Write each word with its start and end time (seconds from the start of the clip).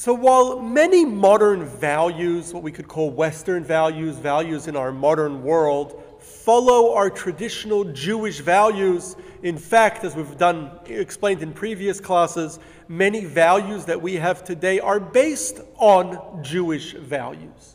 So, 0.00 0.14
while 0.14 0.58
many 0.60 1.04
modern 1.04 1.62
values, 1.62 2.54
what 2.54 2.62
we 2.62 2.72
could 2.72 2.88
call 2.88 3.10
Western 3.10 3.62
values, 3.62 4.16
values 4.16 4.66
in 4.66 4.74
our 4.74 4.92
modern 4.92 5.42
world, 5.42 6.02
follow 6.18 6.94
our 6.94 7.10
traditional 7.10 7.84
Jewish 7.84 8.40
values, 8.40 9.14
in 9.42 9.58
fact, 9.58 10.02
as 10.02 10.16
we've 10.16 10.38
done 10.38 10.70
explained 10.86 11.42
in 11.42 11.52
previous 11.52 12.00
classes, 12.00 12.60
many 12.88 13.26
values 13.26 13.84
that 13.84 14.00
we 14.00 14.14
have 14.14 14.42
today 14.42 14.80
are 14.80 14.98
based 14.98 15.60
on 15.76 16.42
Jewish 16.42 16.94
values. 16.94 17.74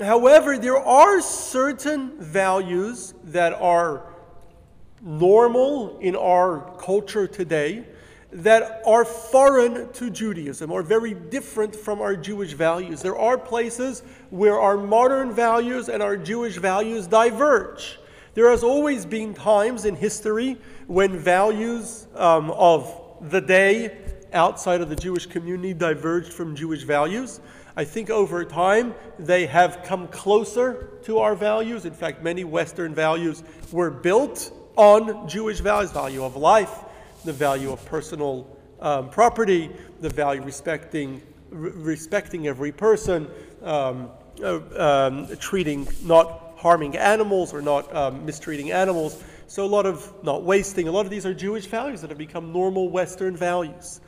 However, 0.00 0.56
there 0.56 0.78
are 0.78 1.20
certain 1.20 2.18
values 2.18 3.12
that 3.24 3.52
are 3.52 4.14
normal 5.02 5.98
in 5.98 6.16
our 6.16 6.74
culture 6.78 7.26
today 7.26 7.84
that 8.32 8.82
are 8.84 9.04
foreign 9.04 9.92
to 9.92 10.10
Judaism 10.10 10.70
or 10.70 10.82
very 10.82 11.14
different 11.14 11.74
from 11.74 12.00
our 12.00 12.16
Jewish 12.16 12.52
values. 12.52 13.00
There 13.00 13.16
are 13.16 13.38
places 13.38 14.02
where 14.30 14.60
our 14.60 14.76
modern 14.76 15.32
values 15.32 15.88
and 15.88 16.02
our 16.02 16.16
Jewish 16.16 16.56
values 16.56 17.06
diverge. 17.06 17.98
There 18.34 18.50
has 18.50 18.62
always 18.62 19.06
been 19.06 19.32
times 19.32 19.84
in 19.84 19.96
history 19.96 20.58
when 20.86 21.16
values 21.18 22.06
um, 22.14 22.50
of 22.50 23.02
the 23.30 23.40
day 23.40 23.96
outside 24.32 24.80
of 24.80 24.88
the 24.88 24.96
Jewish 24.96 25.26
community 25.26 25.72
diverged 25.72 26.32
from 26.32 26.54
Jewish 26.54 26.82
values. 26.82 27.40
I 27.76 27.84
think 27.84 28.10
over 28.10 28.44
time 28.44 28.94
they 29.18 29.46
have 29.46 29.82
come 29.84 30.08
closer 30.08 30.90
to 31.04 31.18
our 31.18 31.34
values. 31.34 31.84
In 31.84 31.94
fact, 31.94 32.22
many 32.22 32.44
Western 32.44 32.94
values 32.94 33.42
were 33.72 33.90
built 33.90 34.52
on 34.76 35.28
Jewish 35.28 35.60
values 35.60 35.90
value 35.90 36.22
of 36.22 36.36
life, 36.36 36.84
the 37.26 37.32
value 37.32 37.72
of 37.72 37.84
personal 37.84 38.56
um, 38.80 39.10
property, 39.10 39.70
the 40.00 40.08
value 40.08 40.42
respecting, 40.42 41.20
re- 41.50 41.72
respecting 41.72 42.46
every 42.46 42.72
person, 42.72 43.28
um, 43.62 44.10
uh, 44.42 44.60
um, 44.76 45.36
treating, 45.38 45.86
not 46.02 46.54
harming 46.56 46.96
animals 46.96 47.52
or 47.52 47.60
not 47.60 47.94
um, 47.94 48.24
mistreating 48.24 48.70
animals. 48.70 49.22
So, 49.48 49.64
a 49.64 49.66
lot 49.66 49.86
of 49.86 50.12
not 50.22 50.42
wasting, 50.44 50.88
a 50.88 50.92
lot 50.92 51.04
of 51.04 51.10
these 51.10 51.26
are 51.26 51.34
Jewish 51.34 51.66
values 51.66 52.00
that 52.00 52.10
have 52.10 52.18
become 52.18 52.52
normal 52.52 52.88
Western 52.88 53.36
values. 53.36 54.00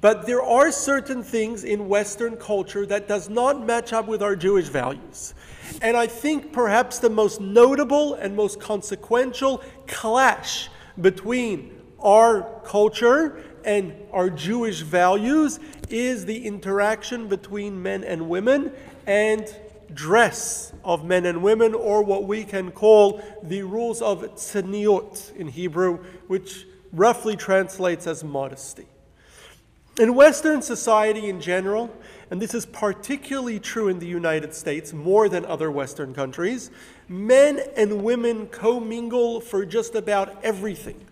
But 0.00 0.26
there 0.26 0.42
are 0.42 0.72
certain 0.72 1.22
things 1.22 1.62
in 1.62 1.88
Western 1.88 2.36
culture 2.36 2.84
that 2.86 3.06
does 3.06 3.28
not 3.28 3.64
match 3.64 3.92
up 3.92 4.08
with 4.08 4.20
our 4.20 4.34
Jewish 4.34 4.66
values. 4.66 5.34
And 5.80 5.96
I 5.96 6.08
think 6.08 6.52
perhaps 6.52 6.98
the 6.98 7.08
most 7.08 7.40
notable 7.40 8.14
and 8.14 8.34
most 8.34 8.58
consequential 8.58 9.62
clash 9.86 10.68
between 11.00 11.81
our 12.02 12.60
culture 12.64 13.42
and 13.64 13.94
our 14.12 14.28
Jewish 14.28 14.80
values 14.80 15.60
is 15.88 16.24
the 16.24 16.46
interaction 16.46 17.28
between 17.28 17.82
men 17.82 18.04
and 18.04 18.28
women 18.28 18.72
and 19.06 19.54
dress 19.94 20.72
of 20.84 21.04
men 21.04 21.26
and 21.26 21.42
women, 21.42 21.74
or 21.74 22.02
what 22.02 22.24
we 22.24 22.44
can 22.44 22.70
call 22.70 23.22
the 23.42 23.62
rules 23.62 24.00
of 24.00 24.22
tzniut 24.34 25.34
in 25.36 25.48
Hebrew, 25.48 25.98
which 26.28 26.66
roughly 26.92 27.36
translates 27.36 28.06
as 28.06 28.24
modesty. 28.24 28.86
In 30.00 30.14
Western 30.14 30.62
society 30.62 31.28
in 31.28 31.40
general, 31.40 31.94
and 32.30 32.40
this 32.40 32.54
is 32.54 32.64
particularly 32.64 33.60
true 33.60 33.88
in 33.88 33.98
the 33.98 34.06
United 34.06 34.54
States 34.54 34.94
more 34.94 35.28
than 35.28 35.44
other 35.44 35.70
Western 35.70 36.14
countries, 36.14 36.70
men 37.08 37.60
and 37.76 38.02
women 38.02 38.46
commingle 38.46 39.40
for 39.40 39.66
just 39.66 39.94
about 39.94 40.42
everything. 40.42 41.06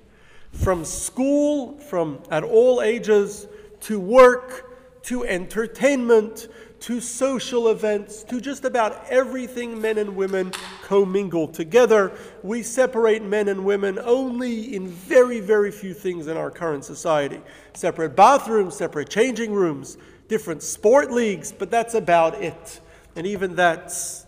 From 0.53 0.85
school, 0.85 1.79
from 1.79 2.21
at 2.31 2.45
all 2.45 2.83
ages, 2.83 3.47
to 3.83 3.99
work, 3.99 5.03
to 5.05 5.25
entertainment, 5.25 6.49
to 6.81 7.01
social 7.01 7.69
events, 7.69 8.23
to 8.25 8.41
just 8.41 8.65
about 8.65 9.05
everything 9.09 9.81
men 9.81 9.99
and 9.99 10.17
women 10.17 10.53
commingle 10.83 11.47
together. 11.47 12.13
We 12.43 12.63
separate 12.63 13.23
men 13.23 13.49
and 13.49 13.65
women 13.65 13.99
only 13.99 14.75
in 14.75 14.89
very, 14.89 15.41
very 15.41 15.71
few 15.71 15.93
things 15.95 16.27
in 16.27 16.37
our 16.37 16.51
current 16.51 16.85
society 16.85 17.41
separate 17.75 18.17
bathrooms, 18.17 18.77
separate 18.77 19.09
changing 19.09 19.53
rooms, 19.53 19.99
different 20.29 20.63
sport 20.63 21.11
leagues, 21.11 21.53
but 21.53 21.71
that's 21.71 21.95
about 21.95 22.43
it. 22.43 22.81
And 23.17 23.27
even 23.27 23.55
that's 23.55 24.27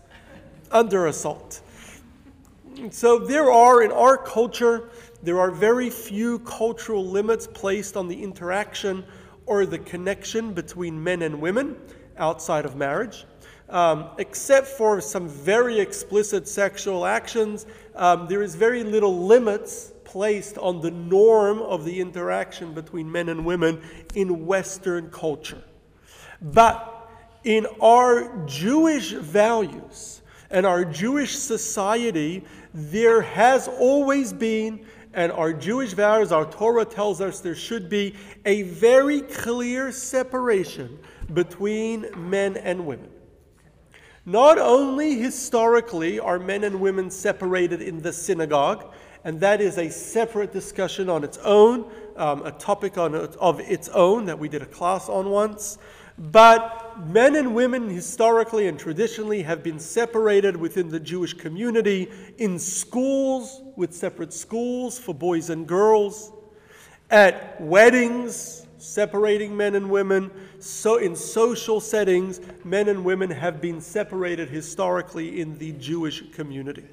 under 0.70 1.06
assault. 1.06 1.60
So 2.90 3.18
there 3.18 3.50
are, 3.50 3.82
in 3.82 3.92
our 3.92 4.16
culture, 4.16 4.90
there 5.22 5.38
are 5.38 5.50
very 5.50 5.90
few 5.90 6.40
cultural 6.40 7.04
limits 7.04 7.46
placed 7.46 7.96
on 7.96 8.08
the 8.08 8.22
interaction 8.22 9.04
or 9.46 9.66
the 9.66 9.78
connection 9.78 10.52
between 10.52 11.02
men 11.02 11.22
and 11.22 11.40
women 11.40 11.76
outside 12.18 12.64
of 12.64 12.76
marriage. 12.76 13.24
Um, 13.68 14.10
except 14.18 14.66
for 14.66 15.00
some 15.00 15.28
very 15.28 15.80
explicit 15.80 16.46
sexual 16.46 17.06
actions, 17.06 17.66
um, 17.94 18.26
there 18.28 18.42
is 18.42 18.54
very 18.54 18.84
little 18.84 19.26
limits 19.26 19.92
placed 20.04 20.58
on 20.58 20.82
the 20.82 20.90
norm 20.90 21.60
of 21.60 21.84
the 21.84 22.00
interaction 22.00 22.74
between 22.74 23.10
men 23.10 23.30
and 23.30 23.46
women 23.46 23.80
in 24.14 24.44
Western 24.44 25.10
culture. 25.10 25.62
But 26.42 27.10
in 27.44 27.66
our 27.80 28.44
Jewish 28.46 29.12
values 29.12 30.20
and 30.50 30.66
our 30.66 30.84
Jewish 30.84 31.34
society, 31.36 32.44
there 32.74 33.22
has 33.22 33.68
always 33.68 34.32
been, 34.32 34.84
and 35.14 35.30
our 35.32 35.52
Jewish 35.52 35.92
values, 35.92 36.32
our 36.32 36.44
Torah 36.44 36.84
tells 36.84 37.20
us 37.20 37.40
there 37.40 37.54
should 37.54 37.88
be 37.88 38.14
a 38.44 38.62
very 38.62 39.20
clear 39.20 39.92
separation 39.92 40.98
between 41.32 42.06
men 42.16 42.56
and 42.56 42.86
women. 42.86 43.10
Not 44.24 44.58
only 44.58 45.16
historically 45.16 46.20
are 46.20 46.38
men 46.38 46.64
and 46.64 46.80
women 46.80 47.10
separated 47.10 47.82
in 47.82 48.00
the 48.00 48.12
synagogue, 48.12 48.92
and 49.24 49.40
that 49.40 49.60
is 49.60 49.78
a 49.78 49.90
separate 49.90 50.52
discussion 50.52 51.08
on 51.08 51.24
its 51.24 51.38
own, 51.38 51.90
um, 52.16 52.44
a 52.44 52.52
topic 52.52 52.98
on, 52.98 53.14
of 53.14 53.60
its 53.60 53.88
own 53.88 54.26
that 54.26 54.38
we 54.38 54.48
did 54.48 54.62
a 54.62 54.66
class 54.66 55.08
on 55.08 55.30
once. 55.30 55.78
But 56.18 56.91
men 57.06 57.36
and 57.36 57.54
women 57.54 57.88
historically 57.88 58.68
and 58.68 58.78
traditionally 58.78 59.42
have 59.42 59.62
been 59.62 59.78
separated 59.78 60.56
within 60.56 60.88
the 60.88 61.00
Jewish 61.00 61.34
community 61.34 62.10
in 62.38 62.58
schools, 62.58 63.62
with 63.76 63.94
separate 63.94 64.32
schools 64.32 64.98
for 64.98 65.14
boys 65.14 65.50
and 65.50 65.66
girls, 65.66 66.32
at 67.10 67.60
weddings, 67.60 68.66
separating 68.78 69.56
men 69.56 69.74
and 69.74 69.90
women. 69.90 70.30
So, 70.58 70.96
in 70.96 71.14
social 71.14 71.80
settings, 71.80 72.40
men 72.64 72.88
and 72.88 73.04
women 73.04 73.30
have 73.30 73.60
been 73.60 73.80
separated 73.80 74.48
historically 74.48 75.40
in 75.40 75.58
the 75.58 75.72
Jewish 75.72 76.30
community. 76.32 76.84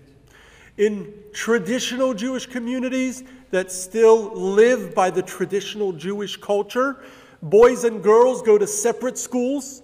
In 0.78 1.14
traditional 1.34 2.14
Jewish 2.14 2.46
communities 2.46 3.24
that 3.52 3.72
still 3.72 4.34
live 4.34 4.96
by 4.96 5.10
the 5.10 5.22
traditional 5.22 5.92
Jewish 5.92 6.38
culture, 6.38 7.04
boys 7.42 7.84
and 7.84 8.04
girls 8.04 8.42
go 8.42 8.58
to 8.58 8.68
separate 8.68 9.18
schools, 9.18 9.82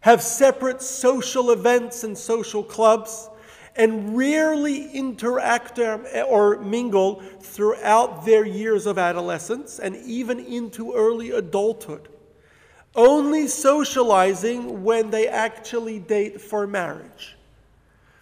have 0.00 0.22
separate 0.22 0.82
social 0.82 1.50
events 1.50 2.04
and 2.04 2.16
social 2.16 2.62
clubs 2.62 3.28
and 3.78 4.16
rarely 4.16 4.90
interact 4.90 5.78
um, 5.78 6.04
or 6.26 6.58
mingle 6.58 7.22
throughout 7.40 8.26
their 8.26 8.44
years 8.44 8.86
of 8.86 8.98
adolescence 8.98 9.78
and 9.78 9.96
even 9.96 10.40
into 10.40 10.92
early 10.92 11.30
adulthood. 11.30 12.08
Only 12.94 13.46
socializing 13.46 14.82
when 14.82 15.10
they 15.10 15.28
actually 15.28 16.00
date 16.00 16.40
for 16.40 16.66
marriage. 16.66 17.37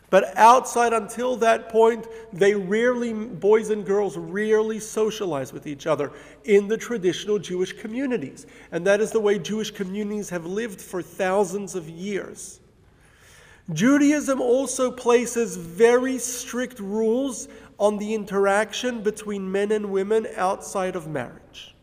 But 0.09 0.37
outside 0.37 0.93
until 0.93 1.37
that 1.39 1.69
point, 1.69 2.07
they 2.33 2.55
rarely, 2.55 3.13
boys 3.13 3.71
and 3.71 3.85
girls 3.85 4.17
rarely 4.17 4.79
socialize 4.79 5.53
with 5.53 5.67
each 5.67 5.87
other 5.87 6.13
in 6.45 6.69
the 6.69 6.77
traditional 6.77 7.39
Jewish 7.39 7.73
communities. 7.73 8.47
And 8.71 8.87
that 8.87 9.01
is 9.01 9.11
the 9.11 9.21
way 9.21 9.39
Jewish 9.39 9.73
communities 9.73 10.31
have 10.31 10.47
lived 10.47 10.81
for 10.81 11.03
thousands 11.03 11.75
of 11.75 11.89
years. 11.89 12.61
Judaism 13.73 14.41
also 14.41 14.93
places 14.93 15.57
very 15.57 16.19
strict 16.19 16.79
rules 16.79 17.49
on 17.79 17.99
the 17.99 18.15
interaction 18.15 19.03
between 19.03 19.51
men 19.51 19.73
and 19.73 19.91
women 19.91 20.29
outside 20.37 20.95
of 20.95 21.09
marriage, 21.09 21.75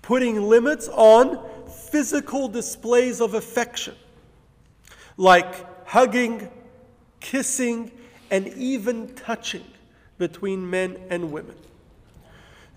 putting 0.00 0.42
limits 0.42 0.88
on 0.88 1.38
physical 1.68 2.48
displays 2.48 3.20
of 3.20 3.34
affection, 3.34 3.94
like 5.18 5.86
hugging, 5.86 6.50
kissing, 7.20 7.90
and 8.30 8.48
even 8.48 9.14
touching 9.14 9.64
between 10.18 10.68
men 10.68 10.96
and 11.10 11.32
women. 11.32 11.54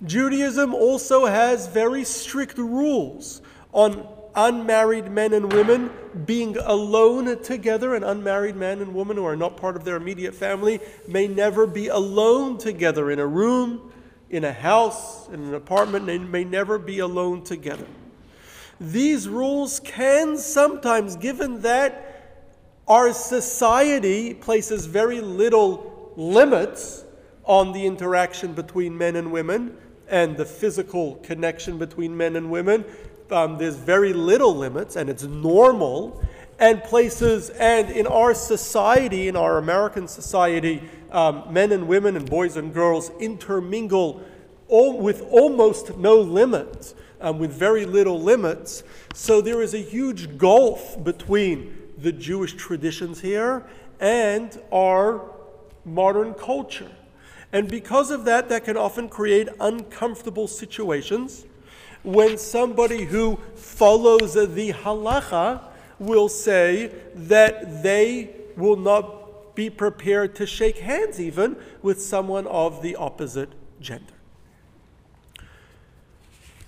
Judaism 0.05 0.73
also 0.73 1.25
has 1.25 1.67
very 1.67 2.03
strict 2.03 2.57
rules 2.57 3.41
on 3.71 4.07
unmarried 4.35 5.11
men 5.11 5.33
and 5.33 5.51
women 5.53 5.91
being 6.25 6.57
alone 6.57 7.41
together, 7.43 7.95
an 7.95 8.03
unmarried 8.03 8.55
man 8.55 8.81
and 8.81 8.93
woman 8.93 9.17
who 9.17 9.25
are 9.25 9.35
not 9.35 9.57
part 9.57 9.75
of 9.75 9.83
their 9.85 9.95
immediate 9.95 10.33
family 10.33 10.79
may 11.07 11.27
never 11.27 11.67
be 11.67 11.87
alone 11.87 12.57
together 12.57 13.11
in 13.11 13.19
a 13.19 13.27
room, 13.27 13.91
in 14.29 14.43
a 14.43 14.53
house, 14.53 15.27
in 15.29 15.43
an 15.43 15.53
apartment, 15.53 16.09
and 16.09 16.31
may 16.31 16.43
never 16.43 16.79
be 16.79 16.99
alone 16.99 17.43
together. 17.43 17.85
These 18.79 19.27
rules 19.27 19.79
can 19.79 20.37
sometimes, 20.37 21.15
given 21.15 21.61
that 21.61 22.12
our 22.87 23.13
society 23.13 24.33
places 24.33 24.85
very 24.85 25.21
little 25.21 26.11
limits 26.15 27.03
on 27.45 27.71
the 27.71 27.85
interaction 27.85 28.53
between 28.53 28.97
men 28.97 29.15
and 29.15 29.31
women 29.31 29.77
and 30.09 30.37
the 30.37 30.45
physical 30.45 31.15
connection 31.17 31.77
between 31.77 32.15
men 32.15 32.35
and 32.35 32.49
women, 32.49 32.85
um, 33.31 33.57
there's 33.57 33.75
very 33.75 34.13
little 34.13 34.55
limits 34.55 34.95
and 34.95 35.09
it's 35.09 35.23
normal. 35.23 36.21
And 36.59 36.83
places, 36.83 37.49
and 37.51 37.89
in 37.89 38.05
our 38.05 38.33
society, 38.33 39.27
in 39.27 39.35
our 39.35 39.57
American 39.57 40.07
society, 40.07 40.83
um, 41.11 41.51
men 41.51 41.71
and 41.71 41.87
women 41.87 42.15
and 42.15 42.29
boys 42.29 42.57
and 42.57 42.73
girls 42.73 43.11
intermingle 43.19 44.21
all, 44.67 44.99
with 44.99 45.21
almost 45.31 45.97
no 45.97 46.21
limits 46.21 46.95
um, 47.23 47.39
with 47.39 47.51
very 47.51 47.85
little 47.85 48.21
limits. 48.21 48.83
So 49.13 49.41
there 49.41 49.61
is 49.61 49.73
a 49.73 49.79
huge 49.79 50.37
gulf 50.37 51.01
between 51.03 51.82
the 52.03 52.11
Jewish 52.11 52.53
traditions 52.53 53.21
here 53.21 53.65
and 53.99 54.61
our 54.71 55.21
modern 55.85 56.33
culture. 56.33 56.91
And 57.53 57.69
because 57.69 58.11
of 58.11 58.25
that, 58.25 58.49
that 58.49 58.65
can 58.65 58.77
often 58.77 59.07
create 59.07 59.47
uncomfortable 59.59 60.47
situations 60.47 61.45
when 62.03 62.37
somebody 62.37 63.05
who 63.05 63.37
follows 63.55 64.33
the 64.33 64.73
halacha 64.73 65.61
will 65.97 66.27
say 66.27 66.91
that 67.15 67.81
they 67.81 68.35
will 68.57 68.75
not 68.75 69.55
be 69.55 69.69
prepared 69.69 70.35
to 70.35 70.45
shake 70.45 70.79
hands 70.79 71.21
even 71.21 71.55
with 71.81 72.01
someone 72.01 72.47
of 72.47 72.81
the 72.81 72.95
opposite 72.97 73.49
gender. 73.79 74.13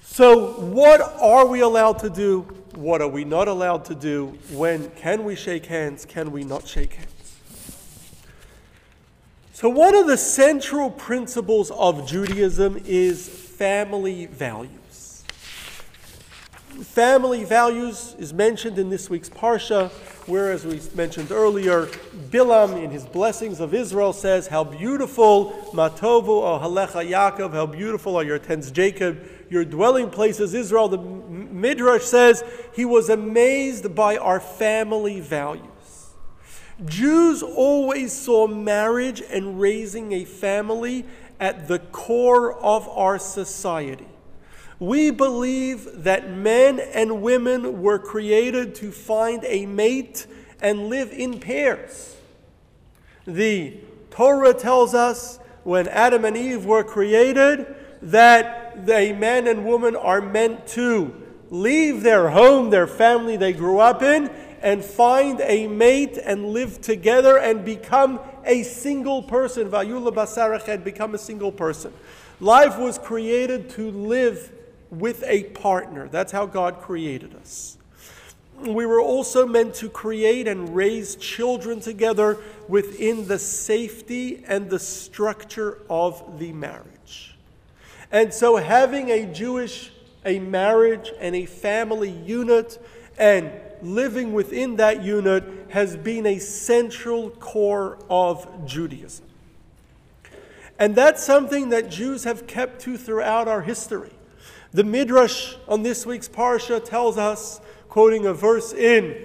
So, 0.01 0.53
what 0.61 1.01
are 1.01 1.45
we 1.45 1.59
allowed 1.59 1.99
to 1.99 2.09
do? 2.09 2.47
What 2.75 3.01
are 3.01 3.07
we 3.07 3.23
not 3.23 3.47
allowed 3.47 3.85
to 3.85 3.95
do? 3.95 4.37
When 4.51 4.89
can 4.91 5.23
we 5.23 5.35
shake 5.35 5.65
hands? 5.65 6.05
Can 6.05 6.31
we 6.33 6.43
not 6.43 6.67
shake 6.67 6.93
hands? 6.93 7.37
So, 9.53 9.69
one 9.69 9.95
of 9.95 10.07
the 10.07 10.17
central 10.17 10.91
principles 10.91 11.71
of 11.71 12.05
Judaism 12.05 12.81
is 12.85 13.29
family 13.29 14.25
values. 14.25 15.23
Family 16.83 17.45
values 17.45 18.17
is 18.19 18.33
mentioned 18.33 18.77
in 18.77 18.89
this 18.89 19.09
week's 19.09 19.29
Parsha, 19.29 19.89
where, 20.27 20.51
as 20.51 20.65
we 20.65 20.81
mentioned 20.93 21.31
earlier, 21.31 21.85
Bilam, 22.29 22.83
in 22.83 22.91
his 22.91 23.05
blessings 23.05 23.61
of 23.61 23.73
Israel, 23.73 24.11
says, 24.11 24.47
How 24.47 24.65
beautiful, 24.65 25.51
Matovu 25.71 26.27
o 26.27 26.59
Halecha 26.61 27.09
Yaakov, 27.09 27.53
how 27.53 27.65
beautiful 27.65 28.17
are 28.17 28.23
your 28.25 28.39
tents, 28.39 28.69
Jacob 28.71 29.25
your 29.49 29.65
dwelling 29.65 30.09
place 30.09 30.39
is 30.39 30.53
Israel. 30.53 30.87
The 30.87 30.97
Midrash 30.97 32.03
says 32.03 32.43
he 32.73 32.85
was 32.85 33.09
amazed 33.09 33.95
by 33.95 34.17
our 34.17 34.39
family 34.39 35.19
values. 35.19 35.65
Jews 36.83 37.41
always 37.41 38.11
saw 38.11 38.47
marriage 38.47 39.21
and 39.21 39.59
raising 39.59 40.11
a 40.11 40.25
family 40.25 41.05
at 41.39 41.67
the 41.67 41.79
core 41.79 42.53
of 42.59 42.87
our 42.89 43.17
society. 43.17 44.07
We 44.79 45.09
believe 45.09 46.03
that 46.03 46.29
men 46.29 46.79
and 46.79 47.21
women 47.21 47.81
were 47.81 47.99
created 47.99 48.75
to 48.75 48.91
find 48.91 49.43
a 49.45 49.65
mate 49.65 50.27
and 50.59 50.89
live 50.89 51.11
in 51.11 51.39
pairs. 51.39 52.17
The 53.25 53.77
Torah 54.11 54.53
tells 54.53 54.93
us 54.93 55.39
when 55.63 55.87
Adam 55.87 56.25
and 56.25 56.35
Eve 56.35 56.65
were 56.65 56.83
created 56.83 57.73
that 58.01 58.64
a 58.89 59.13
man 59.13 59.47
and 59.47 59.65
woman 59.65 59.95
are 59.95 60.21
meant 60.21 60.67
to 60.67 61.13
leave 61.49 62.03
their 62.03 62.29
home, 62.29 62.69
their 62.69 62.87
family 62.87 63.37
they 63.37 63.53
grew 63.53 63.79
up 63.79 64.01
in, 64.01 64.29
and 64.61 64.83
find 64.83 65.41
a 65.41 65.67
mate 65.67 66.17
and 66.17 66.47
live 66.47 66.81
together 66.81 67.37
and 67.37 67.63
become 67.63 68.19
a 68.45 68.63
single 68.63 69.21
person. 69.21 69.69
Vehayu 69.69 70.11
levasar 70.11 70.59
echad 70.59 70.83
become 70.83 71.13
a 71.13 71.19
single 71.19 71.51
person. 71.51 71.93
Life 72.39 72.77
was 72.77 72.97
created 72.97 73.69
to 73.71 73.91
live 73.91 74.51
with 74.89 75.23
a 75.27 75.43
partner. 75.43 76.07
That's 76.07 76.31
how 76.31 76.45
God 76.45 76.81
created 76.81 77.35
us. 77.35 77.77
We 78.59 78.85
were 78.85 79.01
also 79.01 79.45
meant 79.45 79.75
to 79.75 79.89
create 79.89 80.47
and 80.47 80.75
raise 80.75 81.15
children 81.17 81.79
together 81.79 82.37
within 82.67 83.27
the 83.27 83.37
safety 83.37 84.43
and 84.47 84.69
the 84.69 84.79
structure 84.79 85.81
of 85.89 86.39
the 86.39 86.53
marriage. 86.53 86.94
And 88.11 88.33
so 88.33 88.57
having 88.57 89.09
a 89.09 89.25
Jewish, 89.25 89.91
a 90.23 90.39
marriage 90.39 91.11
and 91.19 91.35
a 91.35 91.45
family 91.45 92.11
unit 92.11 92.79
and 93.17 93.51
living 93.81 94.33
within 94.33 94.77
that 94.77 95.03
unit 95.03 95.43
has 95.69 95.95
been 95.97 96.25
a 96.25 96.39
central 96.39 97.29
core 97.29 97.97
of 98.09 98.65
Judaism. 98.65 99.25
And 100.77 100.95
that's 100.95 101.23
something 101.23 101.69
that 101.69 101.89
Jews 101.89 102.25
have 102.25 102.47
kept 102.47 102.81
to 102.81 102.97
throughout 102.97 103.47
our 103.47 103.61
history. 103.61 104.11
The 104.71 104.83
Midrash 104.83 105.55
on 105.67 105.83
this 105.83 106.05
week's 106.05 106.27
Parsha 106.27 106.83
tells 106.83 107.17
us, 107.17 107.61
quoting 107.87 108.25
a 108.25 108.33
verse 108.33 108.73
in 108.73 109.15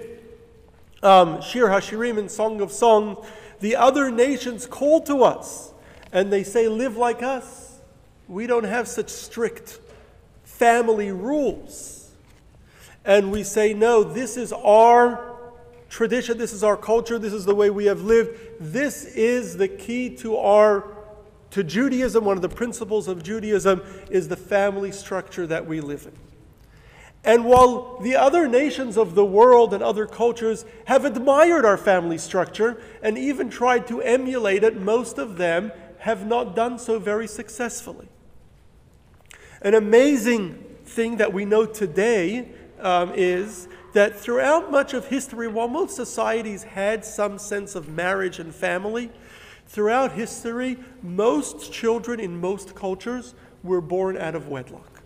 um, 1.03 1.41
Shir 1.41 1.67
HaShirim 1.67 2.17
in 2.17 2.29
Song 2.29 2.61
of 2.61 2.71
Songs, 2.71 3.17
the 3.59 3.75
other 3.75 4.09
nations 4.11 4.65
call 4.65 5.01
to 5.01 5.23
us 5.23 5.73
and 6.13 6.31
they 6.31 6.43
say, 6.43 6.67
Live 6.67 6.95
like 6.95 7.21
us 7.21 7.60
we 8.31 8.47
don't 8.47 8.63
have 8.63 8.87
such 8.87 9.09
strict 9.09 9.77
family 10.45 11.11
rules. 11.11 12.11
And 13.03 13.29
we 13.29 13.43
say, 13.43 13.73
no, 13.73 14.05
this 14.05 14.37
is 14.37 14.53
our 14.53 15.35
tradition, 15.89 16.37
this 16.37 16.53
is 16.53 16.63
our 16.63 16.77
culture, 16.77 17.19
this 17.19 17.33
is 17.33 17.43
the 17.43 17.53
way 17.53 17.69
we 17.69 17.85
have 17.85 18.03
lived. 18.03 18.39
This 18.61 19.03
is 19.03 19.57
the 19.57 19.67
key 19.67 20.15
to 20.17 20.37
our 20.37 20.95
to 21.49 21.61
Judaism, 21.65 22.23
one 22.23 22.37
of 22.37 22.41
the 22.41 22.47
principles 22.47 23.09
of 23.09 23.21
Judaism 23.21 23.81
is 24.09 24.29
the 24.29 24.37
family 24.37 24.93
structure 24.93 25.45
that 25.47 25.67
we 25.67 25.81
live 25.81 26.05
in. 26.05 26.13
And 27.25 27.43
while 27.43 27.99
the 27.99 28.15
other 28.15 28.47
nations 28.47 28.97
of 28.97 29.15
the 29.15 29.25
world 29.25 29.73
and 29.73 29.83
other 29.83 30.07
cultures 30.07 30.63
have 30.85 31.03
admired 31.03 31.65
our 31.65 31.75
family 31.75 32.17
structure 32.17 32.81
and 33.03 33.17
even 33.17 33.49
tried 33.49 33.87
to 33.87 34.01
emulate 34.01 34.63
it, 34.63 34.77
most 34.77 35.17
of 35.17 35.35
them 35.35 35.73
have 35.99 36.25
not 36.25 36.55
done 36.55 36.79
so 36.79 36.97
very 36.97 37.27
successfully. 37.27 38.07
An 39.61 39.75
amazing 39.75 40.53
thing 40.85 41.17
that 41.17 41.33
we 41.33 41.45
know 41.45 41.65
today 41.65 42.49
um, 42.79 43.13
is 43.15 43.67
that 43.93 44.19
throughout 44.19 44.71
much 44.71 44.93
of 44.93 45.07
history, 45.07 45.47
while 45.47 45.67
most 45.67 45.95
societies 45.95 46.63
had 46.63 47.05
some 47.05 47.37
sense 47.37 47.75
of 47.75 47.87
marriage 47.87 48.39
and 48.39 48.53
family, 48.55 49.11
throughout 49.67 50.13
history, 50.13 50.77
most 51.03 51.71
children 51.71 52.19
in 52.19 52.39
most 52.39 52.73
cultures 52.73 53.35
were 53.63 53.81
born 53.81 54.17
out 54.17 54.33
of 54.33 54.47
wedlock, 54.47 55.01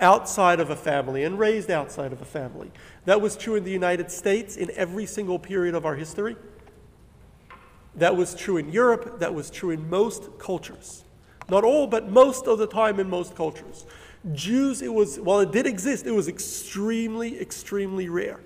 outside 0.00 0.60
of 0.60 0.70
a 0.70 0.76
family, 0.76 1.24
and 1.24 1.38
raised 1.38 1.70
outside 1.70 2.12
of 2.12 2.22
a 2.22 2.24
family. 2.24 2.70
That 3.06 3.20
was 3.20 3.36
true 3.36 3.56
in 3.56 3.64
the 3.64 3.72
United 3.72 4.10
States 4.12 4.56
in 4.56 4.70
every 4.76 5.06
single 5.06 5.40
period 5.40 5.74
of 5.74 5.84
our 5.84 5.96
history. 5.96 6.36
That 7.96 8.16
was 8.16 8.34
true 8.34 8.56
in 8.56 8.70
Europe. 8.70 9.18
That 9.18 9.34
was 9.34 9.50
true 9.50 9.70
in 9.70 9.90
most 9.90 10.38
cultures. 10.38 11.01
Not 11.52 11.64
all, 11.64 11.86
but 11.86 12.08
most 12.08 12.46
of 12.46 12.56
the 12.56 12.66
time 12.66 12.98
in 12.98 13.10
most 13.10 13.36
cultures. 13.36 13.84
Jews, 14.32 14.80
it 14.80 14.94
was, 14.94 15.20
while 15.20 15.40
it 15.40 15.52
did 15.52 15.66
exist, 15.66 16.06
it 16.06 16.12
was 16.12 16.26
extremely, 16.26 17.38
extremely 17.38 18.08
rare. 18.08 18.40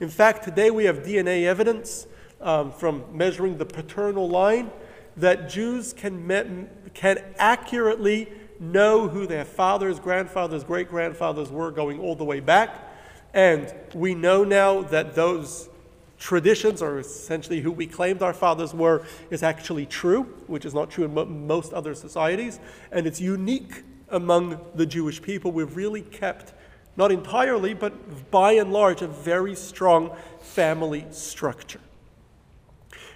In 0.00 0.08
fact, 0.08 0.42
today 0.42 0.72
we 0.72 0.86
have 0.86 1.04
DNA 1.04 1.44
evidence 1.44 2.08
um, 2.40 2.72
from 2.72 3.04
measuring 3.12 3.56
the 3.56 3.64
paternal 3.64 4.28
line 4.28 4.72
that 5.16 5.48
Jews 5.48 5.92
can, 5.92 6.26
me- 6.26 6.66
can 6.92 7.22
accurately 7.36 8.26
know 8.58 9.06
who 9.06 9.24
their 9.24 9.44
fathers, 9.44 10.00
grandfathers, 10.00 10.64
great 10.64 10.88
grandfathers 10.88 11.52
were 11.52 11.70
going 11.70 12.00
all 12.00 12.16
the 12.16 12.24
way 12.24 12.40
back. 12.40 12.90
And 13.32 13.72
we 13.94 14.16
know 14.16 14.42
now 14.42 14.82
that 14.82 15.14
those 15.14 15.68
traditions, 16.18 16.82
or 16.82 16.98
essentially 16.98 17.60
who 17.60 17.70
we 17.70 17.86
claimed 17.86 18.22
our 18.22 18.34
fathers 18.34 18.74
were, 18.74 19.02
is 19.30 19.42
actually 19.42 19.86
true, 19.86 20.24
which 20.46 20.64
is 20.64 20.74
not 20.74 20.90
true 20.90 21.04
in 21.04 21.14
mo- 21.14 21.24
most 21.24 21.72
other 21.72 21.94
societies. 21.94 22.58
And 22.90 23.06
it's 23.06 23.20
unique 23.20 23.84
among 24.10 24.60
the 24.74 24.86
Jewish 24.86 25.22
people. 25.22 25.52
We've 25.52 25.76
really 25.76 26.02
kept, 26.02 26.52
not 26.96 27.12
entirely, 27.12 27.74
but 27.74 28.30
by 28.30 28.52
and 28.52 28.72
large, 28.72 29.02
a 29.02 29.08
very 29.08 29.54
strong 29.54 30.16
family 30.40 31.06
structure. 31.10 31.80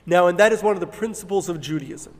Now, 0.06 0.26
and 0.26 0.38
that 0.38 0.52
is 0.52 0.62
one 0.62 0.74
of 0.74 0.80
the 0.80 0.86
principles 0.86 1.48
of 1.48 1.60
Judaism. 1.60 2.14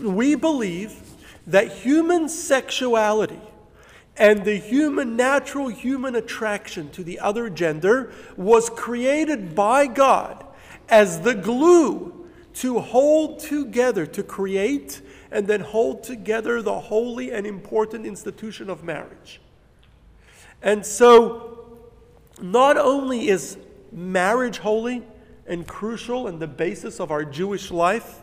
We 0.00 0.34
believe 0.34 1.00
that 1.46 1.70
human 1.70 2.28
sexuality 2.28 3.40
and 4.16 4.44
the 4.44 4.56
human, 4.56 5.16
natural 5.16 5.68
human 5.68 6.14
attraction 6.14 6.90
to 6.90 7.04
the 7.04 7.18
other 7.20 7.50
gender 7.50 8.10
was 8.36 8.70
created 8.70 9.54
by 9.54 9.86
God 9.86 10.44
as 10.88 11.20
the 11.20 11.34
glue 11.34 12.26
to 12.54 12.78
hold 12.80 13.38
together, 13.38 14.06
to 14.06 14.22
create 14.22 15.02
and 15.30 15.46
then 15.46 15.60
hold 15.60 16.02
together 16.02 16.62
the 16.62 16.80
holy 16.80 17.30
and 17.30 17.46
important 17.46 18.06
institution 18.06 18.70
of 18.70 18.82
marriage. 18.82 19.40
And 20.62 20.84
so, 20.84 21.78
not 22.40 22.78
only 22.78 23.28
is 23.28 23.58
marriage 23.92 24.58
holy 24.58 25.02
and 25.46 25.66
crucial 25.66 26.26
and 26.26 26.40
the 26.40 26.46
basis 26.46 27.00
of 27.00 27.10
our 27.10 27.24
Jewish 27.24 27.70
life, 27.70 28.22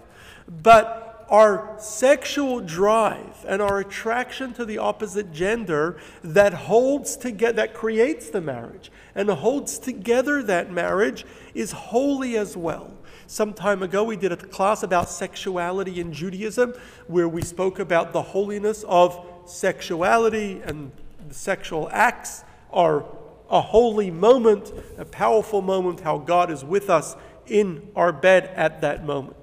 but 0.63 1.12
our 1.33 1.75
sexual 1.79 2.59
drive 2.59 3.43
and 3.47 3.59
our 3.59 3.79
attraction 3.79 4.53
to 4.53 4.63
the 4.63 4.77
opposite 4.77 5.33
gender 5.33 5.97
that 6.23 6.53
holds 6.53 7.17
together, 7.17 7.53
that 7.53 7.73
creates 7.73 8.29
the 8.29 8.39
marriage 8.39 8.91
and 9.15 9.27
holds 9.27 9.79
together 9.79 10.43
that 10.43 10.71
marriage 10.71 11.25
is 11.55 11.71
holy 11.71 12.37
as 12.37 12.55
well. 12.55 12.93
Some 13.25 13.51
time 13.51 13.81
ago, 13.81 14.03
we 14.03 14.15
did 14.15 14.31
a 14.31 14.37
class 14.37 14.83
about 14.83 15.09
sexuality 15.09 15.99
in 15.99 16.13
Judaism 16.13 16.75
where 17.07 17.27
we 17.27 17.41
spoke 17.41 17.79
about 17.79 18.13
the 18.13 18.21
holiness 18.21 18.85
of 18.87 19.19
sexuality 19.45 20.61
and 20.63 20.91
the 21.27 21.33
sexual 21.33 21.89
acts 21.91 22.43
are 22.71 23.05
a 23.49 23.59
holy 23.59 24.11
moment, 24.11 24.71
a 24.99 25.05
powerful 25.05 25.63
moment, 25.63 26.01
how 26.01 26.19
God 26.19 26.51
is 26.51 26.63
with 26.63 26.91
us 26.91 27.15
in 27.47 27.89
our 27.95 28.11
bed 28.11 28.51
at 28.55 28.81
that 28.81 29.03
moment. 29.03 29.35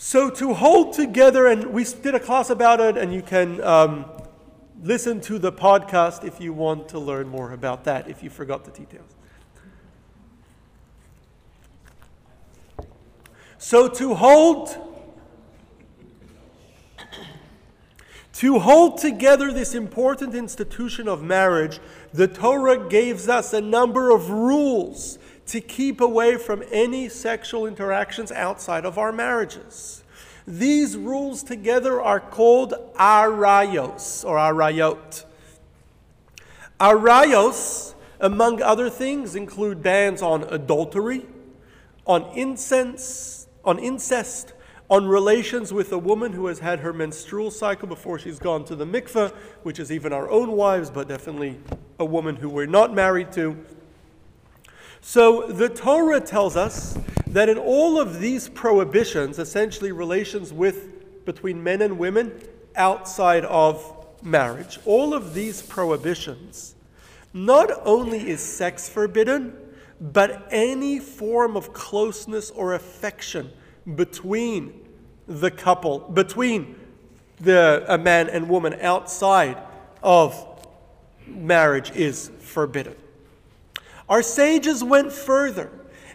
So 0.00 0.30
to 0.30 0.54
hold 0.54 0.94
together, 0.94 1.48
and 1.48 1.72
we 1.72 1.82
did 1.82 2.14
a 2.14 2.20
class 2.20 2.50
about 2.50 2.80
it, 2.80 2.96
and 2.96 3.12
you 3.12 3.20
can 3.20 3.60
um, 3.64 4.04
listen 4.80 5.20
to 5.22 5.40
the 5.40 5.50
podcast 5.50 6.24
if 6.24 6.40
you 6.40 6.52
want 6.52 6.88
to 6.90 7.00
learn 7.00 7.26
more 7.26 7.50
about 7.50 7.82
that, 7.84 8.08
if 8.08 8.22
you 8.22 8.30
forgot 8.30 8.64
the 8.64 8.70
details. 8.70 9.16
So 13.58 13.88
to 13.88 14.14
hold 14.14 14.76
to 18.34 18.60
hold 18.60 18.98
together 18.98 19.52
this 19.52 19.74
important 19.74 20.32
institution 20.32 21.08
of 21.08 21.24
marriage, 21.24 21.80
the 22.12 22.28
Torah 22.28 22.88
gives 22.88 23.28
us 23.28 23.52
a 23.52 23.60
number 23.60 24.12
of 24.12 24.30
rules 24.30 25.17
to 25.48 25.60
keep 25.60 26.00
away 26.00 26.36
from 26.36 26.62
any 26.70 27.08
sexual 27.08 27.66
interactions 27.66 28.30
outside 28.30 28.84
of 28.84 28.98
our 28.98 29.12
marriages. 29.12 30.04
These 30.46 30.96
rules 30.96 31.42
together 31.42 32.00
are 32.00 32.20
called 32.20 32.74
arayos 32.96 34.24
or 34.24 34.36
arayot. 34.36 35.24
Arayos, 36.80 37.94
among 38.20 38.62
other 38.62 38.88
things, 38.88 39.34
include 39.34 39.82
bans 39.82 40.22
on 40.22 40.44
adultery, 40.44 41.26
on 42.06 42.24
incense, 42.34 43.46
on 43.64 43.78
incest, 43.78 44.52
on 44.90 45.06
relations 45.06 45.72
with 45.72 45.92
a 45.92 45.98
woman 45.98 46.32
who 46.32 46.46
has 46.46 46.60
had 46.60 46.80
her 46.80 46.92
menstrual 46.92 47.50
cycle 47.50 47.86
before 47.86 48.18
she's 48.18 48.38
gone 48.38 48.64
to 48.64 48.74
the 48.74 48.86
mikveh, 48.86 49.30
which 49.62 49.78
is 49.78 49.92
even 49.92 50.12
our 50.12 50.30
own 50.30 50.52
wives, 50.52 50.90
but 50.90 51.08
definitely 51.08 51.58
a 51.98 52.04
woman 52.04 52.36
who 52.36 52.48
we're 52.48 52.64
not 52.64 52.94
married 52.94 53.30
to, 53.32 53.56
so 55.08 55.46
the 55.46 55.70
Torah 55.70 56.20
tells 56.20 56.54
us 56.54 56.98
that 57.28 57.48
in 57.48 57.56
all 57.56 57.98
of 57.98 58.20
these 58.20 58.50
prohibitions, 58.50 59.38
essentially 59.38 59.90
relations 59.90 60.52
with 60.52 61.24
between 61.24 61.64
men 61.64 61.80
and 61.80 61.98
women 61.98 62.30
outside 62.76 63.46
of 63.46 64.06
marriage, 64.22 64.78
all 64.84 65.14
of 65.14 65.32
these 65.32 65.62
prohibitions, 65.62 66.74
not 67.32 67.70
only 67.86 68.28
is 68.28 68.42
sex 68.42 68.86
forbidden, 68.86 69.56
but 69.98 70.46
any 70.50 70.98
form 70.98 71.56
of 71.56 71.72
closeness 71.72 72.50
or 72.50 72.74
affection 72.74 73.50
between 73.94 74.78
the 75.26 75.50
couple, 75.50 76.00
between 76.00 76.78
the, 77.40 77.82
a 77.88 77.96
man 77.96 78.28
and 78.28 78.46
woman 78.46 78.74
outside 78.82 79.56
of 80.02 80.68
marriage 81.26 81.92
is 81.92 82.30
forbidden. 82.40 82.94
Our 84.08 84.22
sages 84.22 84.82
went 84.82 85.12
further 85.12 85.70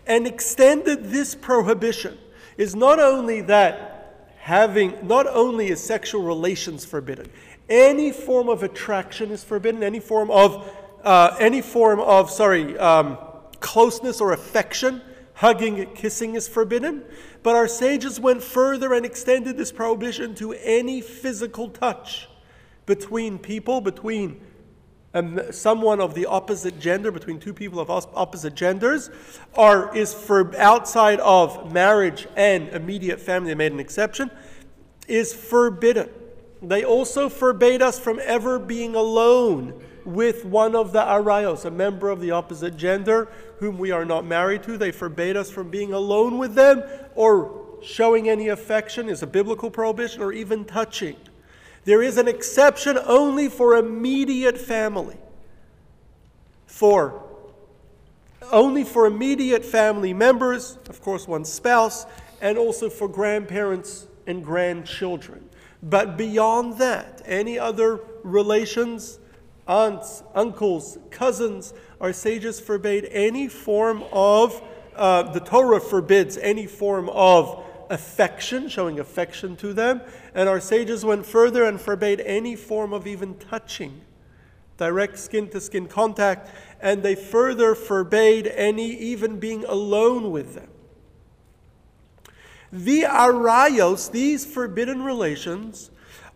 and 0.06 0.28
extended 0.28 1.06
this 1.06 1.36
prohibition. 1.36 2.18
Is 2.58 2.76
not 2.76 3.00
only 3.00 3.42
that 3.42 3.94
having 4.44 5.08
not 5.08 5.26
only 5.26 5.70
is 5.70 5.82
sexual 5.82 6.22
relations 6.22 6.84
forbidden 6.84 7.26
any 7.70 8.12
form 8.12 8.50
of 8.50 8.62
attraction 8.62 9.32
is 9.32 9.42
forbidden 9.42 9.82
any 9.82 10.02
form 10.02 10.30
of 10.30 10.70
uh, 11.04 11.34
any 11.40 11.62
form 11.62 12.02
of 12.02 12.30
sorry 12.30 12.78
um, 12.78 13.18
closeness 13.62 14.20
or 14.20 14.34
affection 14.34 15.02
hugging 15.36 15.90
kissing 15.96 16.36
is 16.36 16.46
forbidden 16.46 17.02
but 17.42 17.56
our 17.56 17.70
sages 17.70 18.20
went 18.20 18.44
further 18.44 18.94
and 18.94 19.06
extended 19.06 19.56
this 19.56 19.72
prohibition 19.72 20.36
to 20.36 20.52
any 20.52 21.00
physical 21.00 21.70
touch 21.70 22.28
between 22.86 23.40
people 23.40 23.80
between 23.80 24.42
Um, 25.16 25.40
someone 25.52 26.02
of 26.02 26.16
the 26.16 26.26
opposite 26.26 26.80
gender, 26.80 27.12
between 27.12 27.40
two 27.40 27.54
people 27.54 27.80
of 27.80 27.90
opposite 27.90 28.56
genders, 28.56 29.12
are, 29.56 29.96
is 29.96 30.14
for 30.14 30.56
outside 30.58 31.20
of 31.20 31.72
marriage 31.72 32.28
and 32.36 32.70
immediate 32.70 33.20
family, 33.20 33.50
they 33.50 33.56
made 33.56 33.74
an 33.74 33.80
exception, 33.80 34.32
is 35.08 35.34
forbidden. 35.34 36.10
They 36.64 36.84
also 36.84 37.30
forbade 37.30 37.82
us 37.82 38.00
from 38.00 38.20
ever 38.24 38.58
being 38.58 38.96
alone 38.96 39.84
with 40.06 40.46
one 40.46 40.76
of 40.76 40.94
the 40.94 41.02
arayos, 41.02 41.66
a 41.66 41.72
member 41.72 42.10
of 42.10 42.20
the 42.20 42.32
opposite 42.32 42.76
gender 42.76 43.30
whom 43.60 43.78
we 43.78 43.92
are 43.92 44.06
not 44.06 44.26
married 44.26 44.64
to. 44.64 44.78
They 44.78 44.92
forbade 44.92 45.38
us 45.38 45.50
from 45.50 45.70
being 45.70 45.94
alone 45.94 46.38
with 46.38 46.56
them 46.56 46.84
or 47.16 47.78
showing 47.82 48.30
any 48.30 48.48
affection 48.48 49.10
is 49.10 49.22
a 49.22 49.28
biblical 49.28 49.70
prohibition 49.70 50.22
or 50.22 50.32
even 50.32 50.66
touching. 50.66 51.18
There 51.86 52.02
is 52.02 52.18
an 52.18 52.28
exception 52.28 52.98
only 53.06 53.50
for 53.50 53.76
immediate 53.76 54.58
family. 54.58 55.18
For 56.66 57.22
only 58.52 58.84
for 58.84 59.06
immediate 59.06 59.66
family 59.66 60.14
members, 60.14 60.78
of 60.90 61.02
course, 61.02 61.28
one's 61.28 61.52
spouse, 61.52 62.06
and 62.42 62.58
also 62.58 62.90
for 62.90 63.08
grandparents 63.08 64.08
and 64.28 64.44
grandchildren. 64.44 65.50
But 65.82 66.18
beyond 66.18 66.78
that, 66.78 67.22
any 67.26 67.58
other 67.58 68.00
relations, 68.24 69.20
aunts, 69.68 70.24
uncles, 70.36 70.98
cousins, 71.10 71.74
our 72.00 72.14
sages 72.14 72.60
forbade 72.60 73.06
any 73.12 73.48
form 73.48 74.04
of, 74.12 74.62
uh, 74.96 75.24
the 75.32 75.40
Torah 75.40 75.82
forbids 75.82 76.38
any 76.38 76.68
form 76.68 77.10
of 77.10 77.64
affection, 77.94 78.68
showing 78.68 79.00
affection 79.00 79.56
to 79.58 79.74
them. 79.74 80.02
And 80.36 80.50
our 80.50 80.60
sages 80.60 81.06
went 81.06 81.26
further 81.26 81.64
and 81.64 81.80
forbade 81.80 82.20
any 82.22 82.56
form 82.56 82.92
of 82.92 83.08
even 83.08 83.36
touching, 83.38 84.02
direct 84.78 85.20
skin 85.20 85.48
to 85.50 85.62
skin 85.62 85.88
contact. 85.88 86.50
And 86.82 87.04
they 87.04 87.16
further 87.16 87.76
forbade 87.76 88.48
any 88.48 88.92
even 88.92 89.40
being 89.40 89.64
alone 89.66 90.32
with 90.32 90.56
them. 90.56 90.68
The 92.72 93.04
arayos, 93.04 94.12
these 94.12 94.46
forbidden 94.46 95.04
relations, 95.04 95.92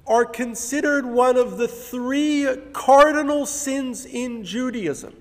are 0.05 0.23
considered 0.23 1.05
one 1.05 1.35
of 1.35 1.57
the 1.57 1.67
three 1.67 2.47
cardinal 2.71 3.45
sins 3.45 4.05
in 4.05 4.45
Judaism, 4.45 5.15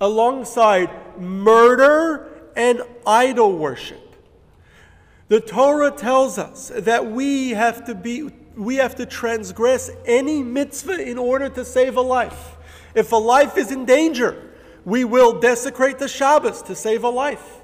alongside 0.00 0.90
murder 1.20 2.50
and 2.56 2.82
idol 3.06 3.56
worship. 3.56 4.05
The 5.28 5.40
Torah 5.40 5.90
tells 5.90 6.38
us 6.38 6.70
that 6.74 7.04
we 7.04 7.50
have 7.50 7.84
to 7.86 7.94
be 7.94 8.30
we 8.54 8.76
have 8.76 8.94
to 8.94 9.04
transgress 9.04 9.90
any 10.06 10.42
mitzvah 10.42 11.06
in 11.06 11.18
order 11.18 11.50
to 11.50 11.64
save 11.64 11.96
a 11.96 12.00
life. 12.00 12.56
If 12.94 13.12
a 13.12 13.16
life 13.16 13.58
is 13.58 13.70
in 13.70 13.84
danger, 13.84 14.50
we 14.86 15.04
will 15.04 15.38
desecrate 15.38 15.98
the 15.98 16.08
Shabbos 16.08 16.62
to 16.62 16.74
save 16.74 17.04
a 17.04 17.10
life. 17.10 17.60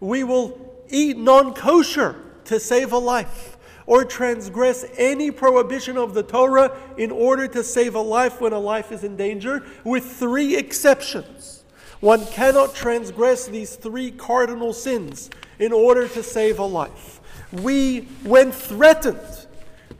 We 0.00 0.24
will 0.24 0.74
eat 0.88 1.18
non 1.18 1.52
kosher 1.52 2.16
to 2.44 2.60
save 2.60 2.92
a 2.92 2.98
life, 2.98 3.58
or 3.86 4.04
transgress 4.04 4.86
any 4.96 5.30
prohibition 5.30 5.98
of 5.98 6.14
the 6.14 6.22
Torah 6.22 6.74
in 6.96 7.10
order 7.10 7.48
to 7.48 7.64
save 7.64 7.94
a 7.96 8.00
life 8.00 8.40
when 8.40 8.52
a 8.52 8.58
life 8.58 8.92
is 8.92 9.02
in 9.02 9.16
danger, 9.16 9.64
with 9.82 10.04
three 10.04 10.56
exceptions. 10.56 11.64
One 12.00 12.24
cannot 12.26 12.74
transgress 12.74 13.46
these 13.46 13.76
three 13.76 14.10
cardinal 14.10 14.72
sins 14.72 15.30
in 15.58 15.72
order 15.72 16.08
to 16.08 16.22
save 16.22 16.58
a 16.58 16.64
life. 16.64 17.20
We, 17.52 18.00
when 18.22 18.52
threatened, 18.52 19.46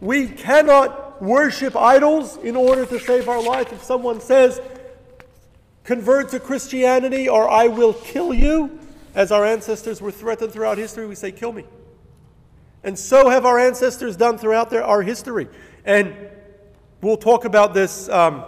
we 0.01 0.29
cannot 0.29 1.23
worship 1.23 1.77
idols 1.77 2.37
in 2.39 2.57
order 2.57 2.85
to 2.87 2.99
save 2.99 3.29
our 3.29 3.43
life. 3.43 3.73
If 3.73 3.83
someone 3.83 4.21
says, 4.21 4.61
convert 5.85 6.31
to 6.31 6.41
Christianity 6.41 7.29
or 7.29 7.49
I 7.49 7.69
will 7.69 7.93
kill 7.93 8.35
you, 8.35 8.81
as 9.15 9.31
our 9.31 9.45
ancestors 9.45 10.01
were 10.03 10.11
threatened 10.11 10.53
throughout 10.53 10.77
history, 10.77 11.07
we 11.07 11.15
say, 11.15 11.31
kill 11.31 11.53
me. 11.53 11.65
And 12.83 12.99
so 12.99 13.29
have 13.29 13.47
our 13.47 13.59
ancestors 13.59 14.17
done 14.17 14.39
throughout 14.39 14.71
their, 14.71 14.85
our 14.85 15.03
history. 15.03 15.49
And 15.85 16.15
we'll 17.01 17.17
talk 17.17 17.45
about 17.45 17.75
this 17.75 18.09
um, 18.09 18.45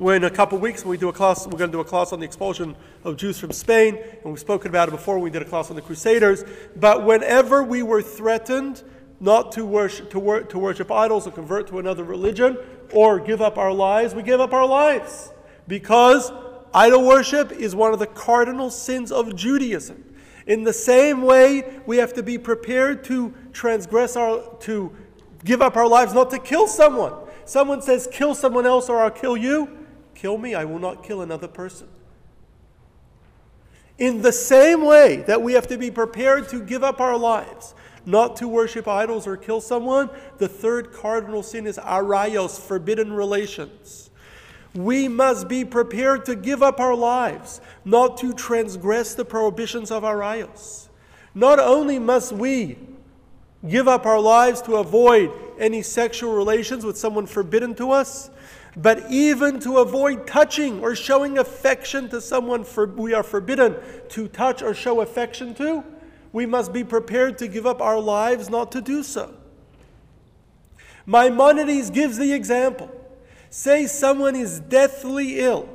in 0.00 0.24
a 0.24 0.30
couple 0.30 0.58
weeks 0.58 0.84
when 0.84 0.90
we 0.90 0.96
do 0.96 1.08
a 1.08 1.12
class, 1.12 1.44
we're 1.44 1.58
going 1.58 1.70
to 1.70 1.76
do 1.76 1.80
a 1.80 1.84
class 1.84 2.12
on 2.12 2.20
the 2.20 2.24
expulsion 2.24 2.76
of 3.02 3.16
Jews 3.16 3.38
from 3.38 3.50
Spain, 3.50 3.96
and 3.96 4.24
we've 4.24 4.38
spoken 4.38 4.70
about 4.70 4.88
it 4.88 4.92
before. 4.92 5.18
We 5.18 5.30
did 5.30 5.42
a 5.42 5.44
class 5.44 5.70
on 5.70 5.76
the 5.76 5.82
Crusaders. 5.82 6.44
But 6.76 7.04
whenever 7.04 7.64
we 7.64 7.82
were 7.82 8.00
threatened, 8.00 8.84
not 9.18 9.50
to 9.52 9.66
worship, 9.66 10.10
to, 10.10 10.20
wor- 10.20 10.42
to 10.42 10.58
worship 10.58 10.92
idols 10.92 11.26
or 11.26 11.32
convert 11.32 11.66
to 11.68 11.80
another 11.80 12.04
religion 12.04 12.56
or 12.92 13.18
give 13.18 13.42
up 13.42 13.58
our 13.58 13.72
lives, 13.72 14.14
we 14.14 14.22
give 14.22 14.40
up 14.40 14.52
our 14.52 14.66
lives 14.66 15.32
because 15.66 16.30
idol 16.72 17.04
worship 17.04 17.50
is 17.50 17.74
one 17.74 17.92
of 17.92 17.98
the 17.98 18.06
cardinal 18.06 18.70
sins 18.70 19.10
of 19.10 19.34
Judaism. 19.34 20.04
In 20.46 20.62
the 20.62 20.72
same 20.72 21.22
way, 21.22 21.80
we 21.86 21.96
have 21.96 22.14
to 22.14 22.22
be 22.22 22.38
prepared 22.38 23.02
to 23.04 23.34
transgress 23.52 24.14
our, 24.14 24.56
to 24.60 24.94
give 25.44 25.60
up 25.60 25.76
our 25.76 25.88
lives, 25.88 26.14
not 26.14 26.30
to 26.30 26.38
kill 26.38 26.68
someone. 26.68 27.12
Someone 27.44 27.82
says, 27.82 28.08
kill 28.12 28.36
someone 28.36 28.64
else 28.64 28.88
or 28.88 29.02
I'll 29.02 29.10
kill 29.10 29.36
you. 29.36 29.77
Kill 30.20 30.36
me, 30.36 30.54
I 30.56 30.64
will 30.64 30.80
not 30.80 31.04
kill 31.04 31.22
another 31.22 31.46
person. 31.46 31.86
In 33.98 34.20
the 34.22 34.32
same 34.32 34.84
way 34.84 35.16
that 35.28 35.42
we 35.42 35.52
have 35.52 35.68
to 35.68 35.78
be 35.78 35.92
prepared 35.92 36.48
to 36.48 36.60
give 36.60 36.82
up 36.82 37.00
our 37.00 37.16
lives, 37.16 37.74
not 38.04 38.34
to 38.36 38.48
worship 38.48 38.88
idols 38.88 39.28
or 39.28 39.36
kill 39.36 39.60
someone, 39.60 40.10
the 40.38 40.48
third 40.48 40.92
cardinal 40.92 41.44
sin 41.44 41.68
is 41.68 41.78
arayos, 41.78 42.60
forbidden 42.60 43.12
relations. 43.12 44.10
We 44.74 45.06
must 45.06 45.46
be 45.46 45.64
prepared 45.64 46.24
to 46.26 46.34
give 46.34 46.64
up 46.64 46.80
our 46.80 46.96
lives, 46.96 47.60
not 47.84 48.18
to 48.18 48.32
transgress 48.32 49.14
the 49.14 49.24
prohibitions 49.24 49.92
of 49.92 50.02
arayos. 50.02 50.88
Not 51.32 51.60
only 51.60 52.00
must 52.00 52.32
we 52.32 52.76
give 53.68 53.86
up 53.86 54.04
our 54.04 54.20
lives 54.20 54.62
to 54.62 54.76
avoid 54.76 55.30
any 55.60 55.82
sexual 55.82 56.34
relations 56.34 56.84
with 56.84 56.98
someone 56.98 57.26
forbidden 57.26 57.74
to 57.76 57.92
us, 57.92 58.30
but 58.78 59.10
even 59.10 59.58
to 59.58 59.78
avoid 59.78 60.24
touching 60.24 60.80
or 60.80 60.94
showing 60.94 61.36
affection 61.36 62.08
to 62.10 62.20
someone 62.20 62.62
for, 62.62 62.86
we 62.86 63.12
are 63.12 63.24
forbidden 63.24 63.74
to 64.10 64.28
touch 64.28 64.62
or 64.62 64.72
show 64.72 65.00
affection 65.00 65.52
to, 65.56 65.82
we 66.32 66.46
must 66.46 66.72
be 66.72 66.84
prepared 66.84 67.38
to 67.38 67.48
give 67.48 67.66
up 67.66 67.82
our 67.82 67.98
lives 67.98 68.48
not 68.48 68.70
to 68.70 68.80
do 68.80 69.02
so. 69.02 69.34
Maimonides 71.06 71.90
gives 71.90 72.18
the 72.18 72.32
example. 72.32 72.88
Say 73.50 73.86
someone 73.86 74.36
is 74.36 74.60
deathly 74.60 75.40
ill. 75.40 75.68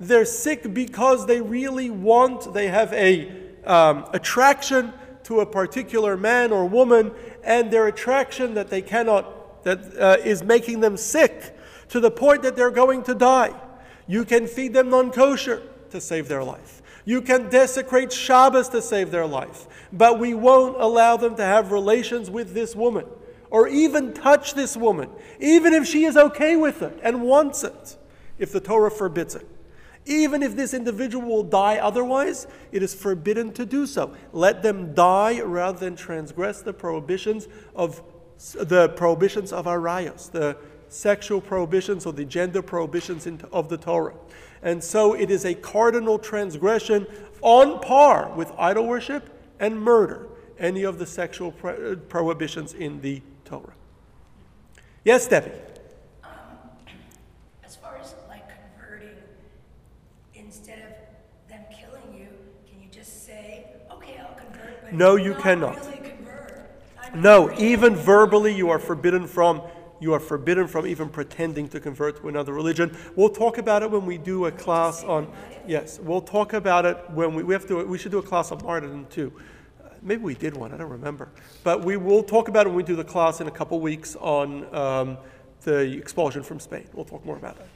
They're 0.00 0.24
sick 0.24 0.72
because 0.72 1.26
they 1.26 1.42
really 1.42 1.90
want, 1.90 2.54
they 2.54 2.68
have 2.68 2.94
a 2.94 3.30
um, 3.64 4.06
attraction 4.14 4.94
to 5.24 5.40
a 5.40 5.46
particular 5.46 6.16
man 6.16 6.52
or 6.52 6.64
woman, 6.64 7.10
and 7.44 7.70
their 7.70 7.88
attraction 7.88 8.54
that 8.54 8.70
they 8.70 8.80
cannot, 8.80 9.64
that 9.64 9.98
uh, 9.98 10.16
is 10.24 10.42
making 10.42 10.80
them 10.80 10.96
sick 10.96 11.56
to 11.90 12.00
the 12.00 12.10
point 12.10 12.42
that 12.42 12.56
they're 12.56 12.70
going 12.70 13.02
to 13.04 13.14
die. 13.14 13.54
You 14.06 14.24
can 14.24 14.46
feed 14.46 14.72
them 14.72 14.90
non 14.90 15.10
kosher 15.10 15.62
to 15.90 16.00
save 16.00 16.28
their 16.28 16.44
life. 16.44 16.82
You 17.04 17.22
can 17.22 17.48
desecrate 17.48 18.12
Shabbos 18.12 18.68
to 18.70 18.82
save 18.82 19.10
their 19.10 19.26
life. 19.26 19.66
But 19.92 20.18
we 20.18 20.34
won't 20.34 20.80
allow 20.80 21.16
them 21.16 21.36
to 21.36 21.44
have 21.44 21.72
relations 21.72 22.30
with 22.30 22.52
this 22.52 22.76
woman 22.76 23.06
or 23.50 23.68
even 23.68 24.12
touch 24.12 24.54
this 24.54 24.76
woman, 24.76 25.08
even 25.40 25.72
if 25.72 25.86
she 25.86 26.04
is 26.04 26.16
okay 26.16 26.56
with 26.56 26.82
it 26.82 26.98
and 27.02 27.22
wants 27.22 27.64
it, 27.64 27.96
if 28.38 28.52
the 28.52 28.60
Torah 28.60 28.90
forbids 28.90 29.34
it. 29.34 29.46
Even 30.04 30.42
if 30.42 30.56
this 30.56 30.72
individual 30.72 31.26
will 31.26 31.42
die 31.42 31.76
otherwise, 31.76 32.46
it 32.72 32.82
is 32.82 32.94
forbidden 32.94 33.52
to 33.52 33.66
do 33.66 33.86
so. 33.86 34.14
Let 34.32 34.62
them 34.62 34.94
die 34.94 35.40
rather 35.40 35.78
than 35.78 35.96
transgress 35.96 36.62
the 36.62 36.72
prohibitions 36.72 37.48
of 37.74 38.02
the 38.54 38.90
prohibitions 38.90 39.52
of 39.52 39.66
arayos, 39.66 40.30
the 40.30 40.56
sexual 40.88 41.40
prohibitions 41.40 42.06
or 42.06 42.12
the 42.12 42.24
gender 42.24 42.62
prohibitions 42.62 43.26
of 43.52 43.68
the 43.68 43.76
Torah. 43.76 44.14
And 44.62 44.82
so 44.82 45.14
it 45.14 45.30
is 45.30 45.44
a 45.44 45.54
cardinal 45.54 46.18
transgression 46.18 47.06
on 47.42 47.80
par 47.80 48.32
with 48.34 48.52
idol 48.58 48.86
worship 48.86 49.30
and 49.60 49.80
murder, 49.80 50.26
any 50.58 50.82
of 50.82 50.98
the 50.98 51.06
sexual 51.06 51.52
pro- 51.52 51.96
prohibitions 51.96 52.74
in 52.74 53.00
the 53.00 53.22
Torah. 53.44 53.74
Yes, 55.04 55.28
Debbie? 55.28 55.52
Um, 56.24 56.30
as 57.64 57.76
far 57.76 57.98
as 57.98 58.14
like 58.28 58.44
converting, 58.48 59.16
instead 60.34 60.78
of 60.80 61.50
them 61.50 61.62
killing 61.70 62.18
you, 62.18 62.28
can 62.68 62.82
you 62.82 62.88
just 62.90 63.24
say, 63.24 63.66
okay, 63.92 64.20
I'll 64.20 64.34
convert, 64.34 64.92
no, 64.92 65.16
you 65.16 65.30
not 65.30 65.42
cannot. 65.42 65.76
Really 65.86 65.98
no, 67.14 67.52
even 67.58 67.96
verbally, 67.96 68.54
you 68.54 68.70
are 68.70 68.78
forbidden 68.78 69.26
from 69.26 69.62
you 70.00 70.12
are 70.14 70.20
forbidden 70.20 70.66
from 70.66 70.86
even 70.86 71.08
pretending 71.08 71.68
to 71.68 71.80
convert 71.80 72.20
to 72.20 72.28
another 72.28 72.52
religion. 72.52 72.96
We'll 73.16 73.30
talk 73.30 73.58
about 73.58 73.82
it 73.82 73.90
when 73.90 74.06
we 74.06 74.18
do 74.18 74.46
a 74.46 74.52
class 74.52 75.02
on. 75.04 75.30
Yes, 75.66 75.98
we'll 76.00 76.20
talk 76.20 76.52
about 76.52 76.86
it 76.86 76.98
when 77.10 77.34
we, 77.34 77.42
we 77.42 77.54
have 77.54 77.66
to. 77.68 77.84
We 77.84 77.98
should 77.98 78.12
do 78.12 78.18
a 78.18 78.22
class 78.22 78.52
on 78.52 78.62
martyrdom 78.62 79.06
too. 79.06 79.32
Maybe 80.02 80.22
we 80.22 80.34
did 80.34 80.56
one. 80.56 80.72
I 80.72 80.76
don't 80.76 80.90
remember. 80.90 81.28
But 81.64 81.84
we 81.84 81.96
will 81.96 82.22
talk 82.22 82.48
about 82.48 82.66
it 82.66 82.68
when 82.68 82.76
we 82.76 82.82
do 82.84 82.96
the 82.96 83.04
class 83.04 83.40
in 83.40 83.48
a 83.48 83.50
couple 83.50 83.80
weeks 83.80 84.16
on 84.16 84.72
um, 84.74 85.18
the 85.62 85.96
expulsion 85.96 86.42
from 86.42 86.60
Spain. 86.60 86.88
We'll 86.92 87.04
talk 87.04 87.24
more 87.24 87.36
about 87.36 87.58
life? 87.58 87.68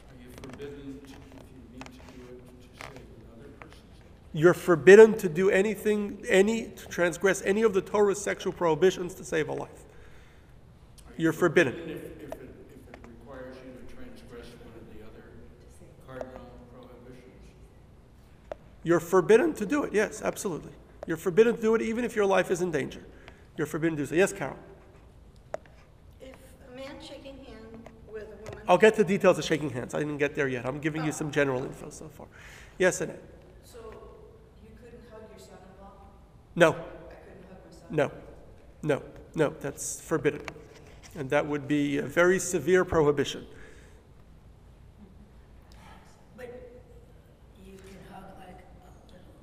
You're 4.35 4.55
forbidden 4.55 5.19
to 5.19 5.29
do 5.29 5.51
anything, 5.51 6.25
any 6.27 6.69
to 6.69 6.87
transgress 6.87 7.43
any 7.43 7.63
of 7.63 7.75
the 7.75 7.83
Torah's 7.83 8.19
sexual 8.19 8.53
prohibitions 8.53 9.15
to 9.17 9.25
save 9.25 9.51
a 9.51 9.53
life. 9.53 9.85
Are 11.13 11.21
You're 11.21 11.33
you 11.33 11.39
forbidden. 11.39 11.75
If, 11.75 11.81
if 11.81 11.91
it, 11.91 12.05
if 12.23 12.33
it 12.33 13.01
requires 13.07 13.57
you 13.57 13.73
to 13.73 13.95
transgress 13.95 14.47
one 14.65 14.73
of 14.75 14.85
the 14.93 15.05
other 15.05 15.29
cardinal 16.07 16.49
prohibitions? 16.73 17.23
You're 18.83 19.01
forbidden 19.01 19.53
to 19.55 19.67
do 19.67 19.85
it. 19.85 19.93
Yes, 19.93 20.23
absolutely. 20.23 20.73
You're 21.07 21.19
forbidden 21.19 21.57
to 21.57 21.61
do 21.61 21.75
it 21.75 21.83
even 21.83 22.05
if 22.05 22.17
your 22.17 22.25
life 22.25 22.51
is 22.51 22.63
in 22.63 22.71
danger. 22.71 23.05
You're 23.59 23.67
forbidden 23.67 23.97
to 23.99 24.03
do 24.05 24.07
so. 24.07 24.15
Yes, 24.15 24.33
Carol. 24.33 24.57
If 26.21 26.35
a 26.73 26.77
man 26.77 26.97
shaking 27.01 27.37
hand 27.45 27.91
with 28.11 28.23
a 28.23 28.27
woman. 28.27 28.65
I'll 28.67 28.79
get 28.79 28.95
to 28.95 29.05
details 29.05 29.39
of 29.39 29.45
shaking 29.45 29.69
hands. 29.69 29.95
I 29.95 29.99
didn't 29.99 30.19
get 30.19 30.35
there 30.35 30.49
yet. 30.49 30.65
I'm 30.65 30.79
giving 30.81 31.05
you 31.05 31.13
some 31.13 31.31
general 31.31 31.63
info 31.63 31.91
so 31.91 32.09
far. 32.09 32.27
Yes, 32.79 33.03
Annette. 33.03 33.23
So 33.65 33.79
you 34.63 34.71
couldn't 34.83 35.03
hug 35.11 35.21
your 35.31 35.39
son-in-law? 35.39 35.91
No, 36.57 36.71
I 36.71 36.73
couldn't 36.73 37.45
hug 37.49 37.59
my 37.71 37.77
son. 37.77 37.87
no, 37.91 38.11
no, 38.83 39.03
no. 39.35 39.55
That's 39.61 40.01
forbidden, 40.01 40.41
and 41.15 41.29
that 41.31 41.47
would 41.47 41.69
be 41.69 41.99
a 41.99 42.03
very 42.03 42.39
severe 42.39 42.85
prohibition. 42.85 43.47
But 46.37 46.71
you 47.65 47.73
can 47.77 47.97
hug 48.11 48.25
like 48.39 48.49
a 48.49 49.13
little, 49.13 49.35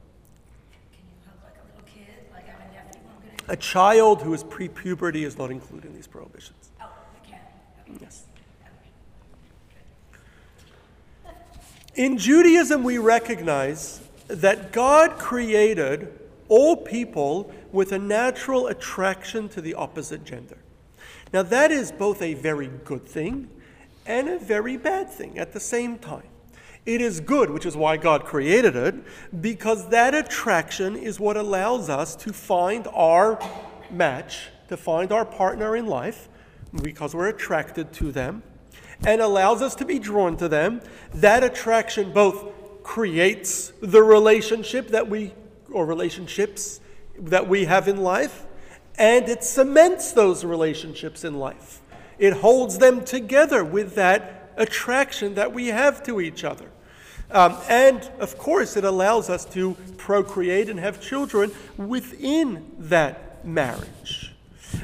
can 0.92 1.04
you 1.06 1.18
hug 1.26 1.38
like 1.44 1.56
a 1.62 1.66
little 1.68 1.86
kid? 1.86 2.26
Like 2.34 2.46
I 2.48 2.52
have 2.52 2.62
a 2.62 2.74
nephew, 2.74 3.02
I'm 3.06 3.38
gonna, 3.48 3.54
A 3.54 3.58
child 3.58 4.22
who 4.22 4.34
is 4.34 4.44
pre-puberty 4.44 5.24
is 5.24 5.38
not 5.38 5.52
included 5.52 5.88
in 5.88 5.96
these 5.96 6.08
prohibitions. 6.08 6.72
oh, 6.82 6.90
you 7.24 7.32
can. 7.32 7.40
Okay. 7.88 8.00
Yes. 8.02 8.24
In 11.96 12.18
Judaism, 12.18 12.84
we 12.84 12.98
recognize 12.98 14.02
that 14.28 14.72
God 14.72 15.18
created 15.18 16.18
all 16.48 16.78
people 16.78 17.52
with 17.72 17.92
a 17.92 18.00
natural 18.00 18.68
attraction 18.68 19.50
to 19.50 19.62
the 19.62 19.74
opposite 19.76 20.24
gender. 20.24 20.58
Now, 21.32 21.44
that 21.44 21.72
is 21.72 21.92
both 21.92 22.22
a 22.22 22.34
very 22.34 22.68
good 22.68 23.06
thing 23.06 23.50
and 24.06 24.28
a 24.28 24.40
very 24.40 24.78
bad 24.78 25.10
thing 25.10 25.38
at 25.38 25.54
the 25.54 25.60
same 25.60 26.00
time. 26.00 26.28
It 26.86 27.02
is 27.02 27.20
good, 27.20 27.52
which 27.52 27.66
is 27.66 27.78
why 27.78 27.98
God 27.98 28.26
created 28.26 28.76
it, 28.76 28.96
because 29.42 29.90
that 29.90 30.16
attraction 30.16 30.96
is 30.96 31.20
what 31.20 31.38
allows 31.38 31.90
us 31.90 32.16
to 32.18 32.34
find 32.34 32.88
our 32.94 33.40
match, 33.92 34.50
to 34.70 34.78
find 34.78 35.12
our 35.12 35.26
partner 35.26 35.76
in 35.76 35.86
life, 35.86 36.30
because 36.82 37.14
we're 37.14 37.28
attracted 37.28 37.94
to 37.94 38.12
them 38.12 38.44
and 39.06 39.22
allows 39.22 39.62
us 39.62 39.76
to 39.76 39.86
be 39.86 40.00
drawn 40.00 40.36
to 40.38 40.48
them. 40.48 40.82
That 41.14 41.44
attraction 41.44 42.12
both 42.12 42.84
creates 42.84 43.72
the 43.82 44.02
relationship 44.02 44.90
that 44.90 45.08
we, 45.08 45.34
or 45.72 45.86
relationships 45.86 46.80
that 47.18 47.48
we 47.48 47.66
have 47.66 47.88
in 47.88 47.98
life, 47.98 48.46
and 49.00 49.30
it 49.30 49.44
cements 49.44 50.12
those 50.12 50.44
relationships 50.44 51.24
in 51.24 51.40
life. 51.40 51.82
It 52.20 52.34
holds 52.34 52.78
them 52.78 53.06
together 53.06 53.64
with 53.64 53.96
that 53.96 54.52
attraction 54.58 55.36
that 55.36 55.54
we 55.54 55.68
have 55.68 56.04
to 56.04 56.20
each 56.20 56.44
other. 56.44 56.70
Um, 57.32 57.58
and 57.70 58.04
of 58.20 58.38
course, 58.38 58.76
it 58.76 58.84
allows 58.84 59.30
us 59.30 59.46
to 59.46 59.76
procreate 59.98 60.68
and 60.70 60.80
have 60.80 61.00
children 61.00 61.52
within 61.78 62.70
that 62.78 63.46
marriage. 63.46 64.34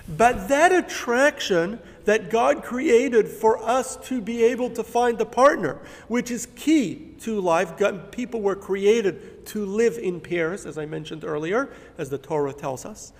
But 0.07 0.47
that 0.47 0.71
attraction 0.71 1.79
that 2.05 2.29
God 2.29 2.63
created 2.63 3.27
for 3.27 3.61
us 3.61 3.97
to 4.07 4.21
be 4.21 4.43
able 4.43 4.69
to 4.71 4.83
find 4.83 5.19
a 5.19 5.25
partner, 5.25 5.79
which 6.07 6.31
is 6.31 6.47
key 6.55 7.15
to 7.21 7.41
life. 7.41 7.73
People 8.11 8.41
were 8.41 8.55
created 8.55 9.45
to 9.47 9.65
live 9.65 9.97
in 9.97 10.21
pairs, 10.21 10.65
as 10.65 10.77
I 10.77 10.85
mentioned 10.85 11.23
earlier, 11.23 11.69
as 11.97 12.09
the 12.09 12.19
Torah 12.19 12.53
tells 12.53 12.85
us. 12.85 13.11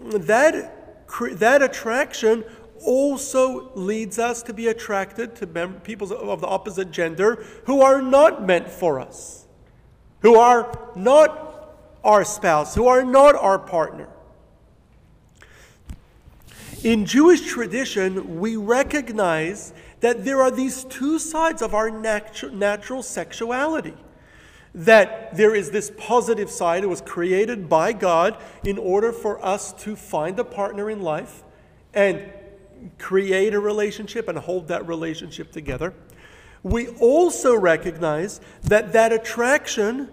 That, 0.00 1.08
that 1.38 1.62
attraction 1.62 2.44
also 2.84 3.70
leads 3.74 4.18
us 4.18 4.42
to 4.42 4.54
be 4.54 4.68
attracted 4.68 5.36
to 5.36 5.46
mem- 5.46 5.80
people 5.80 6.12
of 6.12 6.40
the 6.40 6.46
opposite 6.46 6.90
gender 6.90 7.44
who 7.66 7.82
are 7.82 8.00
not 8.00 8.46
meant 8.46 8.68
for 8.68 8.98
us, 8.98 9.46
who 10.20 10.36
are 10.36 10.90
not 10.96 11.76
our 12.02 12.24
spouse, 12.24 12.74
who 12.74 12.86
are 12.86 13.04
not 13.04 13.34
our 13.34 13.58
partner. 13.58 14.08
In 16.82 17.04
Jewish 17.04 17.42
tradition, 17.42 18.40
we 18.40 18.56
recognize 18.56 19.74
that 20.00 20.24
there 20.24 20.40
are 20.40 20.50
these 20.50 20.84
two 20.84 21.18
sides 21.18 21.60
of 21.60 21.74
our 21.74 21.90
natu- 21.90 22.52
natural 22.52 23.02
sexuality. 23.02 23.94
That 24.74 25.36
there 25.36 25.54
is 25.54 25.70
this 25.70 25.90
positive 25.98 26.50
side, 26.50 26.84
it 26.84 26.88
was 26.88 27.00
created 27.00 27.68
by 27.68 27.92
God 27.92 28.36
in 28.64 28.78
order 28.78 29.12
for 29.12 29.44
us 29.44 29.72
to 29.84 29.96
find 29.96 30.38
a 30.38 30.44
partner 30.44 30.88
in 30.88 31.02
life 31.02 31.42
and 31.92 32.32
create 32.98 33.54
a 33.54 33.60
relationship 33.60 34.28
and 34.28 34.38
hold 34.38 34.68
that 34.68 34.86
relationship 34.86 35.52
together. 35.52 35.92
We 36.62 36.88
also 36.88 37.56
recognize 37.56 38.40
that 38.62 38.92
that 38.92 39.12
attraction 39.12 40.10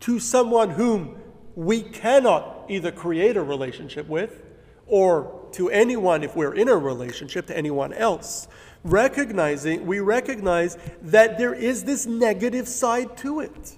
to 0.00 0.18
someone 0.18 0.70
whom 0.70 1.16
we 1.54 1.82
cannot 1.82 2.64
either 2.68 2.90
create 2.90 3.36
a 3.36 3.42
relationship 3.42 4.08
with 4.08 4.42
or 4.86 5.48
to 5.52 5.70
anyone 5.70 6.24
if 6.24 6.34
we're 6.34 6.54
in 6.54 6.68
a 6.68 6.76
relationship 6.76 7.46
to 7.46 7.56
anyone 7.56 7.92
else. 7.92 8.48
Recognizing 8.84 9.86
we 9.86 10.00
recognize 10.00 10.76
that 11.02 11.38
there 11.38 11.54
is 11.54 11.84
this 11.84 12.06
negative 12.06 12.66
side 12.66 13.16
to 13.18 13.40
it 13.40 13.76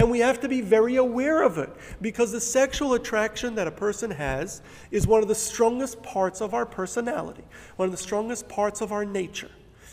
and 0.00 0.10
we 0.10 0.18
have 0.18 0.40
to 0.40 0.48
be 0.48 0.60
very 0.60 0.96
aware 0.96 1.42
of 1.42 1.58
it 1.58 1.70
because 2.00 2.32
the 2.32 2.40
sexual 2.40 2.94
attraction 2.94 3.54
that 3.54 3.68
a 3.68 3.70
person 3.70 4.10
has 4.10 4.62
is 4.90 5.06
one 5.06 5.22
of 5.22 5.28
the 5.28 5.34
strongest 5.34 6.02
parts 6.02 6.40
of 6.40 6.54
our 6.54 6.66
personality 6.66 7.44
one 7.76 7.86
of 7.86 7.92
the 7.92 8.02
strongest 8.02 8.48
parts 8.48 8.80
of 8.80 8.90
our 8.90 9.04
nature 9.04 9.50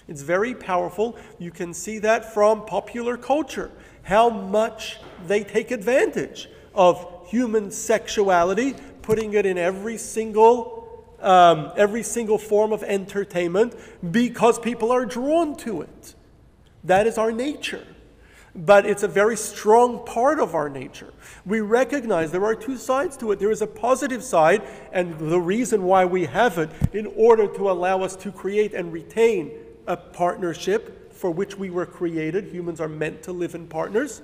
it's 0.07 0.21
very 0.23 0.55
powerful 0.55 1.15
you 1.37 1.51
can 1.51 1.73
see 1.73 1.99
that 1.99 2.33
from 2.33 2.65
popular 2.65 3.17
culture 3.17 3.69
how 4.03 4.29
much 4.29 4.97
they 5.27 5.43
take 5.43 5.69
advantage 5.69 6.49
of 6.73 7.05
human 7.27 7.71
sexuality, 7.71 8.73
putting 9.01 9.33
it 9.33 9.45
in 9.45 9.57
every 9.57 9.97
single 9.97 10.75
um, 11.19 11.71
every 11.75 12.03
single 12.03 12.37
form 12.37 12.71
of 12.71 12.83
entertainment 12.83 13.73
because 14.11 14.59
people 14.59 14.91
are 14.91 15.03
drawn 15.03 15.55
to 15.57 15.81
it. 15.81 16.13
That 16.83 17.07
is 17.07 17.17
our 17.17 17.31
nature. 17.31 17.85
But 18.57 18.87
it's 18.87 19.03
a 19.03 19.07
very 19.07 19.37
strong 19.37 20.03
part 20.03 20.39
of 20.39 20.55
our 20.55 20.67
nature. 20.67 21.13
We 21.45 21.59
recognize 21.61 22.31
there 22.31 22.43
are 22.43 22.55
two 22.55 22.75
sides 22.75 23.15
to 23.17 23.31
it. 23.31 23.37
There 23.37 23.51
is 23.51 23.61
a 23.61 23.67
positive 23.67 24.23
side, 24.23 24.63
and 24.91 25.17
the 25.19 25.39
reason 25.39 25.83
why 25.83 26.05
we 26.05 26.25
have 26.25 26.57
it 26.57 26.71
in 26.91 27.05
order 27.15 27.47
to 27.47 27.69
allow 27.69 28.01
us 28.01 28.15
to 28.17 28.31
create 28.31 28.73
and 28.73 28.91
retain 28.91 29.51
a 29.85 29.95
partnership 29.95 31.13
for 31.13 31.29
which 31.29 31.55
we 31.55 31.69
were 31.69 31.85
created. 31.85 32.45
Humans 32.45 32.81
are 32.81 32.89
meant 32.89 33.21
to 33.23 33.31
live 33.31 33.53
in 33.53 33.67
partners. 33.67 34.23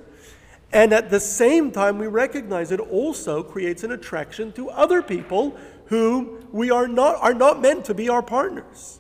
And 0.72 0.94
at 0.94 1.12
the 1.12 1.20
same 1.20 1.72
time, 1.72 2.00
we 2.00 2.08
recognize 2.08 2.72
it 2.72 2.80
also 2.80 3.44
creates 3.44 3.84
an 3.84 3.92
attraction 3.92 4.52
to 4.54 4.72
other 4.72 5.04
people 5.04 5.56
who 5.86 6.40
we 6.52 6.72
are 6.72 6.88
not, 6.88 7.18
are 7.22 7.36
not 7.36 7.62
meant 7.62 7.86
to 7.86 7.94
be 7.94 8.10
our 8.10 8.24
partners. 8.24 9.00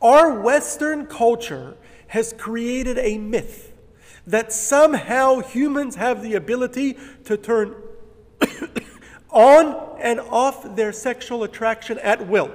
Our 0.00 0.40
Western 0.40 1.06
culture 1.06 1.76
has 2.08 2.32
created 2.32 2.96
a 2.96 3.18
myth 3.18 3.71
that 4.26 4.52
somehow 4.52 5.40
humans 5.40 5.96
have 5.96 6.22
the 6.22 6.34
ability 6.34 6.96
to 7.24 7.36
turn 7.36 7.74
on 9.30 9.98
and 10.00 10.20
off 10.20 10.76
their 10.76 10.92
sexual 10.92 11.42
attraction 11.44 11.98
at 11.98 12.26
will. 12.26 12.50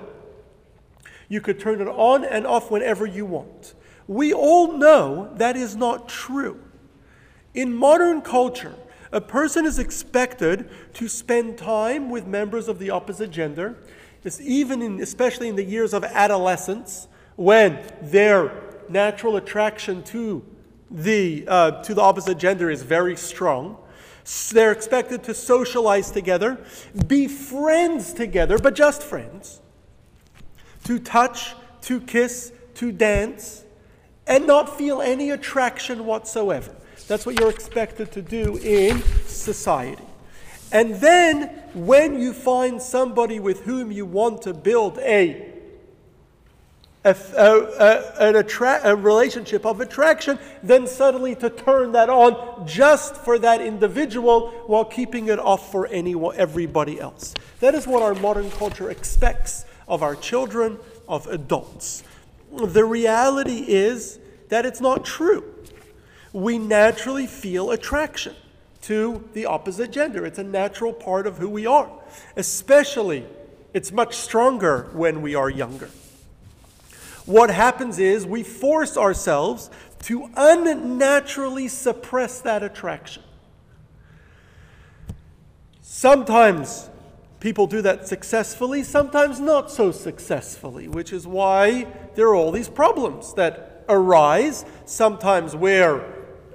You 1.30 1.42
could 1.42 1.60
turn 1.60 1.82
it 1.82 1.88
on 1.88 2.24
and 2.24 2.48
off 2.48 2.72
whenever 2.72 3.06
you 3.06 3.26
want. 3.26 3.74
We 4.08 4.34
all 4.34 4.72
know 4.72 5.34
that 5.36 5.58
is 5.58 5.76
not 5.76 6.08
true. 6.08 6.62
In 7.54 7.76
modern 7.76 8.22
culture, 8.22 8.76
a 9.12 9.20
person 9.20 9.66
is 9.66 9.80
expected 9.80 10.70
to 10.94 11.08
spend 11.08 11.58
time 11.58 12.10
with 12.10 12.26
members 12.28 12.68
of 12.68 12.80
the 12.80 12.90
opposite 12.90 13.32
gender, 13.32 13.78
it's 14.24 14.42
even 14.42 14.82
in, 14.82 15.02
especially 15.02 15.48
in 15.48 15.56
the 15.56 15.64
years 15.64 15.94
of 15.94 16.04
adolescence, 16.04 17.08
when 17.38 17.82
their 18.02 18.52
natural 18.90 19.38
attraction 19.38 20.04
to 20.04 20.44
the, 20.90 21.46
uh, 21.48 21.72
to 21.84 21.94
the 21.94 22.02
opposite 22.02 22.38
gender 22.38 22.70
is 22.70 22.84
very 22.84 23.16
strong. 23.16 23.78
They're 24.52 24.72
expected 24.72 25.24
to 25.24 25.34
socialize 25.34 26.12
together, 26.12 26.60
be 27.08 27.28
friends 27.28 28.14
together, 28.14 28.58
but 28.58 28.76
just 28.76 29.04
friends, 29.04 29.62
to 30.84 31.00
touch, 31.00 31.56
to 31.82 32.02
kiss, 32.02 32.52
to 32.76 32.92
dance, 32.92 33.64
and 34.26 34.46
not 34.46 34.78
feel 34.78 35.02
any 35.02 35.30
attraction 35.30 36.06
whatsoever. 36.06 36.76
That's 37.08 37.26
what 37.26 37.40
you're 37.40 37.50
expected 37.50 38.12
to 38.14 38.22
do 38.22 38.58
in 38.58 39.02
society. 39.26 40.04
And 40.72 40.96
then, 40.96 41.48
when 41.74 42.20
you 42.20 42.34
find 42.34 42.82
somebody 42.82 43.40
with 43.40 43.62
whom 43.62 43.92
you 43.92 44.06
want 44.06 44.42
to 44.42 44.54
build 44.54 44.98
a, 45.00 45.47
a, 47.04 47.12
a, 47.12 48.38
attra- 48.38 48.82
a 48.84 48.96
relationship 48.96 49.66
of 49.66 49.80
attraction, 49.82 50.38
then 50.62 50.88
suddenly 50.88 51.36
to 51.36 51.50
turn 51.50 51.94
that 51.94 52.10
on 52.10 52.68
just 52.68 53.16
for 53.16 53.40
that 53.40 53.62
individual 53.62 54.50
while 54.68 54.86
keeping 54.86 55.30
it 55.30 55.40
off 55.40 55.72
for 55.72 55.88
anyone, 55.88 56.36
everybody 56.38 57.00
else. 57.00 57.34
That 57.60 57.76
is 57.76 57.88
what 57.88 58.02
our 58.02 58.16
modern 58.16 58.52
culture 58.52 58.90
expects 58.90 59.66
of 59.88 60.04
our 60.04 60.16
children, 60.16 60.80
of 61.08 61.28
adults. 61.28 62.04
The 62.52 62.84
reality 62.84 63.64
is 63.68 64.20
that 64.50 64.66
it's 64.66 64.82
not 64.82 65.06
true 65.06 65.54
we 66.38 66.60
naturally 66.60 67.26
feel 67.26 67.72
attraction 67.72 68.36
to 68.84 69.28
the 69.34 69.46
opposite 69.46 69.92
gender. 69.92 70.26
It's 70.26 70.38
a 70.38 70.44
natural 70.44 70.94
part 70.94 71.26
of 71.26 71.38
who 71.40 71.50
we 71.50 71.66
are. 71.66 71.90
Especially, 72.36 73.26
it's 73.74 73.92
much 73.92 74.16
stronger 74.16 74.90
when 74.94 75.24
we 75.24 75.34
are 75.34 75.50
younger. 75.50 75.90
What 77.28 77.50
happens 77.50 78.00
is 78.00 78.26
we 78.26 78.42
force 78.42 78.96
ourselves 78.96 79.70
to 80.04 80.30
unnaturally 80.38 81.68
suppress 81.68 82.40
that 82.42 82.64
attraction. 82.64 83.22
Sometimes 85.82 86.90
people 87.42 87.68
do 87.68 87.82
that 87.82 88.08
successfully, 88.08 88.82
sometimes 88.82 89.42
not 89.42 89.70
so 89.70 89.92
successfully, 89.92 90.88
which 90.88 91.12
is 91.12 91.28
why 91.28 91.86
there 92.16 92.28
are 92.30 92.36
all 92.36 92.52
these 92.52 92.70
problems 92.70 93.34
that 93.34 93.84
arise, 93.90 94.64
sometimes 94.86 95.54
where 95.54 96.06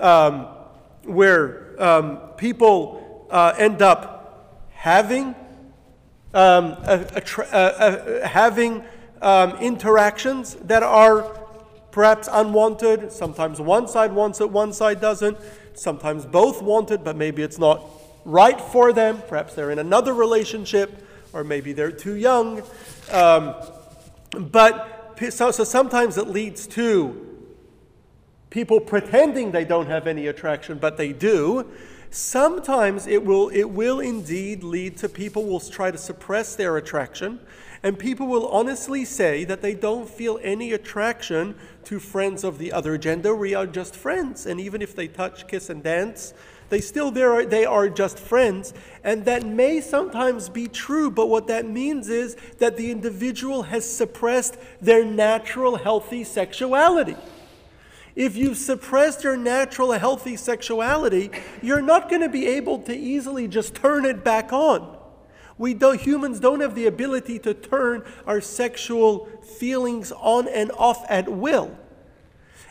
um, 0.00 0.46
where 1.04 1.76
um, 1.82 2.16
people 2.38 3.26
uh, 3.30 3.52
end 3.58 3.82
up 3.82 4.66
having 4.70 5.34
um, 6.32 6.76
a, 6.84 7.06
a 7.14 8.22
a, 8.22 8.26
having 8.26 8.82
um, 9.22 9.52
interactions 9.56 10.56
that 10.56 10.82
are 10.82 11.22
perhaps 11.90 12.28
unwanted. 12.30 13.12
Sometimes 13.12 13.60
one 13.60 13.88
side 13.88 14.12
wants 14.12 14.40
it, 14.40 14.50
one 14.50 14.72
side 14.72 15.00
doesn't. 15.00 15.38
Sometimes 15.74 16.26
both 16.26 16.60
want 16.60 16.90
it, 16.90 17.02
but 17.02 17.16
maybe 17.16 17.42
it's 17.42 17.58
not 17.58 17.82
right 18.24 18.60
for 18.60 18.92
them. 18.92 19.22
Perhaps 19.28 19.54
they're 19.54 19.70
in 19.70 19.78
another 19.78 20.12
relationship, 20.12 21.06
or 21.32 21.44
maybe 21.44 21.72
they're 21.72 21.92
too 21.92 22.14
young. 22.14 22.62
Um, 23.10 23.54
but 24.36 25.18
so, 25.30 25.50
so 25.50 25.64
sometimes 25.64 26.18
it 26.18 26.28
leads 26.28 26.66
to 26.68 27.28
people 28.50 28.80
pretending 28.80 29.50
they 29.50 29.64
don't 29.64 29.86
have 29.86 30.06
any 30.06 30.26
attraction, 30.26 30.78
but 30.78 30.96
they 30.98 31.12
do, 31.12 31.66
sometimes 32.10 33.06
it 33.06 33.24
will, 33.24 33.48
it 33.48 33.64
will 33.64 34.00
indeed 34.00 34.62
lead 34.62 34.96
to 34.98 35.08
people 35.08 35.46
will 35.46 35.60
try 35.60 35.90
to 35.90 35.96
suppress 35.96 36.54
their 36.54 36.76
attraction, 36.76 37.40
and 37.82 37.98
people 37.98 38.26
will 38.26 38.48
honestly 38.48 39.04
say 39.04 39.44
that 39.44 39.62
they 39.62 39.74
don't 39.74 40.08
feel 40.08 40.38
any 40.42 40.72
attraction 40.72 41.54
to 41.84 41.98
friends 41.98 42.44
of 42.44 42.58
the 42.58 42.72
other 42.72 42.96
gender. 42.96 43.34
We 43.34 43.54
are 43.54 43.66
just 43.66 43.96
friends, 43.96 44.46
and 44.46 44.60
even 44.60 44.82
if 44.82 44.94
they 44.94 45.08
touch, 45.08 45.48
kiss, 45.48 45.68
and 45.68 45.82
dance, 45.82 46.32
they 46.68 46.80
still 46.80 47.10
there 47.10 47.44
they 47.44 47.66
are 47.66 47.90
just 47.90 48.18
friends 48.18 48.72
and 49.04 49.26
that 49.26 49.44
may 49.44 49.78
sometimes 49.78 50.48
be 50.48 50.66
true 50.66 51.10
but 51.10 51.28
what 51.28 51.46
that 51.48 51.66
means 51.66 52.08
is 52.08 52.34
that 52.60 52.78
the 52.78 52.90
individual 52.90 53.64
has 53.64 53.84
suppressed 53.84 54.56
their 54.80 55.04
natural 55.04 55.76
healthy 55.76 56.24
sexuality 56.24 57.14
if 58.14 58.36
you've 58.36 58.56
suppressed 58.56 59.24
your 59.24 59.36
natural 59.36 59.92
healthy 59.92 60.36
sexuality, 60.36 61.30
you're 61.62 61.80
not 61.80 62.10
going 62.10 62.20
to 62.20 62.28
be 62.28 62.46
able 62.46 62.78
to 62.80 62.94
easily 62.94 63.48
just 63.48 63.74
turn 63.74 64.04
it 64.04 64.22
back 64.22 64.52
on. 64.52 64.98
We 65.62 65.74
don't, 65.74 66.00
humans 66.00 66.40
don't 66.40 66.58
have 66.58 66.74
the 66.74 66.86
ability 66.86 67.38
to 67.38 67.54
turn 67.54 68.02
our 68.26 68.40
sexual 68.40 69.26
feelings 69.44 70.10
on 70.10 70.48
and 70.48 70.72
off 70.72 71.08
at 71.08 71.28
will. 71.28 71.78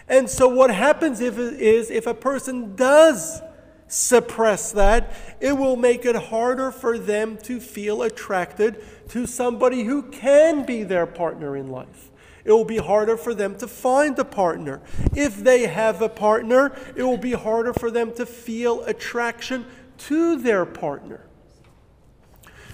And 0.10 0.30
so, 0.30 0.50
what 0.50 0.72
happens 0.72 1.22
if, 1.22 1.38
is 1.38 1.90
if 1.90 2.06
a 2.06 2.14
person 2.14 2.76
does 2.76 3.42
suppress 3.88 4.74
that, 4.74 5.14
it 5.40 5.54
will 5.54 5.78
make 5.78 6.04
it 6.04 6.18
harder 6.18 6.70
for 6.70 7.00
them 7.00 7.38
to 7.44 7.62
feel 7.62 8.02
attracted 8.02 8.84
to 9.08 9.26
somebody 9.26 9.86
who 9.86 10.04
can 10.04 10.66
be 10.66 10.84
their 10.84 11.06
partner 11.06 11.56
in 11.56 11.70
life 11.70 12.12
it 12.44 12.52
will 12.52 12.66
be 12.66 12.80
harder 12.80 13.16
for 13.16 13.36
them 13.36 13.56
to 13.56 13.68
find 13.68 14.18
a 14.18 14.26
partner. 14.26 14.82
If 15.16 15.38
they 15.44 15.68
have 15.68 16.02
a 16.02 16.10
partner, 16.10 16.76
it 16.96 17.04
will 17.04 17.20
be 17.20 17.34
harder 17.34 17.72
for 17.72 17.92
them 17.92 18.12
to 18.16 18.26
feel 18.26 18.84
attraction 18.86 19.68
to 20.10 20.38
their 20.40 20.66
partner. 20.66 21.22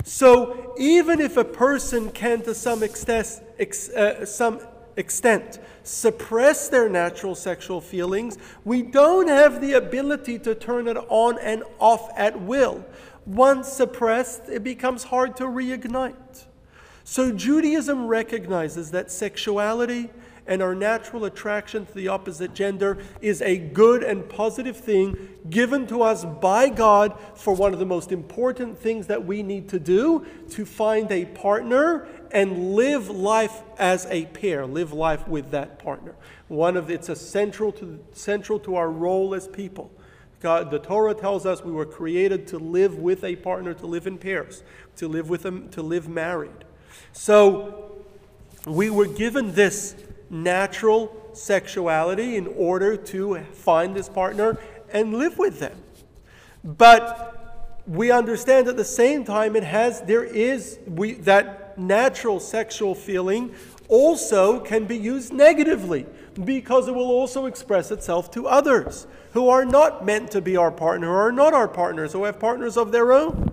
So 0.07 0.73
even 0.77 1.19
if 1.19 1.35
a 1.35 1.43
person 1.43 2.11
can, 2.11 2.41
to 2.43 2.55
some 2.55 2.81
extent, 2.81 3.41
ex, 3.59 3.89
uh, 3.89 4.25
some 4.25 4.61
extent, 4.95 5.59
suppress 5.83 6.69
their 6.69 6.87
natural 6.87 7.35
sexual 7.35 7.81
feelings, 7.81 8.37
we 8.63 8.83
don't 8.83 9.27
have 9.27 9.59
the 9.59 9.73
ability 9.73 10.39
to 10.39 10.55
turn 10.55 10.87
it 10.87 10.95
on 11.09 11.37
and 11.39 11.61
off 11.77 12.09
at 12.17 12.39
will. 12.39 12.85
Once 13.25 13.67
suppressed, 13.67 14.43
it 14.47 14.63
becomes 14.63 15.03
hard 15.03 15.35
to 15.35 15.43
reignite. 15.43 16.45
So 17.03 17.33
Judaism 17.33 18.07
recognizes 18.07 18.91
that 18.91 19.11
sexuality 19.11 20.09
and 20.47 20.61
our 20.61 20.73
natural 20.73 21.25
attraction 21.25 21.85
to 21.85 21.93
the 21.93 22.07
opposite 22.07 22.53
gender 22.53 22.97
is 23.21 23.41
a 23.41 23.57
good 23.57 24.03
and 24.03 24.27
positive 24.29 24.77
thing 24.77 25.29
given 25.49 25.85
to 25.87 26.01
us 26.01 26.25
by 26.25 26.69
God 26.69 27.17
for 27.35 27.53
one 27.53 27.73
of 27.73 27.79
the 27.79 27.85
most 27.85 28.11
important 28.11 28.77
things 28.77 29.07
that 29.07 29.25
we 29.25 29.43
need 29.43 29.69
to 29.69 29.79
do 29.79 30.25
to 30.49 30.65
find 30.65 31.11
a 31.11 31.25
partner 31.25 32.07
and 32.31 32.73
live 32.73 33.09
life 33.09 33.61
as 33.77 34.05
a 34.07 34.25
pair, 34.27 34.65
live 34.65 34.93
life 34.93 35.27
with 35.27 35.51
that 35.51 35.79
partner. 35.79 36.15
One 36.47 36.77
of 36.77 36.89
it's 36.89 37.09
essential 37.09 37.71
to 37.73 38.03
central 38.13 38.59
to 38.61 38.75
our 38.75 38.89
role 38.89 39.33
as 39.35 39.47
people. 39.47 39.91
God, 40.39 40.69
the 40.69 40.79
Torah 40.79 41.15
tells 41.15 41.45
us 41.45 41.63
we 41.63 41.71
were 41.71 41.85
created 41.85 42.47
to 42.47 42.59
live 42.59 42.97
with 42.97 43.23
a 43.23 43.35
partner, 43.37 43.73
to 43.73 43.87
live 43.87 44.05
in 44.05 44.17
pairs, 44.17 44.63
to 44.97 45.07
live 45.07 45.29
with 45.29 45.43
them, 45.43 45.69
to 45.69 45.81
live 45.81 46.07
married. 46.07 46.63
So 47.11 47.97
we 48.65 48.89
were 48.89 49.07
given 49.07 49.53
this 49.53 49.95
natural 50.29 51.29
sexuality 51.33 52.35
in 52.35 52.47
order 52.47 52.97
to 52.97 53.39
find 53.53 53.95
this 53.95 54.09
partner 54.09 54.57
and 54.91 55.13
live 55.13 55.37
with 55.37 55.59
them. 55.59 55.77
But 56.63 57.83
we 57.87 58.11
understand 58.11 58.67
at 58.67 58.75
the 58.75 58.85
same 58.85 59.23
time 59.23 59.55
it 59.55 59.63
has 59.63 60.01
there 60.01 60.23
is 60.23 60.79
we 60.85 61.13
that 61.13 61.77
natural 61.77 62.39
sexual 62.39 62.93
feeling 62.93 63.53
also 63.87 64.59
can 64.59 64.85
be 64.85 64.97
used 64.97 65.31
negatively 65.31 66.05
because 66.43 66.87
it 66.87 66.93
will 66.93 67.09
also 67.09 67.45
express 67.45 67.91
itself 67.91 68.29
to 68.31 68.47
others 68.47 69.07
who 69.33 69.47
are 69.47 69.63
not 69.63 70.05
meant 70.05 70.31
to 70.31 70.41
be 70.41 70.57
our 70.57 70.71
partner 70.71 71.09
or 71.09 71.27
are 71.27 71.31
not 71.31 71.53
our 71.53 71.67
partners 71.67 72.11
who 72.11 72.25
have 72.25 72.39
partners 72.39 72.75
of 72.75 72.91
their 72.91 73.13
own. 73.13 73.51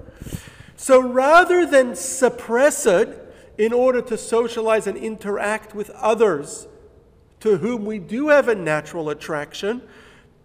So 0.77 1.01
rather 1.01 1.65
than 1.67 1.95
suppress 1.95 2.87
it 2.87 3.24
in 3.59 3.73
order 3.73 4.03
to 4.03 4.19
socialize 4.19 4.87
and 4.87 4.97
interact 4.97 5.75
with 5.75 5.91
others 5.91 6.67
to 7.41 7.59
whom 7.59 7.85
we 7.85 7.99
do 7.99 8.29
have 8.29 8.49
a 8.49 8.55
natural 8.55 9.11
attraction, 9.11 9.83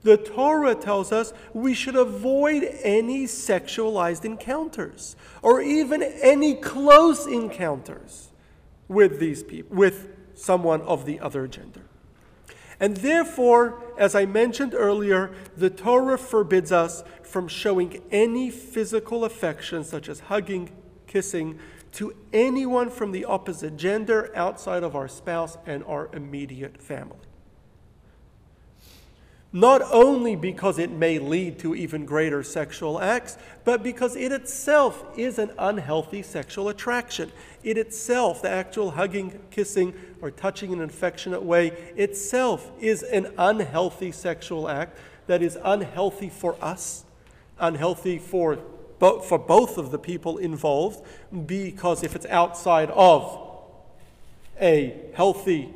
the 0.04 0.18
Torah 0.18 0.76
tells 0.76 1.12
us 1.12 1.34
we 1.54 1.74
should 1.74 1.96
avoid 1.96 2.64
any 2.84 3.26
sexualized 3.26 4.24
encounters 4.26 5.16
or 5.42 5.62
even 5.62 6.02
any 6.02 6.56
close 6.56 7.26
encounters 7.26 8.30
with 8.88 9.20
these 9.20 9.44
people, 9.44 9.76
with 9.76 10.10
someone 10.36 10.82
of 10.82 11.06
the 11.06 11.20
other 11.20 11.48
gender. 11.48 11.82
And 12.80 12.98
therefore, 12.98 13.84
as 13.98 14.16
I 14.16 14.26
mentioned 14.26 14.74
earlier, 14.74 15.32
the 15.58 15.70
Torah 15.70 16.18
forbids 16.18 16.72
us 16.72 17.04
from 17.24 17.48
showing 17.48 18.02
any 18.10 18.50
physical 18.50 19.26
affection, 19.26 19.84
such 19.84 20.08
as 20.08 20.22
hugging, 20.22 20.70
kissing, 21.06 21.60
to 21.94 22.16
anyone 22.32 22.90
from 22.90 23.12
the 23.12 23.26
opposite 23.26 23.78
gender 23.78 24.32
outside 24.36 24.84
of 24.84 24.96
our 24.96 25.08
spouse 25.08 25.58
and 25.66 25.84
our 25.86 26.10
immediate 26.14 26.82
family. 26.82 27.18
Not 29.52 29.82
only 29.92 30.36
because 30.36 30.78
it 30.78 30.92
may 30.92 31.18
lead 31.18 31.58
to 31.60 31.74
even 31.74 32.06
greater 32.06 32.44
sexual 32.44 33.02
acts, 33.02 33.36
but 33.64 33.82
because 33.82 34.16
it 34.16 34.32
itself 34.32 35.04
is 35.18 35.40
an 35.40 35.52
unhealthy 35.58 36.22
sexual 36.22 36.70
attraction. 36.70 37.32
It 37.64 37.76
itself, 37.76 38.44
the 38.44 38.50
actual 38.50 38.92
hugging, 38.92 39.40
kissing, 39.50 39.96
or 40.22 40.30
touching 40.30 40.72
in 40.72 40.82
an 40.82 40.90
affectionate 40.90 41.42
way, 41.42 41.70
itself 41.96 42.72
is 42.80 43.02
an 43.02 43.34
unhealthy 43.40 44.12
sexual 44.12 44.70
act 44.70 45.00
that 45.26 45.42
is 45.42 45.58
unhealthy 45.64 46.30
for 46.30 46.56
us, 46.62 47.04
unhealthy 47.60 48.20
for 48.20 48.60
for 49.00 49.40
both 49.40 49.78
of 49.78 49.92
the 49.92 50.00
people 50.00 50.38
involved 50.38 51.06
because 51.46 52.04
if 52.04 52.16
it's 52.16 52.26
outside 52.28 52.90
of 52.92 53.48
a 54.60 54.96
healthy 55.14 55.74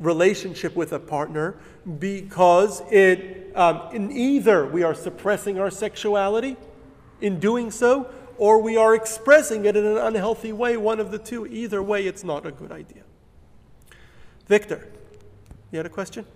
relationship 0.00 0.74
with 0.74 0.92
a 0.92 0.98
partner, 0.98 1.56
because 1.98 2.82
it 2.90 3.52
um, 3.54 3.82
in 3.92 4.10
either 4.10 4.66
we 4.66 4.82
are 4.82 4.94
suppressing 4.94 5.58
our 5.58 5.70
sexuality 5.70 6.56
in 7.20 7.38
doing 7.38 7.70
so, 7.70 8.10
or 8.36 8.60
we 8.60 8.76
are 8.76 8.94
expressing 8.94 9.64
it 9.64 9.76
in 9.76 9.84
an 9.84 9.98
unhealthy 9.98 10.52
way. 10.52 10.76
One 10.76 10.98
of 10.98 11.10
the 11.10 11.18
two. 11.18 11.46
Either 11.46 11.82
way, 11.82 12.06
it's 12.06 12.24
not 12.24 12.44
a 12.46 12.50
good 12.50 12.72
idea. 12.72 13.02
Victor, 14.48 14.88
you 15.70 15.76
had 15.76 15.86
a 15.86 15.90
question? 15.90 16.26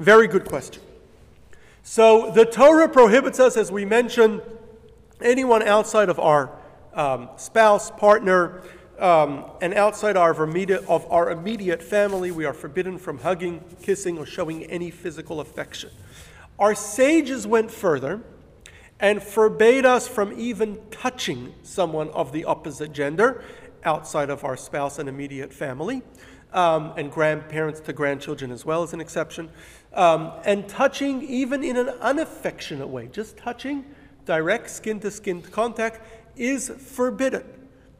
Very 0.00 0.28
good 0.28 0.46
question. 0.46 0.82
So 1.82 2.30
the 2.30 2.46
Torah 2.46 2.88
prohibits 2.88 3.38
us, 3.38 3.58
as 3.58 3.70
we 3.70 3.84
mentioned, 3.84 4.40
anyone 5.20 5.62
outside 5.62 6.08
of 6.08 6.18
our 6.18 6.50
um, 6.94 7.28
spouse, 7.36 7.90
partner, 7.90 8.62
um, 8.98 9.44
and 9.60 9.74
outside 9.74 10.16
our 10.16 10.42
immediate, 10.42 10.86
of 10.88 11.06
our 11.12 11.30
immediate 11.30 11.82
family, 11.82 12.30
we 12.30 12.46
are 12.46 12.54
forbidden 12.54 12.96
from 12.96 13.18
hugging, 13.18 13.62
kissing, 13.82 14.16
or 14.16 14.24
showing 14.24 14.64
any 14.64 14.90
physical 14.90 15.38
affection. 15.40 15.90
Our 16.58 16.74
sages 16.74 17.46
went 17.46 17.70
further 17.70 18.22
and 19.00 19.22
forbade 19.22 19.84
us 19.84 20.08
from 20.08 20.32
even 20.40 20.78
touching 20.90 21.52
someone 21.62 22.08
of 22.10 22.32
the 22.32 22.46
opposite 22.46 22.94
gender 22.94 23.44
outside 23.84 24.30
of 24.30 24.44
our 24.44 24.56
spouse 24.56 24.98
and 24.98 25.10
immediate 25.10 25.52
family, 25.52 26.00
um, 26.52 26.92
and 26.96 27.10
grandparents 27.10 27.80
to 27.80 27.92
grandchildren 27.92 28.50
as 28.50 28.64
well 28.64 28.82
as 28.82 28.92
an 28.92 29.00
exception. 29.00 29.50
Um, 29.92 30.32
and 30.44 30.68
touching, 30.68 31.22
even 31.22 31.64
in 31.64 31.76
an 31.76 31.88
unaffectionate 32.00 32.88
way, 32.88 33.08
just 33.12 33.36
touching, 33.36 33.84
direct 34.24 34.70
skin 34.70 35.00
to 35.00 35.10
skin 35.10 35.42
contact, 35.42 36.00
is 36.36 36.68
forbidden. 36.68 37.44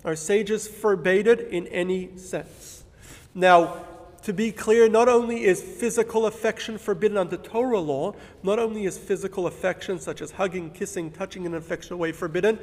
Our 0.04 0.16
sages 0.16 0.68
forbade 0.68 1.26
it 1.26 1.40
in 1.48 1.66
any 1.66 2.16
sense. 2.16 2.84
Now, 3.34 3.84
to 4.22 4.32
be 4.32 4.52
clear, 4.52 4.88
not 4.88 5.08
only 5.08 5.44
is 5.44 5.62
physical 5.62 6.26
affection 6.26 6.78
forbidden 6.78 7.16
under 7.16 7.36
Torah 7.36 7.80
law, 7.80 8.14
not 8.42 8.58
only 8.58 8.84
is 8.84 8.98
physical 8.98 9.46
affection 9.46 9.98
such 9.98 10.20
as 10.20 10.32
hugging, 10.32 10.70
kissing, 10.70 11.10
touching 11.10 11.44
in 11.44 11.52
an 11.52 11.58
affectionate 11.58 11.96
way 11.96 12.12
forbidden, 12.12 12.58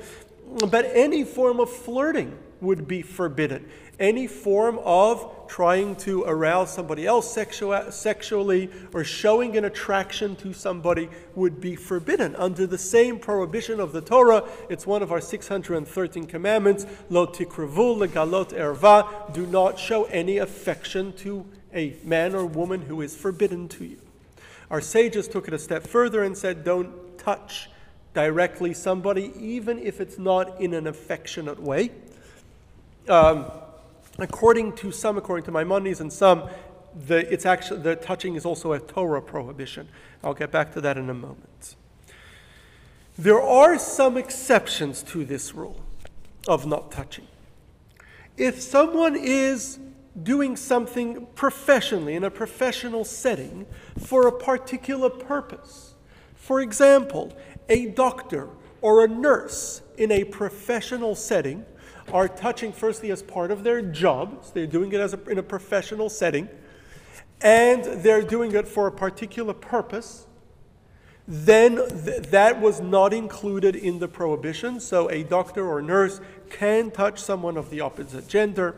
but 0.69 0.85
any 0.93 1.23
form 1.23 1.59
of 1.59 1.69
flirting 1.69 2.37
would 2.61 2.87
be 2.87 3.01
forbidden. 3.01 3.67
Any 3.99 4.27
form 4.27 4.79
of 4.83 5.33
trying 5.47 5.95
to 5.95 6.23
arouse 6.23 6.73
somebody 6.73 7.05
else 7.05 7.35
sexua- 7.35 7.91
sexually 7.91 8.69
or 8.93 9.03
showing 9.03 9.57
an 9.57 9.65
attraction 9.65 10.35
to 10.37 10.53
somebody 10.53 11.09
would 11.35 11.59
be 11.59 11.75
forbidden. 11.75 12.35
Under 12.35 12.67
the 12.67 12.77
same 12.77 13.19
prohibition 13.19 13.79
of 13.79 13.91
the 13.91 14.01
Torah, 14.01 14.43
it's 14.69 14.85
one 14.85 15.01
of 15.01 15.11
our 15.11 15.21
613 15.21 16.25
commandments, 16.25 16.85
lo 17.09 17.25
tikravu 17.27 18.07
legalot 18.07 18.53
erva, 18.53 19.33
do 19.33 19.45
not 19.45 19.79
show 19.79 20.05
any 20.05 20.37
affection 20.37 21.13
to 21.13 21.45
a 21.73 21.95
man 22.03 22.35
or 22.35 22.45
woman 22.45 22.81
who 22.81 23.01
is 23.01 23.15
forbidden 23.15 23.67
to 23.67 23.85
you. 23.85 23.97
Our 24.69 24.81
sages 24.81 25.27
took 25.27 25.47
it 25.47 25.53
a 25.53 25.59
step 25.59 25.85
further 25.87 26.23
and 26.23 26.37
said, 26.37 26.63
don't 26.63 27.17
touch 27.17 27.69
directly 28.13 28.73
somebody, 28.73 29.31
even 29.37 29.79
if 29.79 30.01
it's 30.01 30.17
not 30.17 30.59
in 30.59 30.73
an 30.73 30.87
affectionate 30.87 31.61
way. 31.61 31.91
Um, 33.07 33.45
according 34.17 34.73
to 34.73 34.91
some, 34.91 35.17
according 35.17 35.45
to 35.45 35.51
Maimonides 35.51 36.01
and 36.01 36.11
some, 36.11 36.49
the, 37.07 37.31
it's 37.31 37.45
actually, 37.45 37.81
the 37.81 37.95
touching 37.95 38.35
is 38.35 38.45
also 38.45 38.73
a 38.73 38.79
Torah 38.79 39.21
prohibition. 39.21 39.87
I'll 40.23 40.33
get 40.33 40.51
back 40.51 40.73
to 40.73 40.81
that 40.81 40.97
in 40.97 41.09
a 41.09 41.13
moment. 41.13 41.75
There 43.17 43.41
are 43.41 43.77
some 43.79 44.17
exceptions 44.17 45.03
to 45.03 45.25
this 45.25 45.53
rule 45.53 45.81
of 46.47 46.65
not 46.65 46.91
touching. 46.91 47.27
If 48.37 48.61
someone 48.61 49.15
is 49.15 49.79
doing 50.21 50.55
something 50.55 51.27
professionally, 51.35 52.15
in 52.15 52.23
a 52.23 52.31
professional 52.31 53.03
setting, 53.05 53.65
for 53.99 54.27
a 54.27 54.31
particular 54.31 55.09
purpose, 55.09 55.93
for 56.35 56.61
example, 56.61 57.35
a 57.69 57.87
doctor 57.87 58.49
or 58.81 59.03
a 59.03 59.07
nurse 59.07 59.81
in 59.97 60.11
a 60.11 60.23
professional 60.23 61.15
setting 61.15 61.65
are 62.11 62.27
touching 62.27 62.71
firstly 62.71 63.11
as 63.11 63.21
part 63.21 63.51
of 63.51 63.63
their 63.63 63.81
job, 63.81 64.39
so 64.43 64.51
they're 64.53 64.67
doing 64.67 64.91
it 64.91 64.99
as 64.99 65.13
a, 65.13 65.23
in 65.29 65.37
a 65.37 65.43
professional 65.43 66.09
setting, 66.09 66.47
and 67.41 67.83
they're 67.83 68.23
doing 68.23 68.53
it 68.53 68.67
for 68.67 68.87
a 68.87 68.91
particular 68.91 69.53
purpose, 69.53 70.25
then 71.27 71.75
th- 72.05 72.23
that 72.29 72.61
was 72.61 72.79
not 72.79 73.13
included 73.13 73.75
in 73.75 73.99
the 73.99 74.07
prohibition. 74.07 74.79
So 74.79 75.09
a 75.09 75.23
doctor 75.23 75.67
or 75.67 75.81
nurse 75.81 76.21
can 76.49 76.89
touch 76.89 77.19
someone 77.19 77.57
of 77.57 77.69
the 77.69 77.81
opposite 77.81 78.27
gender. 78.27 78.75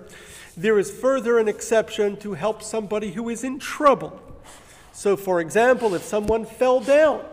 There 0.57 0.79
is 0.79 0.89
further 0.91 1.37
an 1.37 1.47
exception 1.47 2.17
to 2.17 2.33
help 2.33 2.63
somebody 2.63 3.11
who 3.11 3.29
is 3.29 3.43
in 3.43 3.59
trouble. 3.59 4.19
So, 4.91 5.15
for 5.15 5.39
example, 5.39 5.93
if 5.93 6.03
someone 6.03 6.43
fell 6.43 6.81
down, 6.81 7.23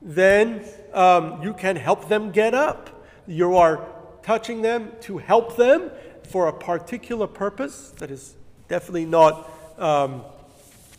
then 0.00 0.64
um, 0.92 1.42
you 1.42 1.54
can 1.54 1.74
help 1.74 2.08
them 2.08 2.30
get 2.30 2.54
up. 2.54 3.04
You 3.26 3.56
are 3.56 3.93
touching 4.24 4.62
them 4.62 4.90
to 5.02 5.18
help 5.18 5.56
them 5.56 5.90
for 6.28 6.48
a 6.48 6.52
particular 6.52 7.26
purpose 7.26 7.90
that 7.98 8.10
is 8.10 8.34
definitely 8.68 9.04
not, 9.04 9.50
um, 9.78 10.24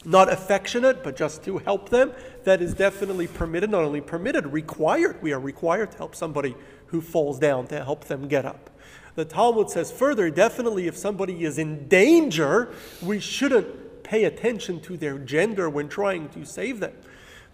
not 0.05 0.31
affectionate, 0.31 1.03
but 1.03 1.15
just 1.15 1.43
to 1.43 1.57
help 1.57 1.89
them. 1.89 2.13
That 2.43 2.61
is 2.61 2.73
definitely 2.73 3.27
permitted, 3.27 3.71
not 3.71 3.83
only 3.83 4.01
permitted, 4.01 4.47
required. 4.47 5.21
We 5.21 5.33
are 5.33 5.39
required 5.39 5.91
to 5.91 5.97
help 5.97 6.15
somebody 6.15 6.55
who 6.88 7.01
falls 7.01 7.39
down, 7.39 7.67
to 7.67 7.83
help 7.83 8.05
them 8.05 8.27
get 8.27 8.45
up. 8.45 8.69
The 9.15 9.25
Talmud 9.25 9.69
says 9.69 9.91
further, 9.91 10.29
definitely 10.29 10.88
if 10.88 10.95
somebody 10.95 11.43
is 11.43 11.57
in 11.57 11.88
danger, 11.88 12.71
we 13.01 13.19
shouldn't 13.19 14.03
pay 14.03 14.25
attention 14.25 14.79
to 14.81 14.97
their 14.97 15.17
gender 15.17 15.69
when 15.69 15.89
trying 15.89 16.29
to 16.29 16.45
save 16.45 16.79
them. 16.79 16.93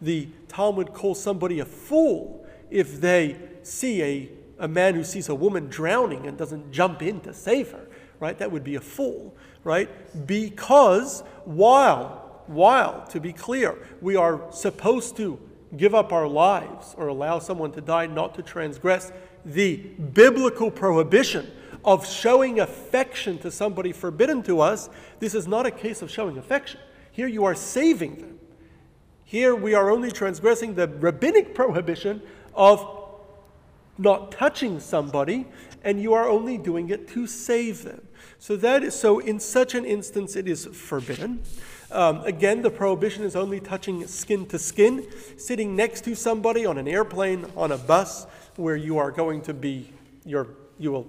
The 0.01 0.27
Talmud 0.49 0.93
calls 0.93 1.21
somebody 1.21 1.59
a 1.59 1.65
fool 1.65 2.45
if 2.69 2.99
they 2.99 3.37
see 3.63 4.01
a, 4.01 4.29
a 4.61 4.67
man 4.67 4.93
who 4.93 5.03
sees 5.03 5.27
a 5.27 5.35
woman 5.35 5.67
drowning 5.67 6.27
and 6.27 6.37
doesn't 6.37 6.71
jump 6.71 7.01
in 7.01 7.19
to 7.21 7.33
save 7.33 7.71
her, 7.71 7.87
right? 8.19 8.37
That 8.37 8.51
would 8.51 8.63
be 8.63 8.75
a 8.75 8.79
fool, 8.79 9.35
right? 9.63 9.89
Because 10.27 11.23
while, 11.43 12.43
while, 12.45 13.05
to 13.07 13.19
be 13.19 13.33
clear, 13.33 13.77
we 14.01 14.15
are 14.15 14.41
supposed 14.51 15.17
to 15.17 15.39
give 15.75 15.95
up 15.95 16.13
our 16.13 16.27
lives 16.27 16.93
or 16.95 17.07
allow 17.07 17.39
someone 17.39 17.71
to 17.71 17.81
die 17.81 18.05
not 18.05 18.35
to 18.35 18.43
transgress 18.43 19.11
the 19.43 19.77
biblical 19.77 20.69
prohibition 20.69 21.51
of 21.83 22.07
showing 22.07 22.59
affection 22.59 23.39
to 23.39 23.49
somebody 23.49 23.91
forbidden 23.91 24.43
to 24.43 24.61
us, 24.61 24.89
this 25.19 25.33
is 25.33 25.47
not 25.47 25.65
a 25.65 25.71
case 25.71 26.03
of 26.03 26.11
showing 26.11 26.37
affection. 26.37 26.79
Here 27.11 27.27
you 27.27 27.45
are 27.45 27.55
saving 27.55 28.17
them. 28.17 28.39
Here 29.25 29.55
we 29.55 29.73
are 29.73 29.89
only 29.89 30.11
transgressing 30.11 30.75
the 30.75 30.87
rabbinic 30.87 31.55
prohibition 31.55 32.21
of 32.53 33.00
not 33.97 34.31
touching 34.31 34.79
somebody, 34.79 35.47
and 35.83 36.01
you 36.01 36.13
are 36.13 36.29
only 36.29 36.57
doing 36.57 36.89
it 36.89 37.07
to 37.09 37.27
save 37.27 37.83
them. 37.83 38.01
So 38.39 38.55
that 38.57 38.83
is 38.83 38.95
so. 38.95 39.19
In 39.19 39.39
such 39.39 39.75
an 39.75 39.85
instance, 39.85 40.35
it 40.35 40.47
is 40.47 40.65
forbidden. 40.65 41.41
Um, 41.91 42.21
again, 42.21 42.61
the 42.61 42.69
prohibition 42.69 43.23
is 43.23 43.35
only 43.35 43.59
touching 43.59 44.07
skin 44.07 44.45
to 44.47 44.57
skin, 44.57 45.05
sitting 45.37 45.75
next 45.75 46.05
to 46.05 46.15
somebody 46.15 46.65
on 46.65 46.77
an 46.77 46.87
airplane, 46.87 47.45
on 47.57 47.71
a 47.71 47.77
bus, 47.77 48.25
where 48.55 48.75
you 48.75 48.97
are 48.97 49.11
going 49.11 49.41
to 49.41 49.53
be, 49.53 49.91
you 50.25 50.55
you 50.79 50.91
will 50.91 51.07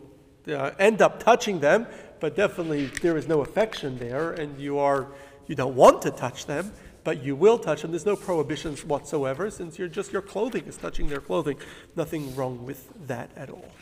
uh, 0.49 0.73
end 0.79 1.01
up 1.01 1.23
touching 1.23 1.61
them, 1.61 1.87
but 2.21 2.37
definitely 2.37 2.87
there 3.01 3.17
is 3.17 3.29
no 3.29 3.41
affection 3.43 3.99
there, 3.99 4.33
and 4.33 4.59
you 4.59 4.79
are 4.79 5.07
you 5.47 5.55
don't 5.55 5.77
want 5.77 6.03
to 6.03 6.11
touch 6.11 6.47
them, 6.47 6.73
but 7.05 7.23
you 7.23 7.35
will 7.37 7.59
touch 7.59 7.83
them. 7.83 7.91
There's 7.91 8.07
no 8.07 8.17
prohibitions 8.17 8.85
whatsoever, 8.85 9.51
since 9.51 9.79
you're 9.79 9.89
just 9.89 10.13
your 10.13 10.23
clothing 10.23 10.65
is 10.65 10.77
touching 10.77 11.09
their 11.09 11.21
clothing. 11.21 11.59
Nothing 11.97 12.35
wrong 12.35 12.65
with 12.65 12.89
that 13.07 13.31
at 13.37 13.51
all. 13.51 13.73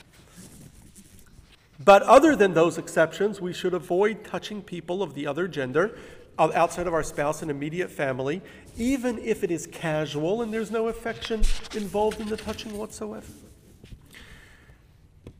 But 1.82 2.02
other 2.02 2.36
than 2.36 2.52
those 2.54 2.76
exceptions, 2.76 3.40
we 3.40 3.52
should 3.52 3.72
avoid 3.72 4.24
touching 4.24 4.62
people 4.62 5.02
of 5.02 5.14
the 5.14 5.26
other 5.26 5.48
gender 5.48 5.96
outside 6.38 6.86
of 6.86 6.94
our 6.94 7.02
spouse 7.02 7.42
and 7.42 7.50
immediate 7.50 7.90
family, 7.90 8.40
even 8.78 9.18
if 9.18 9.44
it 9.44 9.50
is 9.50 9.66
casual 9.66 10.40
and 10.42 10.52
there's 10.52 10.70
no 10.70 10.88
affection 10.88 11.40
involved 11.74 12.20
in 12.20 12.28
the 12.28 12.36
touching 12.36 12.76
whatsoever. 12.76 13.26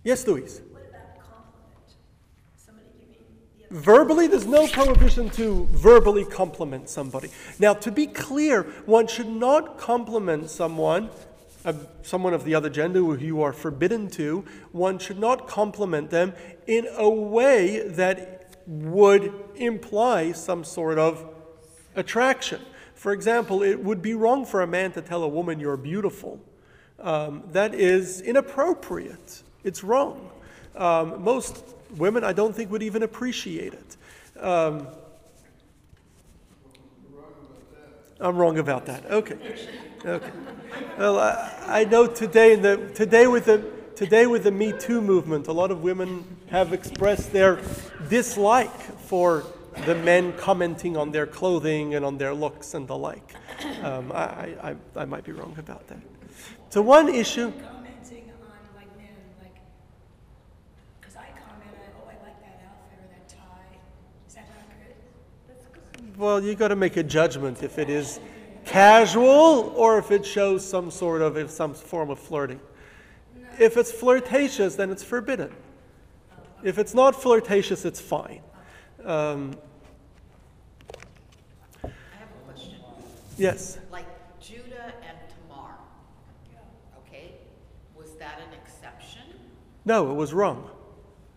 Yes, 0.02 0.26
Louise? 0.26 0.60
What 0.70 0.82
about 0.88 1.16
compliment? 1.18 1.94
Somebody 2.56 2.88
give 2.98 3.08
me 3.08 3.16
the 3.58 3.59
Verbally, 3.70 4.26
there's 4.26 4.46
no 4.46 4.66
prohibition 4.66 5.30
to 5.30 5.66
verbally 5.70 6.24
compliment 6.24 6.88
somebody. 6.88 7.30
Now, 7.60 7.72
to 7.74 7.92
be 7.92 8.08
clear, 8.08 8.64
one 8.84 9.06
should 9.06 9.28
not 9.28 9.78
compliment 9.78 10.50
someone, 10.50 11.10
uh, 11.64 11.74
someone 12.02 12.34
of 12.34 12.44
the 12.44 12.56
other 12.56 12.68
gender 12.68 12.98
who 12.98 13.16
you 13.16 13.42
are 13.42 13.52
forbidden 13.52 14.10
to, 14.10 14.44
one 14.72 14.98
should 14.98 15.20
not 15.20 15.46
compliment 15.46 16.10
them 16.10 16.32
in 16.66 16.88
a 16.96 17.08
way 17.08 17.86
that 17.86 18.56
would 18.66 19.32
imply 19.54 20.32
some 20.32 20.64
sort 20.64 20.98
of 20.98 21.24
attraction. 21.94 22.60
For 22.96 23.12
example, 23.12 23.62
it 23.62 23.82
would 23.84 24.02
be 24.02 24.14
wrong 24.14 24.44
for 24.44 24.62
a 24.62 24.66
man 24.66 24.90
to 24.92 25.00
tell 25.00 25.22
a 25.22 25.28
woman 25.28 25.60
you're 25.60 25.76
beautiful. 25.76 26.40
Um, 26.98 27.44
that 27.52 27.74
is 27.74 28.20
inappropriate. 28.20 29.42
It's 29.62 29.84
wrong. 29.84 30.28
Um, 30.76 31.22
most 31.22 31.64
women, 31.96 32.24
I 32.24 32.32
don't 32.32 32.54
think, 32.54 32.70
would 32.70 32.82
even 32.82 33.02
appreciate 33.02 33.74
it. 33.74 33.96
Um, 34.42 34.86
I'm 38.20 38.36
wrong 38.36 38.58
about 38.58 38.86
that. 38.86 39.10
Okay. 39.10 39.36
Okay. 40.04 40.30
Well, 40.98 41.18
I, 41.18 41.54
I 41.66 41.84
know 41.84 42.06
today, 42.06 42.52
in 42.52 42.62
the, 42.62 42.90
today, 42.94 43.26
with 43.26 43.46
the, 43.46 43.70
today 43.96 44.26
with 44.26 44.44
the 44.44 44.50
Me 44.50 44.72
Too 44.78 45.00
movement, 45.00 45.46
a 45.48 45.52
lot 45.52 45.70
of 45.70 45.82
women 45.82 46.24
have 46.50 46.72
expressed 46.72 47.32
their 47.32 47.60
dislike 48.08 48.74
for 49.06 49.44
the 49.86 49.94
men 49.94 50.32
commenting 50.34 50.96
on 50.96 51.12
their 51.12 51.26
clothing 51.26 51.94
and 51.94 52.04
on 52.04 52.18
their 52.18 52.34
looks 52.34 52.74
and 52.74 52.88
the 52.88 52.96
like. 52.96 53.34
Um, 53.82 54.12
I, 54.12 54.54
I, 54.62 54.76
I 54.96 55.04
might 55.04 55.24
be 55.24 55.32
wrong 55.32 55.54
about 55.58 55.86
that. 55.88 56.00
So, 56.70 56.82
one 56.82 57.08
issue. 57.08 57.52
commenting 57.52 58.30
on 58.42 58.58
like 58.76 58.96
men, 58.96 59.08
like, 59.42 59.56
because 61.00 61.16
I 61.16 61.26
comment, 61.26 61.70
I, 61.72 61.92
oh, 61.98 62.08
I 62.08 62.16
like 62.24 62.40
that 62.40 62.60
outfit 62.68 62.98
or 63.00 63.08
that 63.12 63.28
tie. 63.28 63.78
Is 64.28 64.34
that 64.34 64.48
not 64.48 64.64
good? 64.78 66.09
Well, 66.20 66.44
you've 66.44 66.58
got 66.58 66.68
to 66.68 66.76
make 66.76 66.98
a 66.98 67.02
judgment 67.02 67.62
if 67.62 67.78
it 67.78 67.88
is 67.88 68.20
casual 68.66 69.72
or 69.74 69.96
if 69.96 70.10
it 70.10 70.26
shows 70.26 70.62
some 70.62 70.90
sort 70.90 71.22
of 71.22 71.38
if 71.38 71.48
some 71.48 71.72
form 71.72 72.10
of 72.10 72.18
flirting. 72.18 72.60
If 73.58 73.78
it's 73.78 73.90
flirtatious, 73.90 74.74
then 74.74 74.90
it's 74.90 75.02
forbidden. 75.02 75.50
If 76.62 76.76
it's 76.78 76.92
not 76.92 77.14
flirtatious, 77.14 77.86
it's 77.86 78.02
fine. 78.02 78.42
Um, 79.02 79.56
I 81.82 81.88
have 82.18 82.28
a 82.28 82.44
question. 82.44 82.74
yes. 83.38 83.78
Like 83.90 84.04
Judah 84.42 84.92
and 85.08 85.16
Tamar, 85.48 85.70
okay? 86.98 87.32
Was 87.96 88.10
that 88.18 88.42
an 88.46 88.52
exception? 88.62 89.22
No, 89.86 90.10
it 90.10 90.14
was 90.14 90.34
wrong. 90.34 90.68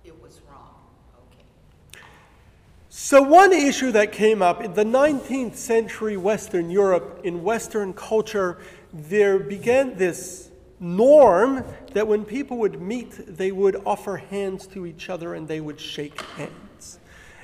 It 0.04 0.22
was 0.22 0.42
wrong, 0.50 0.76
okay. 1.32 2.02
So, 3.06 3.22
one 3.22 3.52
issue 3.52 3.92
that 3.92 4.14
came 4.14 4.42
up 4.42 4.64
in 4.64 4.76
the 4.76 4.86
19th 4.86 5.58
century 5.58 6.16
Western 6.16 6.70
Europe, 6.70 7.20
in 7.26 7.44
Western 7.44 7.92
culture, 7.92 8.60
there 8.94 9.40
began 9.40 9.98
this 9.98 10.50
norm 10.80 11.66
that 11.92 12.08
when 12.08 12.24
people 12.24 12.56
would 12.60 12.82
meet, 12.82 13.14
they 13.28 13.52
would 13.52 13.76
offer 13.86 14.16
hands 14.16 14.68
to 14.68 14.86
each 14.86 15.10
other 15.10 15.34
and 15.34 15.50
they 15.50 15.60
would 15.60 15.82
shake 15.82 16.22
hands. 16.38 17.00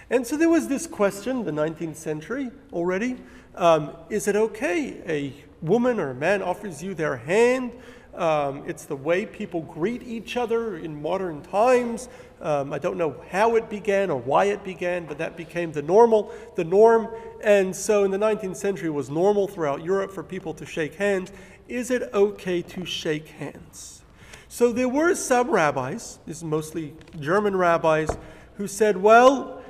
And 0.10 0.26
so 0.26 0.38
there 0.38 0.48
was 0.48 0.69
this 0.69 0.88
question, 0.88 1.43
the 1.43 1.52
19th 1.52 1.98
century 1.98 2.52
already 2.72 3.17
um, 3.56 3.91
is 4.10 4.30
it 4.30 4.38
okay? 4.38 5.02
A 5.08 5.34
woman 5.62 6.00
or 6.00 6.13
man 6.13 6.41
offers 6.41 6.82
you 6.82 6.93
their 6.93 7.17
hand. 7.17 7.72
Um, 8.15 8.63
it's 8.67 8.86
the 8.86 8.95
way 8.95 9.26
people 9.26 9.62
greet 9.62 10.04
each 10.04 10.36
other 10.36 10.78
in 10.78 11.02
modern 11.02 11.41
times. 11.41 12.10
Um, 12.41 12.74
I 12.74 12.80
don't 12.80 12.98
know 12.98 13.15
how 13.30 13.56
it 13.56 13.69
began 13.69 14.10
or 14.10 14.19
why 14.19 14.45
it 14.45 14.63
began, 14.63 15.06
but 15.06 15.17
that 15.17 15.38
became 15.38 15.72
the 15.72 15.82
normal, 15.82 16.32
the 16.56 16.63
norm. 16.63 17.10
And 17.43 17.76
so 17.76 18.04
in 18.04 18.12
the 18.12 18.17
19th 18.17 18.56
century, 18.56 18.88
it 18.88 18.93
was 18.93 19.10
normal 19.10 19.48
throughout 19.48 19.84
Europe 19.84 20.12
for 20.12 20.24
people 20.24 20.54
to 20.56 20.65
shake 20.65 20.95
hands. 20.95 21.32
Is 21.67 21.91
it 21.91 22.10
okay 22.13 22.62
to 22.62 22.86
shake 22.86 23.28
hands? 23.28 24.04
So 24.48 24.72
there 24.72 24.89
were 24.89 25.13
some 25.13 25.52
rabbis, 25.52 26.17
this 26.26 26.38
is 26.38 26.43
mostly 26.43 26.95
German 27.19 27.56
rabbis, 27.56 28.10
who 28.56 28.67
said, 28.67 28.98
well, 28.98 29.62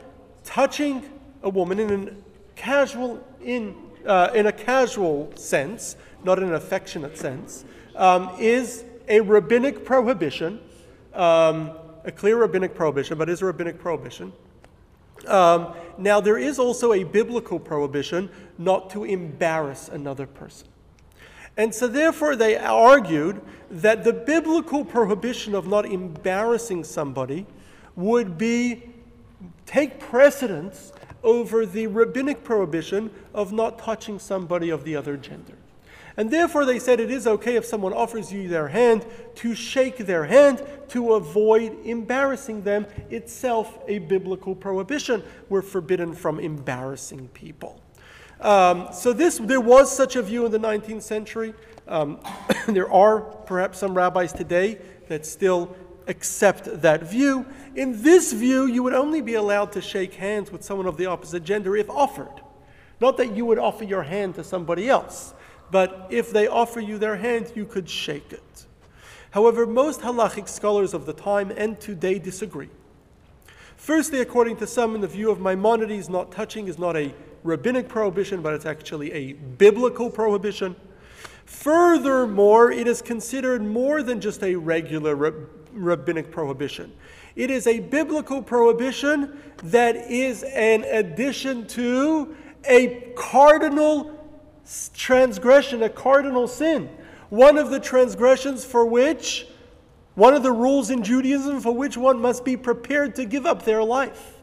touching 0.46 1.04
a 1.44 1.50
woman 1.50 1.80
in 1.80 2.08
a 2.08 2.12
casual, 2.56 3.22
in, 3.44 3.76
uh, 4.06 4.30
in 4.34 4.48
a 4.48 4.52
casual 4.52 5.32
sense, 5.36 5.96
not 6.24 6.40
in 6.40 6.46
an 6.46 6.56
affectionate 6.56 7.18
sense, 7.18 7.66
um, 7.96 8.32
is 8.40 8.84
a 9.08 9.20
rabbinic 9.22 9.86
prohibition, 9.86 10.60
um, 11.14 11.72
a 12.06 12.12
clear 12.12 12.38
rabbinic 12.38 12.76
prohibition, 12.76 13.18
but 13.18 13.30
is 13.30 13.42
a 13.42 13.46
rabbinic 13.46 13.80
prohibition. 13.80 14.32
Um, 15.28 15.74
now, 15.98 16.22
there 16.22 16.38
is 16.38 16.60
also 16.60 16.94
a 16.94 17.04
biblical 17.04 17.60
prohibition 17.60 18.30
not 18.58 18.90
to 18.92 19.04
embarrass 19.04 19.90
another 19.90 20.26
person. 20.26 20.68
And 21.58 21.76
so, 21.76 21.88
therefore, 21.88 22.38
they 22.38 22.56
argued 22.56 23.42
that 23.70 24.06
the 24.06 24.14
biblical 24.14 24.86
prohibition 24.86 25.54
of 25.56 25.68
not 25.68 25.86
embarrassing 25.86 26.86
somebody 26.86 27.46
would 27.96 28.38
be 28.38 28.84
take 29.66 30.00
precedence 30.00 30.94
over 31.24 31.66
the 31.66 31.88
rabbinic 31.88 32.44
prohibition 32.44 33.12
of 33.34 33.52
not 33.52 33.80
touching 33.80 34.20
somebody 34.20 34.70
of 34.70 34.84
the 34.84 34.96
other 34.96 35.18
gender. 35.18 35.56
And 36.18 36.32
therefore, 36.32 36.66
they 36.66 36.80
said 36.80 37.00
it 37.00 37.12
is 37.12 37.26
okay 37.28 37.56
if 37.56 37.66
someone 37.66 37.94
offers 37.94 38.34
you 38.34 38.50
their 38.50 38.68
hand 38.68 39.06
to 39.36 39.56
shake 39.56 39.98
their 39.98 40.26
hand 40.26 40.62
to 40.90 41.14
avoid 41.14 41.78
embarrassing 41.86 42.64
them, 42.64 42.88
itself 43.10 43.80
a 43.88 44.00
biblical 44.00 44.54
prohibition. 44.54 45.24
We're 45.48 45.62
forbidden 45.62 46.14
from 46.14 46.40
embarrassing 46.40 47.30
people. 47.30 47.82
Um, 48.42 48.90
so 48.92 49.14
this, 49.14 49.38
there 49.38 49.62
was 49.62 49.96
such 49.96 50.16
a 50.18 50.22
view 50.22 50.46
in 50.46 50.52
the 50.52 50.60
19th 50.60 51.04
century. 51.04 51.54
Um, 51.88 52.20
there 52.68 52.92
are 52.92 53.22
perhaps 53.22 53.80
some 53.80 53.96
rabbis 53.96 54.34
today 54.34 54.78
that 55.08 55.26
still 55.26 55.76
accept 56.10 56.82
that 56.82 57.04
view. 57.04 57.46
In 57.76 58.02
this 58.02 58.34
view, 58.34 58.66
you 58.66 58.84
would 58.84 58.94
only 58.94 59.22
be 59.22 59.36
allowed 59.36 59.72
to 59.74 59.82
shake 59.82 60.16
hands 60.16 60.52
with 60.52 60.64
someone 60.64 60.88
of 60.88 60.98
the 60.98 61.06
opposite 61.06 61.44
gender 61.44 61.78
if 61.78 61.90
offered. 61.90 62.42
Not 63.00 63.16
that 63.18 63.36
you 63.36 63.46
would 63.46 63.60
offer 63.60 63.86
your 63.86 64.04
hand 64.04 64.36
to 64.36 64.44
somebody 64.44 64.90
else, 64.90 65.34
but 65.72 66.08
if 66.10 66.32
they 66.32 66.48
offer 66.48 66.80
you 66.80 66.98
their 66.98 67.16
hand, 67.16 67.54
you 67.56 67.66
could 67.66 67.90
shake 67.90 68.34
it. 68.34 68.66
However, 69.32 69.66
most 69.66 70.02
halachic 70.02 70.50
scholars 70.50 70.94
of 70.94 71.06
the 71.06 71.14
time 71.14 71.52
and 71.56 71.80
today 71.80 72.18
disagree. 72.18 72.70
Firstly, 73.78 74.20
according 74.20 74.58
to 74.58 74.68
some, 74.68 74.96
in 74.96 75.02
the 75.02 75.08
view 75.08 75.32
of 75.32 75.40
Maimonides, 75.40 76.10
not 76.10 76.32
touching 76.32 76.68
is 76.68 76.78
not 76.78 76.98
a 76.98 77.14
rabbinic 77.44 77.88
prohibition, 77.88 78.42
but 78.42 78.54
it's 78.54 78.66
actually 78.66 79.12
a 79.14 79.34
biblical 79.34 80.10
prohibition. 80.10 80.76
Furthermore, 81.46 82.72
it 82.72 82.88
is 82.88 83.02
considered 83.02 83.64
more 83.64 84.04
than 84.04 84.20
just 84.20 84.44
a 84.44 84.56
regular 84.56 85.16
rabbinic 85.74 86.32
prohibition. 86.32 86.92
It 87.36 87.50
is 87.52 87.68
a 87.68 87.80
biblical 87.80 88.42
prohibition 88.42 89.40
that 89.64 89.96
is 89.96 90.44
an 90.44 90.84
addition 90.84 91.68
to 91.68 92.36
a 92.66 93.14
cardinal 93.16 94.12
transgression, 94.94 95.84
a 95.84 95.90
cardinal 95.90 96.48
sin. 96.48 96.90
One 97.30 97.58
of 97.58 97.70
the 97.70 97.80
transgressions 97.80 98.66
for 98.66 98.86
which, 98.86 99.48
one 100.16 100.34
of 100.34 100.44
the 100.44 100.52
rules 100.52 100.90
in 100.90 101.04
Judaism 101.04 101.62
for 101.62 101.74
which 101.74 101.96
one 101.96 102.20
must 102.22 102.44
be 102.44 102.58
prepared 102.58 103.16
to 103.16 103.26
give 103.26 103.46
up 103.46 103.64
their 103.64 103.84
life. 103.84 104.36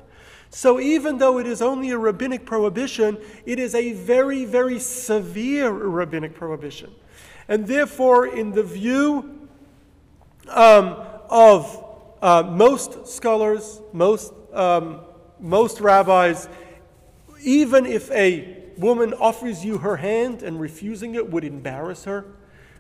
So 0.51 0.81
even 0.81 1.19
though 1.19 1.39
it 1.39 1.47
is 1.47 1.61
only 1.61 1.91
a 1.91 1.99
rabbinic 1.99 2.47
prohibition, 2.47 3.19
it 3.45 3.59
is 3.59 3.75
a 3.75 3.93
very, 3.93 4.45
very 4.45 4.79
severe 4.79 5.71
rabbinic 5.71 6.35
prohibition. 6.35 6.95
And 7.49 7.67
therefore, 7.67 8.27
in 8.27 8.53
the 8.53 8.63
view 8.63 9.49
um, 10.49 10.97
of 11.31 11.85
uh, 12.23 12.43
most 12.43 13.07
scholars, 13.07 13.81
most, 13.93 14.33
um, 14.53 15.01
most 15.41 15.81
rabbis, 15.81 16.49
even 17.43 17.87
if 17.87 18.11
a 18.11 18.57
woman 18.79 19.15
offers 19.15 19.65
you 19.65 19.79
her 19.79 19.97
hand 19.97 20.43
and 20.43 20.61
refusing 20.61 21.15
it 21.15 21.31
would 21.31 21.45
embarrass 21.45 22.05
her, 22.05 22.25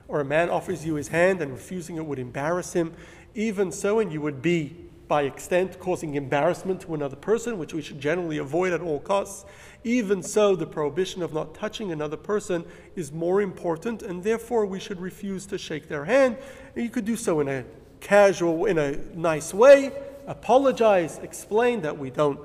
or 0.08 0.20
a 0.20 0.24
man 0.24 0.50
offers 0.50 0.84
you 0.84 0.94
his 0.94 1.08
hand 1.08 1.40
and 1.40 1.52
refusing 1.52 1.96
it 1.96 2.04
would 2.04 2.18
embarrass 2.18 2.72
him, 2.72 2.92
even 3.34 3.70
so, 3.72 3.98
and 3.98 4.12
you 4.12 4.20
would 4.20 4.40
be, 4.40 4.76
by 5.08 5.22
extent, 5.22 5.78
causing 5.78 6.14
embarrassment 6.14 6.80
to 6.80 6.94
another 6.94 7.16
person, 7.16 7.58
which 7.58 7.74
we 7.74 7.82
should 7.82 8.00
generally 8.00 8.38
avoid 8.38 8.72
at 8.72 8.80
all 8.80 9.00
costs, 9.00 9.44
even 9.84 10.20
so, 10.20 10.56
the 10.56 10.66
prohibition 10.66 11.22
of 11.22 11.32
not 11.32 11.54
touching 11.54 11.92
another 11.92 12.16
person 12.16 12.64
is 12.96 13.12
more 13.12 13.40
important, 13.40 14.02
and 14.02 14.24
therefore 14.24 14.66
we 14.66 14.80
should 14.80 15.00
refuse 15.00 15.46
to 15.46 15.58
shake 15.58 15.86
their 15.86 16.04
hand. 16.04 16.36
And 16.74 16.84
you 16.84 16.90
could 16.90 17.04
do 17.04 17.14
so 17.14 17.38
in 17.38 17.48
a 17.48 17.64
casual, 18.06 18.66
in 18.66 18.78
a 18.78 18.96
nice 19.14 19.52
way, 19.52 19.92
apologize, 20.28 21.18
explain 21.18 21.80
that 21.82 21.98
we 21.98 22.08
don't 22.08 22.38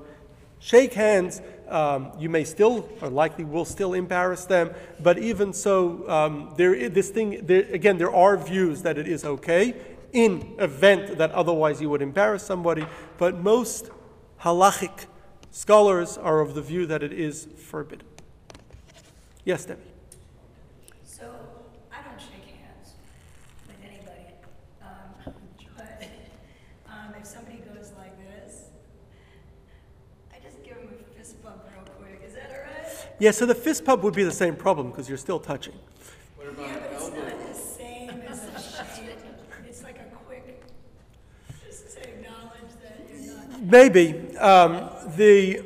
shake 0.60 0.94
hands. 0.94 1.40
Um, 1.70 2.12
you 2.18 2.30
may 2.30 2.44
still, 2.44 2.90
or 3.00 3.10
likely 3.10 3.46
will 3.46 3.64
still 3.64 3.94
embarrass 3.94 4.46
them, 4.46 4.72
but 5.00 5.20
even 5.20 5.54
so, 5.54 6.10
um, 6.10 6.54
there, 6.58 6.90
this 6.90 7.12
thing, 7.12 7.46
there, 7.46 7.62
again, 7.72 7.98
there 7.98 8.14
are 8.14 8.38
views 8.38 8.82
that 8.82 8.98
it 8.98 9.08
is 9.08 9.24
okay 9.24 9.76
in 10.12 10.56
event 10.58 11.18
that 11.20 11.32
otherwise 11.32 11.80
you 11.80 11.90
would 11.90 12.02
embarrass 12.02 12.44
somebody, 12.44 12.86
but 13.18 13.38
most 13.38 13.92
halachic 14.42 15.06
scholars 15.52 16.18
are 16.18 16.40
of 16.40 16.56
the 16.56 16.62
view 16.62 16.88
that 16.88 17.04
it 17.04 17.14
is 17.14 17.48
forbidden. 17.56 18.08
Yes, 19.46 19.66
Debbie. 19.66 19.91
Yeah, 33.22 33.30
so 33.30 33.46
the 33.46 33.54
fist 33.54 33.86
pump 33.86 34.02
would 34.02 34.16
be 34.16 34.24
the 34.24 34.32
same 34.32 34.56
problem 34.56 34.90
because 34.90 35.08
you're 35.08 35.16
still 35.16 35.40
touching. 35.40 35.76
What 36.38 36.48
about 36.48 36.66
yeah, 36.66 36.80
but 36.80 36.92
it's 36.92 37.10
not 37.10 37.48
the 37.48 37.54
same 37.54 38.10
as 38.28 38.46
a 38.46 38.96
shake. 38.96 39.16
It's 39.70 39.84
like 39.84 39.98
a 40.00 40.16
quick, 40.26 40.64
just 41.64 41.92
to 41.92 42.02
acknowledge 42.02 42.72
that 42.82 43.24
you're 43.24 43.36
not. 43.36 43.62
Maybe. 43.62 44.36
Um, 44.38 44.90
the 45.18 45.60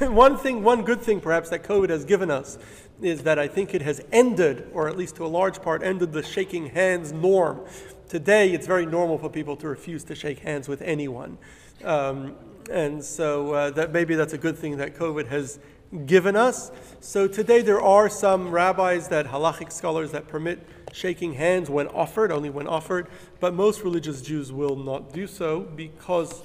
one 0.10 0.36
thing, 0.36 0.62
one 0.62 0.82
good 0.82 1.00
thing 1.00 1.22
perhaps 1.22 1.48
that 1.48 1.62
COVID 1.62 1.88
has 1.88 2.04
given 2.04 2.30
us 2.30 2.58
is 3.00 3.22
that 3.22 3.38
I 3.38 3.48
think 3.48 3.72
it 3.72 3.80
has 3.80 4.02
ended, 4.12 4.68
or 4.74 4.90
at 4.90 4.98
least 4.98 5.16
to 5.16 5.24
a 5.24 5.28
large 5.28 5.62
part, 5.62 5.82
ended 5.82 6.12
the 6.12 6.22
shaking 6.22 6.66
hands 6.66 7.12
norm. 7.12 7.62
Today, 8.10 8.52
it's 8.52 8.66
very 8.66 8.84
normal 8.84 9.16
for 9.16 9.30
people 9.30 9.56
to 9.56 9.68
refuse 9.68 10.04
to 10.04 10.14
shake 10.14 10.40
hands 10.40 10.68
with 10.68 10.82
anyone. 10.82 11.38
Um, 11.82 12.36
and 12.70 13.02
so 13.02 13.52
uh, 13.52 13.70
that 13.70 13.92
maybe 13.92 14.14
that's 14.14 14.34
a 14.34 14.38
good 14.38 14.58
thing 14.58 14.76
that 14.76 14.94
COVID 14.94 15.28
has 15.28 15.58
given 16.06 16.36
us. 16.36 16.70
So 17.00 17.28
today 17.28 17.62
there 17.62 17.80
are 17.80 18.08
some 18.08 18.50
rabbis 18.50 19.08
that 19.08 19.26
halachic 19.26 19.72
scholars 19.72 20.12
that 20.12 20.28
permit 20.28 20.66
shaking 20.92 21.34
hands 21.34 21.70
when 21.70 21.86
offered, 21.88 22.32
only 22.32 22.50
when 22.50 22.66
offered, 22.66 23.08
but 23.40 23.54
most 23.54 23.82
religious 23.82 24.22
Jews 24.22 24.52
will 24.52 24.76
not 24.76 25.12
do 25.12 25.26
so 25.26 25.60
because 25.60 26.42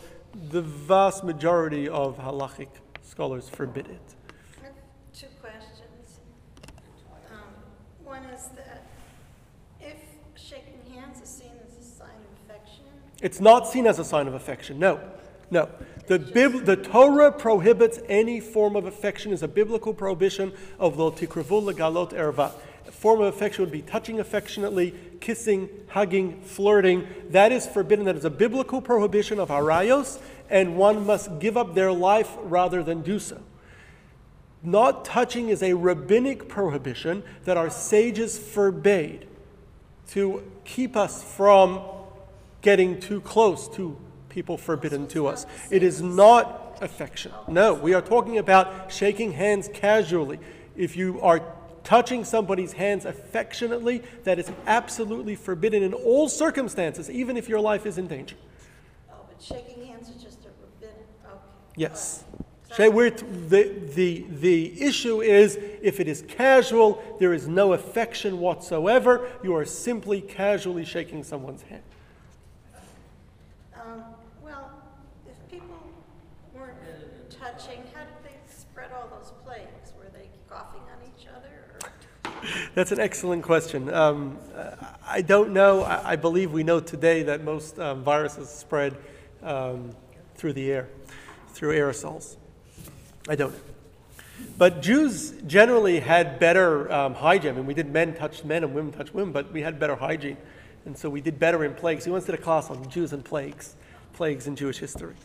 the 0.49 0.61
vast 0.61 1.23
majority 1.23 1.87
of 1.87 2.17
halachic 2.17 2.67
scholars 3.01 3.49
forbid 3.49 3.87
it. 3.87 4.15
two 5.13 5.27
questions. 5.41 6.19
Um, 7.31 7.39
one 8.03 8.23
is 8.25 8.49
that 8.55 8.85
if 9.79 9.97
shaking 10.35 10.79
hands 10.93 11.21
is 11.21 11.29
seen 11.29 11.51
as 11.65 11.77
a 11.77 11.89
sign 11.89 12.09
of 12.09 12.49
affection, 12.49 12.83
it's 13.21 13.39
not 13.39 13.67
seen 13.67 13.87
as 13.87 13.99
a 13.99 14.05
sign 14.05 14.27
of 14.27 14.33
affection. 14.33 14.77
No, 14.77 14.99
no. 15.49 15.69
The, 16.07 16.19
Bib- 16.19 16.63
the 16.65 16.77
Torah 16.77 17.33
prohibits 17.33 17.99
any 18.07 18.39
form 18.39 18.77
of 18.77 18.85
affection, 18.85 19.33
is 19.33 19.43
a 19.43 19.47
biblical 19.47 19.93
prohibition 19.93 20.53
of 20.79 20.97
lo 20.97 21.11
tikravu 21.11 21.73
legalot 21.73 22.13
erva. 22.13 22.53
A 22.87 22.91
form 22.91 23.19
of 23.19 23.27
affection 23.27 23.65
would 23.65 23.73
be 23.73 23.81
touching 23.81 24.21
affectionately, 24.21 24.93
kissing, 25.19 25.67
hugging, 25.89 26.41
flirting. 26.41 27.05
That 27.31 27.51
is 27.51 27.67
forbidden. 27.67 28.05
That 28.05 28.15
is 28.15 28.23
a 28.23 28.29
biblical 28.29 28.81
prohibition 28.81 29.37
of 29.37 29.49
arayos, 29.49 30.21
and 30.49 30.77
one 30.77 31.05
must 31.05 31.39
give 31.39 31.57
up 31.57 31.75
their 31.75 31.91
life 31.91 32.33
rather 32.43 32.81
than 32.83 33.01
do 33.01 33.19
so. 33.19 33.41
Not 34.63 35.03
touching 35.03 35.49
is 35.49 35.61
a 35.61 35.73
rabbinic 35.73 36.47
prohibition 36.47 37.23
that 37.43 37.57
our 37.57 37.69
sages 37.69 38.39
forbade 38.39 39.27
to 40.11 40.49
keep 40.63 40.95
us 40.95 41.21
from 41.21 41.81
getting 42.61 43.01
too 43.01 43.19
close 43.19 43.67
to 43.75 43.97
people 44.37 44.55
forbidden 44.55 45.07
to 45.07 45.25
us. 45.25 45.47
It 45.71 45.81
is 45.81 45.99
not 45.99 46.77
affection. 46.79 47.31
No, 47.47 47.73
we 47.73 47.95
are 47.95 48.03
talking 48.03 48.37
about 48.37 48.91
shaking 48.91 49.31
hands 49.31 49.67
casually. 49.73 50.37
If 50.75 50.95
you 50.95 51.19
are 51.21 51.41
touching 51.83 52.23
somebody's 52.23 52.73
hands 52.73 53.05
affectionately, 53.05 54.03
that 54.25 54.37
is 54.37 54.51
absolutely 54.67 55.33
forbidden 55.33 55.81
in 55.81 55.95
all 55.95 56.29
circumstances, 56.29 57.09
even 57.09 57.35
if 57.35 57.49
your 57.49 57.59
life 57.59 57.87
is 57.87 57.97
in 57.97 58.05
danger. 58.05 58.35
Oh, 59.09 59.15
but 59.27 59.41
shaking 59.41 59.87
hands 59.87 60.07
is 60.09 60.21
just 60.21 60.45
a 60.45 60.49
rabbinic. 60.61 61.07
Okay. 61.25 61.41
Yes. 61.75 62.23
the, 63.49 63.73
the, 63.95 64.23
the 64.29 64.79
issue 64.79 65.23
is 65.23 65.57
if 65.81 65.99
it 65.99 66.07
is 66.07 66.23
casual, 66.27 67.01
there 67.19 67.33
is 67.33 67.47
no 67.47 67.73
affection 67.73 68.37
whatsoever, 68.39 69.31
you 69.43 69.55
are 69.55 69.65
simply 69.65 70.21
casually 70.21 70.85
shaking 70.85 71.23
someone's 71.23 71.63
hand. 71.63 71.81
That's 82.77 82.91
an 82.91 82.99
excellent 82.99 83.41
question. 83.41 83.91
Um, 83.91 84.37
I 85.03 85.23
don't 85.23 85.49
know. 85.49 85.81
I, 85.81 86.11
I, 86.11 86.15
believe 86.15 86.51
we 86.51 86.61
know 86.61 86.79
today 86.79 87.23
that 87.23 87.43
most 87.43 87.79
um, 87.79 88.03
viruses 88.03 88.49
spread 88.49 88.95
um, 89.41 89.95
through 90.35 90.53
the 90.53 90.71
air, 90.71 90.87
through 91.53 91.73
aerosols. 91.73 92.35
I 93.27 93.33
don't 93.33 93.51
know. 93.51 93.59
But 94.59 94.83
Jews 94.83 95.31
generally 95.47 95.99
had 95.99 96.37
better 96.37 96.91
um, 96.91 97.15
hygiene. 97.15 97.53
I 97.53 97.55
mean, 97.55 97.65
we 97.65 97.73
did 97.73 97.91
men 97.91 98.13
touch 98.13 98.43
men 98.43 98.63
and 98.63 98.75
women 98.75 98.91
touch 98.91 99.11
women, 99.11 99.31
but 99.31 99.51
we 99.51 99.63
had 99.63 99.79
better 99.79 99.95
hygiene. 99.95 100.37
And 100.85 100.95
so 100.95 101.09
we 101.09 101.19
did 101.19 101.39
better 101.39 101.63
in 101.63 101.73
plagues. 101.73 102.05
We 102.05 102.11
once 102.11 102.25
did 102.25 102.35
a 102.35 102.37
class 102.37 102.69
on 102.69 102.87
Jews 102.91 103.11
and 103.11 103.25
plagues, 103.25 103.75
plagues 104.13 104.45
in 104.45 104.55
Jewish 104.55 104.77
history. 104.77 105.15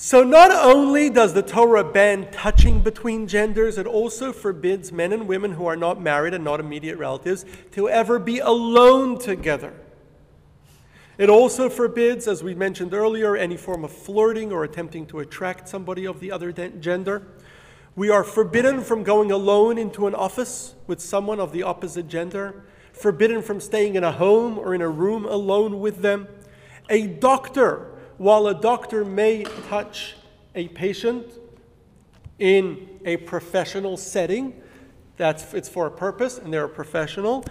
So, 0.00 0.22
not 0.22 0.52
only 0.52 1.10
does 1.10 1.34
the 1.34 1.42
Torah 1.42 1.82
ban 1.82 2.30
touching 2.30 2.82
between 2.82 3.26
genders, 3.26 3.78
it 3.78 3.86
also 3.88 4.32
forbids 4.32 4.92
men 4.92 5.12
and 5.12 5.26
women 5.26 5.50
who 5.50 5.66
are 5.66 5.74
not 5.74 6.00
married 6.00 6.34
and 6.34 6.44
not 6.44 6.60
immediate 6.60 6.98
relatives 6.98 7.44
to 7.72 7.88
ever 7.88 8.20
be 8.20 8.38
alone 8.38 9.18
together. 9.18 9.74
It 11.18 11.28
also 11.28 11.68
forbids, 11.68 12.28
as 12.28 12.44
we 12.44 12.54
mentioned 12.54 12.94
earlier, 12.94 13.36
any 13.36 13.56
form 13.56 13.82
of 13.82 13.90
flirting 13.90 14.52
or 14.52 14.62
attempting 14.62 15.04
to 15.06 15.18
attract 15.18 15.68
somebody 15.68 16.06
of 16.06 16.20
the 16.20 16.30
other 16.30 16.52
gender. 16.52 17.26
We 17.96 18.08
are 18.08 18.22
forbidden 18.22 18.82
from 18.82 19.02
going 19.02 19.32
alone 19.32 19.78
into 19.78 20.06
an 20.06 20.14
office 20.14 20.76
with 20.86 21.00
someone 21.00 21.40
of 21.40 21.50
the 21.50 21.64
opposite 21.64 22.06
gender, 22.06 22.62
forbidden 22.92 23.42
from 23.42 23.58
staying 23.58 23.96
in 23.96 24.04
a 24.04 24.12
home 24.12 24.60
or 24.60 24.76
in 24.76 24.80
a 24.80 24.88
room 24.88 25.24
alone 25.24 25.80
with 25.80 26.02
them. 26.02 26.28
A 26.88 27.08
doctor, 27.08 27.97
while 28.18 28.46
a 28.46 28.54
doctor 28.54 29.04
may 29.04 29.44
touch 29.68 30.16
a 30.54 30.68
patient 30.68 31.26
in 32.38 33.00
a 33.04 33.16
professional 33.16 33.96
setting, 33.96 34.60
that's 35.16 35.54
it's 35.54 35.68
for 35.68 35.86
a 35.86 35.90
purpose 35.90 36.38
and 36.38 36.52
they're 36.52 36.66
a 36.66 36.68
professional, 36.68 37.44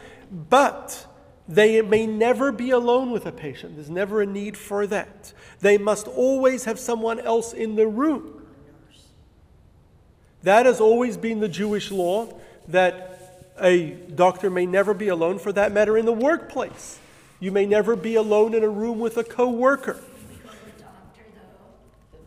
but 0.50 1.06
they 1.48 1.82
may 1.82 2.06
never 2.06 2.52
be 2.52 2.72
alone 2.72 3.12
with 3.12 3.26
a 3.26 3.32
patient. 3.32 3.76
There's 3.76 3.90
never 3.90 4.22
a 4.22 4.26
need 4.26 4.58
for 4.58 4.86
that. 4.88 5.34
They 5.62 5.78
must 5.78 6.08
always 6.08 6.66
have 6.66 6.80
someone 6.80 7.20
else 7.20 7.54
in 7.54 7.76
the 7.76 7.88
room. 7.88 8.46
That 10.44 10.66
has 10.66 10.80
always 10.80 11.18
been 11.18 11.40
the 11.40 11.50
Jewish 11.50 11.92
law 11.92 12.34
that 12.68 13.54
a 13.60 13.92
doctor 13.92 14.50
may 14.50 14.66
never 14.66 14.94
be 14.94 15.08
alone, 15.08 15.40
for 15.40 15.52
that 15.54 15.72
matter, 15.72 15.98
in 15.98 16.06
the 16.06 16.14
workplace. 16.14 17.00
You 17.40 17.52
may 17.52 17.66
never 17.66 17.96
be 17.96 18.16
alone 18.16 18.54
in 18.54 18.64
a 18.64 18.70
room 18.70 19.00
with 19.00 19.18
a 19.18 19.24
co-worker. 19.24 19.98
We 20.30 20.36
go 20.38 20.50
to 20.50 20.56
the 20.66 20.84
doctor 20.84 21.24
though. 21.34 22.22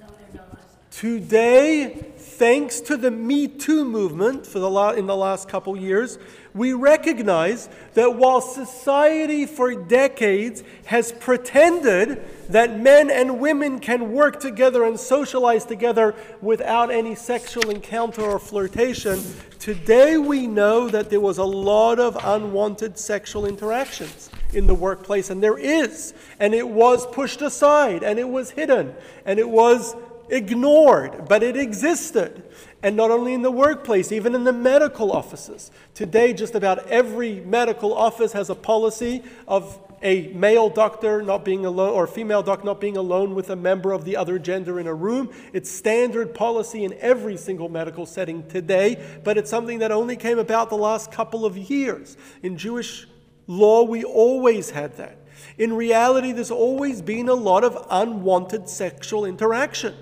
No, 0.00 0.06
they're 0.32 0.42
not. 0.42 0.58
Today, 0.92 2.12
thanks 2.18 2.78
to 2.82 2.98
the 2.98 3.10
Me 3.10 3.48
Too 3.48 3.82
movement 3.82 4.46
for 4.46 4.58
the 4.58 4.68
la- 4.68 4.90
in 4.90 5.06
the 5.06 5.16
last 5.16 5.48
couple 5.48 5.74
years, 5.74 6.18
we 6.52 6.74
recognize 6.74 7.70
that 7.94 8.16
while 8.16 8.42
society 8.42 9.46
for 9.46 9.74
decades 9.74 10.62
has 10.84 11.10
pretended 11.10 12.22
that 12.50 12.78
men 12.78 13.08
and 13.08 13.40
women 13.40 13.78
can 13.78 14.12
work 14.12 14.38
together 14.38 14.84
and 14.84 15.00
socialize 15.00 15.64
together 15.64 16.14
without 16.42 16.90
any 16.90 17.14
sexual 17.14 17.70
encounter 17.70 18.20
or 18.20 18.38
flirtation, 18.38 19.18
today 19.58 20.18
we 20.18 20.46
know 20.46 20.90
that 20.90 21.08
there 21.08 21.20
was 21.20 21.38
a 21.38 21.44
lot 21.44 21.98
of 21.98 22.18
unwanted 22.22 22.98
sexual 22.98 23.46
interactions 23.46 24.28
in 24.52 24.66
the 24.66 24.74
workplace, 24.74 25.30
and 25.30 25.42
there 25.42 25.56
is, 25.56 26.12
and 26.38 26.52
it 26.52 26.68
was 26.68 27.06
pushed 27.06 27.40
aside, 27.40 28.02
and 28.02 28.18
it 28.18 28.28
was 28.28 28.50
hidden, 28.50 28.94
and 29.24 29.38
it 29.38 29.48
was 29.48 29.96
ignored, 30.32 31.28
but 31.28 31.42
it 31.42 31.56
existed. 31.56 32.42
And 32.82 32.96
not 32.96 33.10
only 33.12 33.34
in 33.34 33.42
the 33.42 33.50
workplace, 33.50 34.10
even 34.10 34.34
in 34.34 34.42
the 34.42 34.52
medical 34.52 35.12
offices. 35.12 35.70
Today, 35.94 36.32
just 36.32 36.54
about 36.56 36.88
every 36.88 37.40
medical 37.40 37.94
office 37.94 38.32
has 38.32 38.50
a 38.50 38.54
policy 38.54 39.22
of 39.46 39.78
a 40.02 40.28
male 40.32 40.68
doctor 40.68 41.22
not 41.22 41.44
being 41.44 41.64
alone 41.64 41.90
or 41.90 42.04
a 42.04 42.08
female 42.08 42.42
doctor 42.42 42.64
not 42.64 42.80
being 42.80 42.96
alone 42.96 43.36
with 43.36 43.50
a 43.50 43.56
member 43.56 43.92
of 43.92 44.04
the 44.04 44.16
other 44.16 44.36
gender 44.38 44.80
in 44.80 44.88
a 44.88 44.94
room. 44.94 45.30
It's 45.52 45.70
standard 45.70 46.34
policy 46.34 46.82
in 46.82 46.94
every 46.94 47.36
single 47.36 47.68
medical 47.68 48.04
setting 48.04 48.48
today, 48.48 49.00
but 49.22 49.38
it's 49.38 49.50
something 49.50 49.78
that 49.78 49.92
only 49.92 50.16
came 50.16 50.40
about 50.40 50.70
the 50.70 50.76
last 50.76 51.12
couple 51.12 51.46
of 51.46 51.56
years. 51.56 52.16
In 52.42 52.56
Jewish 52.56 53.06
law, 53.46 53.84
we 53.84 54.02
always 54.02 54.70
had 54.70 54.96
that. 54.96 55.18
In 55.56 55.72
reality, 55.74 56.32
there's 56.32 56.50
always 56.50 57.00
been 57.00 57.28
a 57.28 57.34
lot 57.34 57.62
of 57.62 57.86
unwanted 57.90 58.68
sexual 58.68 59.24
interaction 59.24 59.94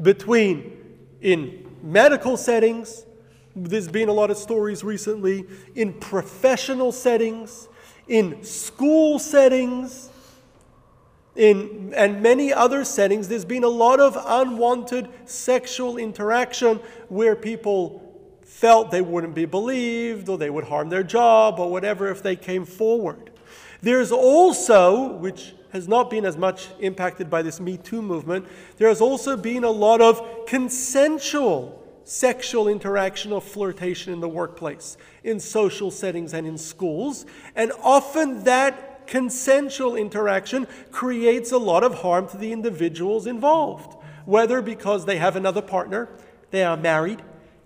between 0.00 0.76
in 1.20 1.66
medical 1.82 2.36
settings, 2.36 3.04
there's 3.54 3.88
been 3.88 4.08
a 4.08 4.12
lot 4.12 4.30
of 4.30 4.36
stories 4.36 4.84
recently, 4.84 5.44
in 5.74 5.92
professional 5.92 6.92
settings, 6.92 7.68
in 8.06 8.42
school 8.44 9.18
settings, 9.18 10.10
in, 11.38 11.92
and 11.94 12.20
many 12.20 12.52
other 12.52 12.84
settings, 12.84 13.28
there's 13.28 13.44
been 13.44 13.62
a 13.62 13.68
lot 13.68 14.00
of 14.00 14.18
unwanted 14.26 15.08
sexual 15.24 15.96
interaction 15.96 16.80
where 17.08 17.36
people 17.36 18.02
felt 18.42 18.90
they 18.90 19.02
wouldn't 19.02 19.36
be 19.36 19.44
believed 19.44 20.28
or 20.28 20.36
they 20.36 20.50
would 20.50 20.64
harm 20.64 20.88
their 20.88 21.04
job 21.04 21.60
or 21.60 21.70
whatever 21.70 22.08
if 22.08 22.24
they 22.24 22.34
came 22.34 22.64
forward. 22.64 23.30
There's 23.82 24.10
also, 24.10 25.12
which 25.12 25.54
has 25.72 25.88
not 25.88 26.10
been 26.10 26.24
as 26.24 26.36
much 26.36 26.68
impacted 26.80 27.28
by 27.28 27.42
this 27.42 27.60
Me 27.60 27.76
Too 27.76 28.02
movement, 28.02 28.46
there 28.76 28.88
has 28.88 29.00
also 29.00 29.36
been 29.36 29.64
a 29.64 29.70
lot 29.70 30.00
of 30.00 30.46
consensual 30.46 31.78
sexual 32.08 32.68
interaction 32.68 33.32
or 33.32 33.40
flirtation 33.40 34.14
in 34.14 34.20
the 34.20 34.28
workplace, 34.28 34.96
in 35.24 35.38
social 35.38 35.90
settings, 35.90 36.32
and 36.32 36.46
in 36.46 36.56
schools. 36.56 37.26
And 37.54 37.70
often 37.82 38.44
that 38.44 39.06
consensual 39.06 39.94
interaction 39.94 40.66
creates 40.90 41.52
a 41.52 41.58
lot 41.58 41.84
of 41.84 41.96
harm 41.96 42.26
to 42.28 42.38
the 42.38 42.50
individuals 42.50 43.26
involved, 43.26 43.94
whether 44.24 44.62
because 44.62 45.04
they 45.04 45.18
have 45.18 45.36
another 45.36 45.60
partner, 45.60 46.08
they 46.50 46.64
are 46.64 46.78
married, 46.78 47.22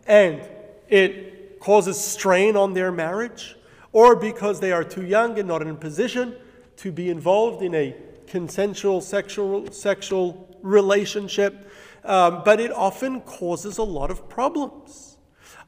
and 0.09 0.43
it 0.89 1.61
causes 1.61 1.97
strain 1.97 2.57
on 2.57 2.75
their 2.75 2.91
marriage, 2.91 3.57
or 3.93 4.17
because 4.17 4.59
they 4.59 4.73
are 4.73 4.83
too 4.83 5.07
young 5.07 5.39
and 5.39 5.47
not 5.47 5.63
in 5.63 5.69
a 5.69 5.75
position 5.75 6.35
to 6.83 6.91
be 6.91 7.09
involved 7.09 7.63
in 7.63 7.77
a 7.77 7.95
consensual 8.27 9.01
sexual, 9.01 9.71
sexual 9.71 10.49
relationship, 10.63 11.71
um, 12.05 12.43
but 12.45 12.59
it 12.59 12.73
often 12.73 13.21
causes 13.21 13.79
a 13.79 13.85
lot 13.85 14.11
of 14.11 14.29
problems. 14.29 15.17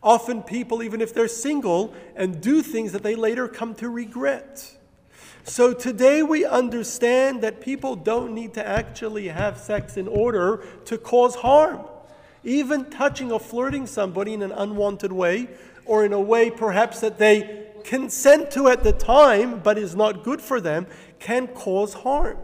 Often, 0.03 0.43
people, 0.43 0.83
even 0.83 1.01
if 1.01 1.15
they're 1.15 1.29
single, 1.29 1.95
and 2.17 2.41
do 2.41 2.63
things 2.63 2.91
that 2.91 3.05
they 3.05 3.15
later 3.15 3.47
come 3.47 3.77
to 3.77 3.89
regret. 3.89 4.77
So, 5.45 5.73
today 5.73 6.25
we 6.25 6.45
understand 6.45 7.43
that 7.43 7.61
people 7.61 7.95
don't 7.95 8.35
need 8.35 8.55
to 8.55 8.67
actually 8.67 9.29
have 9.29 9.57
sex 9.57 9.97
in 9.97 10.09
order 10.09 10.65
to 10.87 10.99
cause 10.99 11.37
harm. 11.37 11.87
Even 12.43 12.91
touching 12.91 13.31
or 13.31 13.39
flirting 13.39 13.87
somebody 13.87 14.35
in 14.35 14.43
an 14.43 14.51
unwanted 14.51 15.13
way, 15.13 15.49
or 15.87 16.05
in 16.05 16.13
a 16.13 16.21
way 16.21 16.51
perhaps 16.51 16.99
that 17.01 17.19
they 17.19 17.65
consent 17.85 18.51
to 18.51 18.69
at 18.69 18.83
the 18.83 18.93
time 18.93 19.61
but 19.61 19.79
is 19.79 19.95
not 19.95 20.25
good 20.25 20.41
for 20.41 20.61
them, 20.61 20.87
can 21.25 21.49
cause 21.49 21.95
harm. 21.95 22.37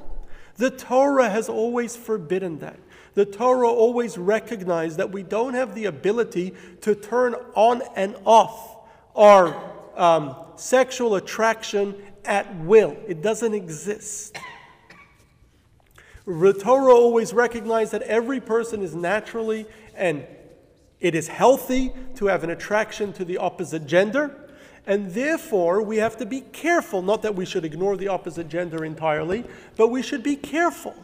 The 0.56 0.70
Torah 0.70 1.28
has 1.28 1.48
always 1.48 1.96
forbidden 1.96 2.58
that. 2.60 2.80
The 3.14 3.26
Torah 3.26 3.68
always 3.68 4.16
recognized 4.16 4.96
that 4.96 5.12
we 5.12 5.22
don't 5.22 5.54
have 5.54 5.74
the 5.74 5.84
ability 5.84 6.54
to 6.80 6.94
turn 6.94 7.34
on 7.54 7.82
and 7.94 8.16
off 8.24 8.78
our 9.14 9.54
um, 9.96 10.34
sexual 10.56 11.16
attraction 11.16 11.94
at 12.24 12.54
will, 12.60 12.96
it 13.06 13.22
doesn't 13.22 13.54
exist. 13.54 14.36
The 16.26 16.52
Torah 16.52 16.94
always 16.94 17.32
recognized 17.32 17.92
that 17.92 18.02
every 18.02 18.40
person 18.40 18.82
is 18.82 18.94
naturally 18.94 19.66
and 19.94 20.26
it 21.00 21.14
is 21.14 21.28
healthy 21.28 21.92
to 22.16 22.26
have 22.26 22.44
an 22.44 22.50
attraction 22.50 23.12
to 23.14 23.24
the 23.24 23.38
opposite 23.38 23.86
gender. 23.86 24.49
And 24.86 25.10
therefore, 25.12 25.82
we 25.82 25.98
have 25.98 26.16
to 26.16 26.26
be 26.26 26.40
careful. 26.40 27.02
Not 27.02 27.22
that 27.22 27.34
we 27.34 27.44
should 27.44 27.64
ignore 27.64 27.96
the 27.96 28.08
opposite 28.08 28.48
gender 28.48 28.84
entirely, 28.84 29.44
but 29.76 29.88
we 29.88 30.02
should 30.02 30.22
be 30.22 30.36
careful 30.36 30.94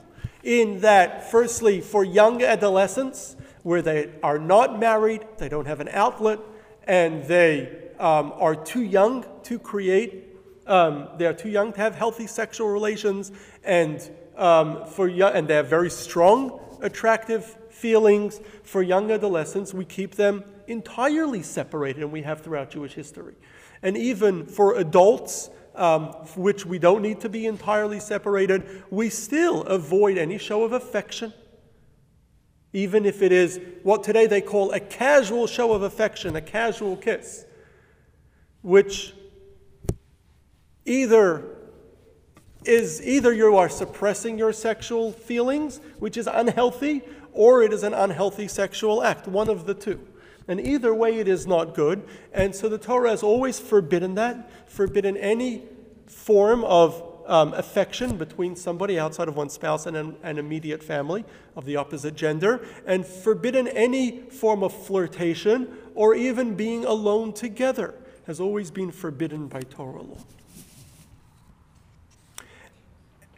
in 0.43 0.81
that, 0.81 1.31
firstly, 1.31 1.81
for 1.81 2.05
young 2.05 2.43
adolescents, 2.43 3.37
where 3.65 3.83
they 3.83 4.11
are 4.23 4.39
not 4.39 4.79
married, 4.79 5.21
they 5.39 5.49
don't 5.49 5.67
have 5.67 5.81
an 5.81 5.89
outlet, 5.89 6.39
and 6.85 7.25
they 7.25 7.69
um, 7.99 8.33
are 8.37 8.55
too 8.55 8.83
young 8.83 9.27
to 9.43 9.59
create, 9.59 10.37
um, 10.69 11.09
they 11.19 11.27
are 11.27 11.35
too 11.35 11.49
young 11.49 11.73
to 11.73 11.81
have 11.81 11.97
healthy 11.97 12.29
sexual 12.29 12.69
relations, 12.69 13.33
and, 13.65 14.09
um, 14.37 14.87
for 14.87 15.09
young, 15.09 15.33
and 15.35 15.49
they 15.49 15.55
have 15.55 15.67
very 15.67 15.91
strong 15.91 16.61
attractive 16.81 17.45
feelings. 17.71 18.41
For 18.63 18.83
young 18.83 19.11
adolescents, 19.11 19.75
we 19.75 19.85
keep 19.85 20.15
them 20.15 20.45
entirely 20.69 21.43
separated, 21.43 22.03
and 22.03 22.13
we 22.13 22.23
have 22.23 22.43
throughout 22.43 22.71
Jewish 22.71 22.95
history. 22.95 23.35
And 23.83 23.97
even 23.97 24.47
for 24.47 24.77
adults, 24.77 25.51
um, 25.75 26.07
which 26.37 26.65
we 26.65 26.79
don't 26.79 27.03
need 27.03 27.21
to 27.21 27.29
be 27.29 27.47
entirely 27.47 28.01
separated, 28.01 28.85
we 28.91 29.11
still 29.11 29.63
avoid 29.65 30.19
any 30.19 30.39
show 30.39 30.65
of 30.65 30.73
affection. 30.73 31.33
Even 32.73 33.07
if 33.07 33.23
it 33.23 33.33
is 33.33 33.61
what 33.83 34.03
today 34.03 34.27
they 34.27 34.41
call 34.41 34.73
a 34.73 34.81
casual 34.81 35.47
show 35.47 35.73
of 35.73 35.83
affection, 35.83 36.37
a 36.37 36.41
casual 36.41 36.97
kiss, 36.97 37.47
which 38.63 39.15
either 40.85 41.57
is 42.65 43.01
either 43.03 43.33
you 43.33 43.57
are 43.57 43.69
suppressing 43.69 44.39
your 44.39 44.53
sexual 44.53 45.13
feelings, 45.13 45.81
which 45.99 46.17
is 46.17 46.27
unhealthy, 46.27 47.03
or 47.33 47.63
it 47.63 47.73
is 47.73 47.83
an 47.83 47.95
unhealthy 47.95 48.49
sexual 48.49 49.03
act, 49.03 49.29
one 49.29 49.49
of 49.49 49.67
the 49.67 49.75
two. 49.75 50.01
And 50.49 50.61
either 50.61 50.95
way, 50.95 51.19
it 51.19 51.29
is 51.29 51.47
not 51.47 51.75
good. 51.75 52.07
And 52.33 52.55
so 52.55 52.69
the 52.69 52.79
Torah 52.79 53.11
has 53.11 53.23
always 53.23 53.59
forbidden 53.59 54.15
that, 54.15 54.71
forbidden 54.71 55.17
any 55.17 55.65
form 56.07 56.65
of 56.65 57.03
um, 57.27 57.53
affection 57.55 58.17
between 58.17 58.55
somebody 58.55 58.99
outside 58.99 59.27
of 59.27 59.37
one's 59.37 59.53
spouse 59.53 59.87
and 59.87 59.97
an, 59.97 60.17
an, 60.23 60.39
immediate 60.39 60.83
family 60.83 61.25
of 61.57 61.65
the 61.65 61.75
opposite 61.75 62.15
gender, 62.15 62.65
and 62.87 63.05
forbidden 63.05 63.67
any 63.69 64.21
form 64.31 64.63
of 64.63 64.73
flirtation 64.73 65.77
or 65.95 66.15
even 66.15 66.55
being 66.55 66.85
alone 66.85 67.33
together, 67.33 67.95
has 68.27 68.39
always 68.39 68.71
been 68.71 68.93
forbidden 68.93 69.49
by 69.49 69.61
Torah 69.61 70.03
law. 70.03 70.19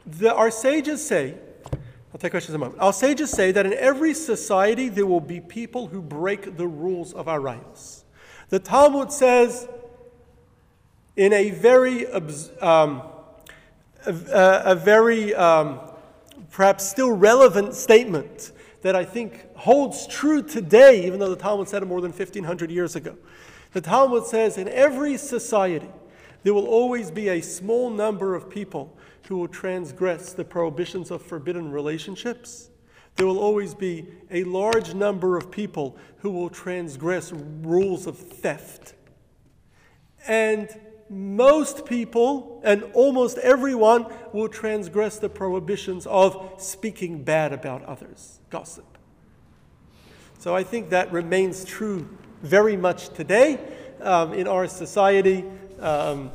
The, 0.07 0.35
our 0.35 0.51
sages 0.51 1.07
say 1.07 1.37
I'll 2.13 2.19
take 2.19 2.31
questions 2.31 2.55
in 2.55 2.57
a 2.57 2.65
moment. 2.65 2.81
Our 2.81 2.93
sages 2.93 3.31
say 3.31 3.35
just 3.35 3.35
say 3.35 3.53
that 3.53 3.67
in 3.67 3.75
every 3.75 4.15
society 4.15 4.89
there 4.89 5.05
will 5.05 5.21
be 5.21 5.41
people 5.41 5.89
who 5.89 6.01
break 6.01 6.57
the 6.57 6.67
rules 6.67 7.13
of 7.13 7.27
arayos. 7.27 8.05
The 8.49 8.59
Talmud 8.59 9.13
says, 9.13 9.69
in 11.17 11.35
a 11.35 11.51
very, 11.51 12.07
um, 12.07 13.03
a, 14.07 14.63
a, 14.65 14.75
very 14.75 15.35
um, 15.35 15.81
perhaps 16.51 16.89
still 16.89 17.11
relevant 17.11 17.75
statement 17.75 18.53
that 18.81 18.97
I 18.97 19.05
think 19.05 19.55
holds 19.55 20.07
true 20.07 20.43
today, 20.43 21.05
even 21.07 21.19
though 21.19 21.29
the 21.29 21.37
Talmud 21.37 21.69
said 21.69 21.83
it 21.83 21.87
more 21.87 22.01
than 22.01 22.13
1500 22.13 22.71
years 22.71 22.97
ago. 22.97 23.17
The 23.73 23.83
Talmud 23.83 24.25
says, 24.25 24.57
in 24.57 24.69
every 24.69 25.19
society, 25.19 25.91
there 26.43 26.55
will 26.55 26.69
always 26.69 27.11
be 27.11 27.29
a 27.29 27.43
small 27.43 27.91
number 27.91 28.35
of 28.35 28.49
people 28.49 28.97
who 29.29 29.37
will 29.37 29.49
transgress 29.49 30.33
the 30.33 30.45
prohibitions 30.45 31.11
of 31.11 31.21
forbidden 31.21 31.71
relationships. 31.71 32.71
There 33.17 33.27
will 33.27 33.39
always 33.39 33.75
be 33.75 34.07
a 34.31 34.45
large 34.45 34.95
number 34.95 35.37
of 35.37 35.51
people 35.51 35.99
who 36.19 36.31
will 36.31 36.49
transgress 36.49 37.31
rules 37.33 38.07
of 38.07 38.17
theft. 38.17 38.95
And 40.27 40.69
most 41.11 41.85
people 41.85 42.63
and 42.65 42.85
almost 42.95 43.37
everyone 43.39 44.07
will 44.33 44.49
transgress 44.49 45.19
the 45.19 45.29
prohibitions 45.29 46.07
of 46.07 46.55
speaking 46.57 47.23
bad 47.23 47.53
about 47.53 47.85
others, 47.85 48.41
gossip. 48.49 48.97
So 50.39 50.57
I 50.57 50.63
think 50.63 50.89
that 50.89 51.13
remains 51.13 51.67
true 51.67 52.09
very 52.43 52.79
much 52.79 53.11
today 53.11 53.59
um, 54.01 54.33
in 54.33 54.49
our 54.49 54.67
society. 54.67 55.45
Um, 55.81 56.31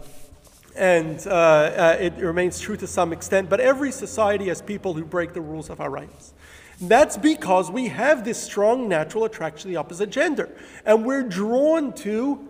and 0.76 1.26
uh, 1.28 1.32
uh, 1.32 1.98
it 2.00 2.14
remains 2.16 2.60
true 2.60 2.78
to 2.78 2.88
some 2.88 3.14
extent. 3.14 3.50
But 3.50 3.60
every 3.60 3.92
society 3.92 4.48
has 4.48 4.62
people 4.62 4.94
who 4.94 5.06
break 5.06 5.34
the 5.34 5.42
rules 5.42 5.70
of 5.70 5.80
arayos. 5.80 6.34
That's 6.82 7.18
because 7.18 7.72
we 7.72 7.88
have 7.88 8.26
this 8.26 8.42
strong 8.42 8.90
natural 8.90 9.26
attraction 9.26 9.70
to 9.70 9.74
the 9.74 9.78
opposite 9.78 10.10
gender. 10.10 10.50
And 10.86 11.06
we're 11.06 11.24
drawn 11.24 11.94
to 11.94 12.50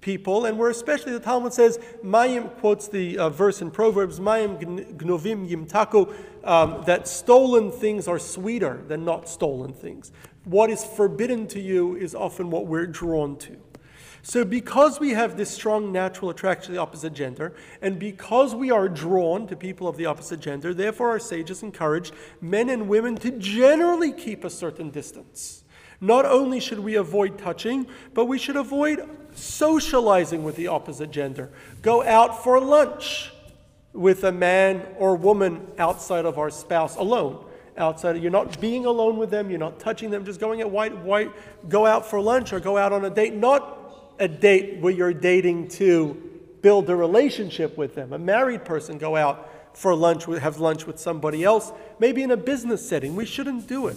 people, 0.00 0.44
and 0.46 0.56
we're 0.56 0.70
especially, 0.70 1.12
the 1.12 1.20
Talmud 1.20 1.52
says, 1.52 1.78
Mayim 2.04 2.54
quotes 2.58 2.88
the 2.88 3.18
uh, 3.18 3.30
verse 3.30 3.60
in 3.60 3.70
Proverbs, 3.70 4.20
Mayim 4.20 4.96
gnovim 4.96 5.48
yimtaku, 5.48 6.14
um, 6.44 6.82
that 6.86 7.08
stolen 7.08 7.70
things 7.70 8.06
are 8.08 8.18
sweeter 8.18 8.82
than 8.86 9.04
not 9.04 9.28
stolen 9.28 9.72
things. 9.72 10.12
What 10.44 10.70
is 10.70 10.84
forbidden 10.84 11.46
to 11.48 11.60
you 11.60 11.96
is 11.96 12.14
often 12.14 12.50
what 12.50 12.66
we're 12.66 12.86
drawn 12.86 13.36
to. 13.38 13.56
So, 14.22 14.44
because 14.44 14.98
we 14.98 15.10
have 15.10 15.36
this 15.36 15.50
strong 15.50 15.92
natural 15.92 16.30
attraction 16.30 16.66
to 16.66 16.72
the 16.72 16.78
opposite 16.78 17.12
gender, 17.14 17.54
and 17.80 17.98
because 17.98 18.54
we 18.54 18.70
are 18.70 18.88
drawn 18.88 19.46
to 19.46 19.56
people 19.56 19.88
of 19.88 19.96
the 19.96 20.06
opposite 20.06 20.40
gender, 20.40 20.74
therefore 20.74 21.10
our 21.10 21.18
sages 21.18 21.62
encourage 21.62 22.12
men 22.40 22.68
and 22.68 22.88
women 22.88 23.16
to 23.16 23.30
generally 23.32 24.12
keep 24.12 24.44
a 24.44 24.50
certain 24.50 24.90
distance. 24.90 25.64
Not 26.00 26.24
only 26.24 26.60
should 26.60 26.80
we 26.80 26.96
avoid 26.96 27.38
touching, 27.38 27.86
but 28.14 28.26
we 28.26 28.38
should 28.38 28.56
avoid 28.56 29.08
socializing 29.34 30.44
with 30.44 30.56
the 30.56 30.68
opposite 30.68 31.10
gender. 31.10 31.50
Go 31.82 32.04
out 32.04 32.42
for 32.42 32.60
lunch 32.60 33.32
with 33.92 34.24
a 34.24 34.32
man 34.32 34.86
or 34.96 35.16
woman 35.16 35.66
outside 35.78 36.24
of 36.24 36.38
our 36.38 36.50
spouse 36.50 36.96
alone. 36.96 37.44
Outside, 37.76 38.20
you're 38.20 38.30
not 38.30 38.60
being 38.60 38.86
alone 38.86 39.16
with 39.16 39.30
them, 39.30 39.50
you're 39.50 39.58
not 39.58 39.78
touching 39.78 40.10
them, 40.10 40.24
just 40.24 40.40
going 40.40 40.60
at 40.60 40.68
white, 40.68 40.96
white, 40.98 41.30
go 41.68 41.86
out 41.86 42.04
for 42.04 42.20
lunch 42.20 42.52
or 42.52 42.58
go 42.58 42.76
out 42.76 42.92
on 42.92 43.04
a 43.04 43.10
date, 43.10 43.34
not 43.34 43.77
a 44.18 44.28
date 44.28 44.80
where 44.80 44.92
you're 44.92 45.12
dating 45.12 45.68
to 45.68 46.14
build 46.62 46.90
a 46.90 46.96
relationship 46.96 47.76
with 47.76 47.94
them. 47.94 48.12
A 48.12 48.18
married 48.18 48.64
person 48.64 48.98
go 48.98 49.16
out 49.16 49.48
for 49.76 49.94
lunch, 49.94 50.24
have 50.24 50.58
lunch 50.58 50.86
with 50.86 50.98
somebody 50.98 51.44
else, 51.44 51.72
maybe 51.98 52.22
in 52.22 52.30
a 52.30 52.36
business 52.36 52.86
setting. 52.86 53.14
We 53.14 53.26
shouldn't 53.26 53.68
do 53.68 53.86
it. 53.86 53.96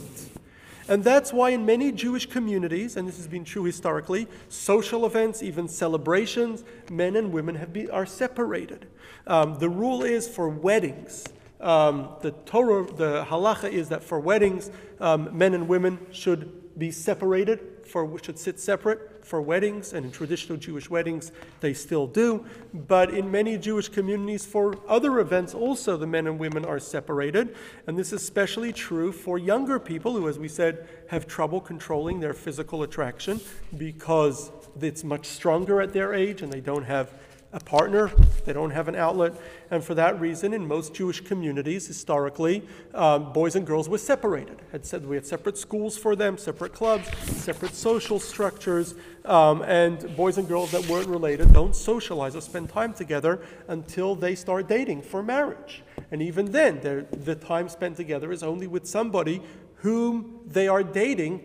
And 0.88 1.04
that's 1.04 1.32
why 1.32 1.52
in 1.52 1.66
many 1.66 1.92
Jewish 1.92 2.26
communities, 2.26 2.98
and 2.98 3.08
this 3.08 3.18
has 3.18 3.28
been 3.28 3.46
true 3.46 3.64
historically, 3.64 4.28
social 4.50 5.06
events, 5.06 5.42
even 5.42 5.68
celebrations, 5.68 6.64
men 6.90 7.16
and 7.16 7.32
women 7.32 7.56
have 7.56 7.72
be, 7.72 7.90
are 7.90 8.06
separated. 8.06 8.88
Um, 9.26 9.58
the 9.60 9.70
rule 9.70 10.04
is 10.04 10.28
for 10.28 10.50
weddings. 10.50 11.24
Um, 11.62 12.10
the 12.22 12.32
Torah, 12.32 12.92
the 12.92 13.24
halacha 13.24 13.72
is 13.72 13.90
that 13.90 14.04
for 14.04 14.20
weddings, 14.20 14.72
um, 15.00 15.36
men 15.38 15.54
and 15.54 15.68
women 15.68 16.00
should 16.12 16.78
be 16.78 16.92
separated, 16.92 17.60
for 17.92 18.20
should 18.24 18.40
sit 18.40 18.60
separate 18.60 19.26
for 19.26 19.42
weddings, 19.42 19.94
and 19.94 20.06
in 20.06 20.12
traditional 20.12 20.58
Jewish 20.58 20.90
weddings, 20.90 21.32
they 21.60 21.74
still 21.74 22.08
do. 22.08 22.46
But 22.74 23.14
in 23.14 23.30
many 23.30 23.58
Jewish 23.58 23.90
communities, 23.90 24.46
for 24.46 24.78
other 24.88 25.20
events, 25.20 25.54
also 25.54 25.98
the 25.98 26.08
men 26.08 26.28
and 26.28 26.40
women 26.40 26.66
are 26.66 26.80
separated. 26.80 27.56
And 27.88 27.98
this 27.98 28.14
is 28.14 28.22
especially 28.22 28.74
true 28.74 29.12
for 29.12 29.38
younger 29.38 29.80
people 29.80 30.14
who, 30.14 30.28
as 30.28 30.40
we 30.40 30.48
said, 30.48 30.88
have 31.10 31.28
trouble 31.28 31.62
controlling 31.62 32.20
their 32.20 32.34
physical 32.34 32.84
attraction 32.84 33.40
because 33.78 34.52
it's 34.80 35.04
much 35.04 35.26
stronger 35.26 35.82
at 35.82 35.94
their 35.94 36.14
age 36.14 36.42
and 36.42 36.52
they 36.52 36.62
don't 36.62 36.84
have 36.84 37.14
a 37.54 37.60
partner, 37.60 38.10
they 38.46 38.54
don't 38.54 38.72
have 38.72 38.88
an 38.88 38.96
outlet. 38.96 39.34
And 39.70 39.84
for 39.84 39.94
that 39.96 40.20
reason, 40.20 40.54
in 40.54 40.66
most 40.66 40.94
Jewish 40.94 41.22
communities, 41.22 41.86
historically, 41.86 42.64
um, 42.94 43.34
boys 43.34 43.56
and 43.56 43.68
girls 43.68 43.90
were 43.90 43.98
separated. 43.98 44.62
Had 44.72 44.86
said 44.86 45.06
we 45.06 45.16
had 45.16 45.26
separate 45.26 45.58
schools 45.58 45.98
for 45.98 46.16
them, 46.16 46.38
separate 46.38 46.74
clubs, 46.74 47.10
separate 47.28 47.74
social 47.74 48.20
structures, 48.20 48.96
um, 49.26 49.62
and 49.64 50.16
boys 50.16 50.38
and 50.38 50.48
girls 50.48 50.72
that 50.72 50.88
weren't 50.88 51.08
related 51.08 51.54
don't 51.54 51.76
socialize 51.76 52.36
or 52.36 52.42
spend 52.42 52.70
time 52.70 52.94
together 52.94 53.42
until 53.68 54.16
they 54.16 54.34
start 54.36 54.68
dating 54.68 55.02
for 55.02 55.22
marriage. 55.22 55.84
And 56.12 56.22
even 56.22 56.52
then, 56.52 56.80
the 57.12 57.36
time 57.36 57.70
spent 57.70 57.98
together 57.98 58.32
is 58.32 58.44
only 58.44 58.68
with 58.68 58.88
somebody 58.88 59.42
whom 59.76 60.42
they 60.46 60.68
are 60.68 60.84
dating 60.84 61.42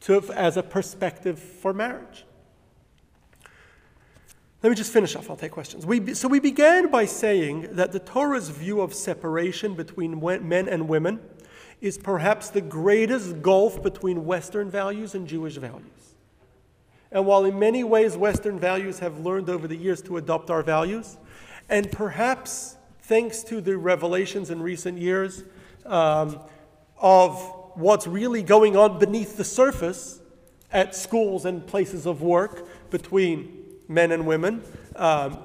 to, 0.00 0.22
as 0.32 0.56
a 0.56 0.62
perspective 0.62 1.38
for 1.38 1.72
marriage. 1.72 2.24
Let 4.66 4.70
me 4.70 4.76
just 4.78 4.92
finish 4.92 5.14
off, 5.14 5.30
I'll 5.30 5.36
take 5.36 5.52
questions. 5.52 5.86
We, 5.86 6.12
so, 6.14 6.26
we 6.26 6.40
began 6.40 6.90
by 6.90 7.04
saying 7.04 7.68
that 7.76 7.92
the 7.92 8.00
Torah's 8.00 8.48
view 8.48 8.80
of 8.80 8.94
separation 8.94 9.74
between 9.76 10.20
men 10.20 10.68
and 10.68 10.88
women 10.88 11.20
is 11.80 11.96
perhaps 11.96 12.50
the 12.50 12.62
greatest 12.62 13.42
gulf 13.42 13.80
between 13.80 14.24
Western 14.24 14.68
values 14.68 15.14
and 15.14 15.28
Jewish 15.28 15.54
values. 15.54 16.16
And 17.12 17.26
while 17.26 17.44
in 17.44 17.60
many 17.60 17.84
ways 17.84 18.16
Western 18.16 18.58
values 18.58 18.98
have 18.98 19.20
learned 19.20 19.48
over 19.48 19.68
the 19.68 19.76
years 19.76 20.02
to 20.02 20.16
adopt 20.16 20.50
our 20.50 20.64
values, 20.64 21.16
and 21.68 21.92
perhaps 21.92 22.76
thanks 23.02 23.44
to 23.44 23.60
the 23.60 23.78
revelations 23.78 24.50
in 24.50 24.60
recent 24.60 24.98
years 24.98 25.44
um, 25.84 26.40
of 26.98 27.40
what's 27.76 28.08
really 28.08 28.42
going 28.42 28.76
on 28.76 28.98
beneath 28.98 29.36
the 29.36 29.44
surface 29.44 30.18
at 30.72 30.96
schools 30.96 31.44
and 31.44 31.64
places 31.68 32.04
of 32.04 32.20
work 32.20 32.66
between 32.90 33.55
men 33.88 34.12
and 34.12 34.26
women, 34.26 34.62
um, 34.96 35.38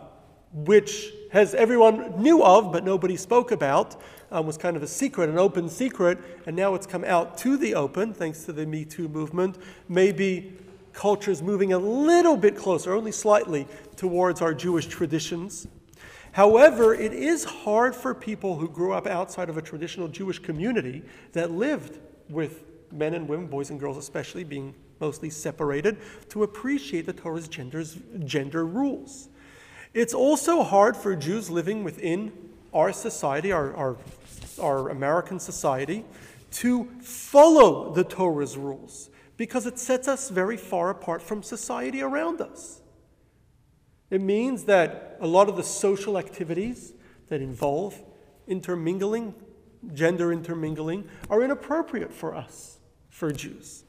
which 0.54 1.12
has 1.32 1.54
everyone 1.54 2.22
knew 2.22 2.44
of 2.44 2.72
but 2.72 2.84
nobody 2.84 3.16
spoke 3.16 3.52
about, 3.52 4.02
um, 4.32 4.46
was 4.46 4.58
kind 4.58 4.76
of 4.76 4.84
a 4.84 4.88
secret, 4.88 5.30
an 5.30 5.38
open 5.38 5.70
secret, 5.70 6.18
and 6.46 6.56
now 6.56 6.76
it's 6.76 6.88
come 6.88 7.04
out 7.04 7.38
to 7.40 7.58
the 7.58 7.76
open 7.76 8.14
thanks 8.14 8.44
to 8.44 8.54
the 8.54 8.66
Me 8.66 8.86
Too 8.86 9.08
movement. 9.08 9.58
Maybe 9.88 10.54
culture's 10.94 11.42
moving 11.42 11.74
a 11.74 11.78
little 11.78 12.38
bit 12.38 12.56
closer, 12.56 12.94
only 12.94 13.12
slightly, 13.12 13.68
towards 13.96 14.42
our 14.42 14.54
Jewish 14.54 14.88
traditions. 14.88 15.68
However, 16.34 16.94
it 16.94 17.14
is 17.14 17.44
hard 17.44 17.94
for 17.94 18.14
people 18.14 18.58
who 18.58 18.70
grew 18.70 18.94
up 18.94 19.06
outside 19.06 19.50
of 19.50 19.58
a 19.58 19.62
traditional 19.62 20.08
Jewish 20.08 20.40
community 20.40 21.04
that 21.34 21.52
lived 21.52 22.00
with 22.30 22.64
men 22.92 23.14
and 23.14 23.28
women, 23.28 23.48
boys 23.48 23.70
and 23.70 23.80
girls 23.80 23.98
especially, 23.98 24.44
being 24.44 24.74
mostly 25.02 25.30
separated, 25.30 25.98
to 26.30 26.44
appreciate 26.44 27.06
the 27.06 27.14
Torah's 27.14 27.48
genders, 27.48 27.98
gender 28.24 28.66
rules. 28.66 29.28
It's 29.94 30.14
also 30.14 30.64
hard 30.64 30.96
for 30.96 31.16
Jews 31.16 31.50
living 31.50 31.84
within 31.84 32.32
our 32.74 32.94
society, 32.94 33.52
our, 33.52 33.74
our, 33.76 33.98
our 34.62 34.90
American 34.90 35.40
society, 35.40 36.06
to 36.52 36.86
follow 37.02 37.94
the 37.94 38.04
Torah's 38.04 38.58
rules 38.58 39.10
because 39.38 39.66
it 39.66 39.80
sets 39.80 40.08
us 40.08 40.30
very 40.30 40.58
far 40.58 40.90
apart 40.90 41.22
from 41.22 41.42
society 41.42 42.02
around 42.02 42.42
us. 42.42 42.82
It 44.10 44.22
means 44.22 44.66
that 44.66 45.18
a 45.20 45.28
lot 45.28 45.50
of 45.50 45.56
the 45.56 45.64
social 45.64 46.18
activities 46.18 46.94
that 47.30 47.42
involve 47.42 48.00
intermingling, 48.48 49.34
gender 49.94 50.32
intermingling, 50.32 51.08
are 51.30 51.42
inappropriate 51.42 52.14
for 52.14 52.36
us, 52.36 52.78
for 53.10 53.32
Jews. 53.32 53.86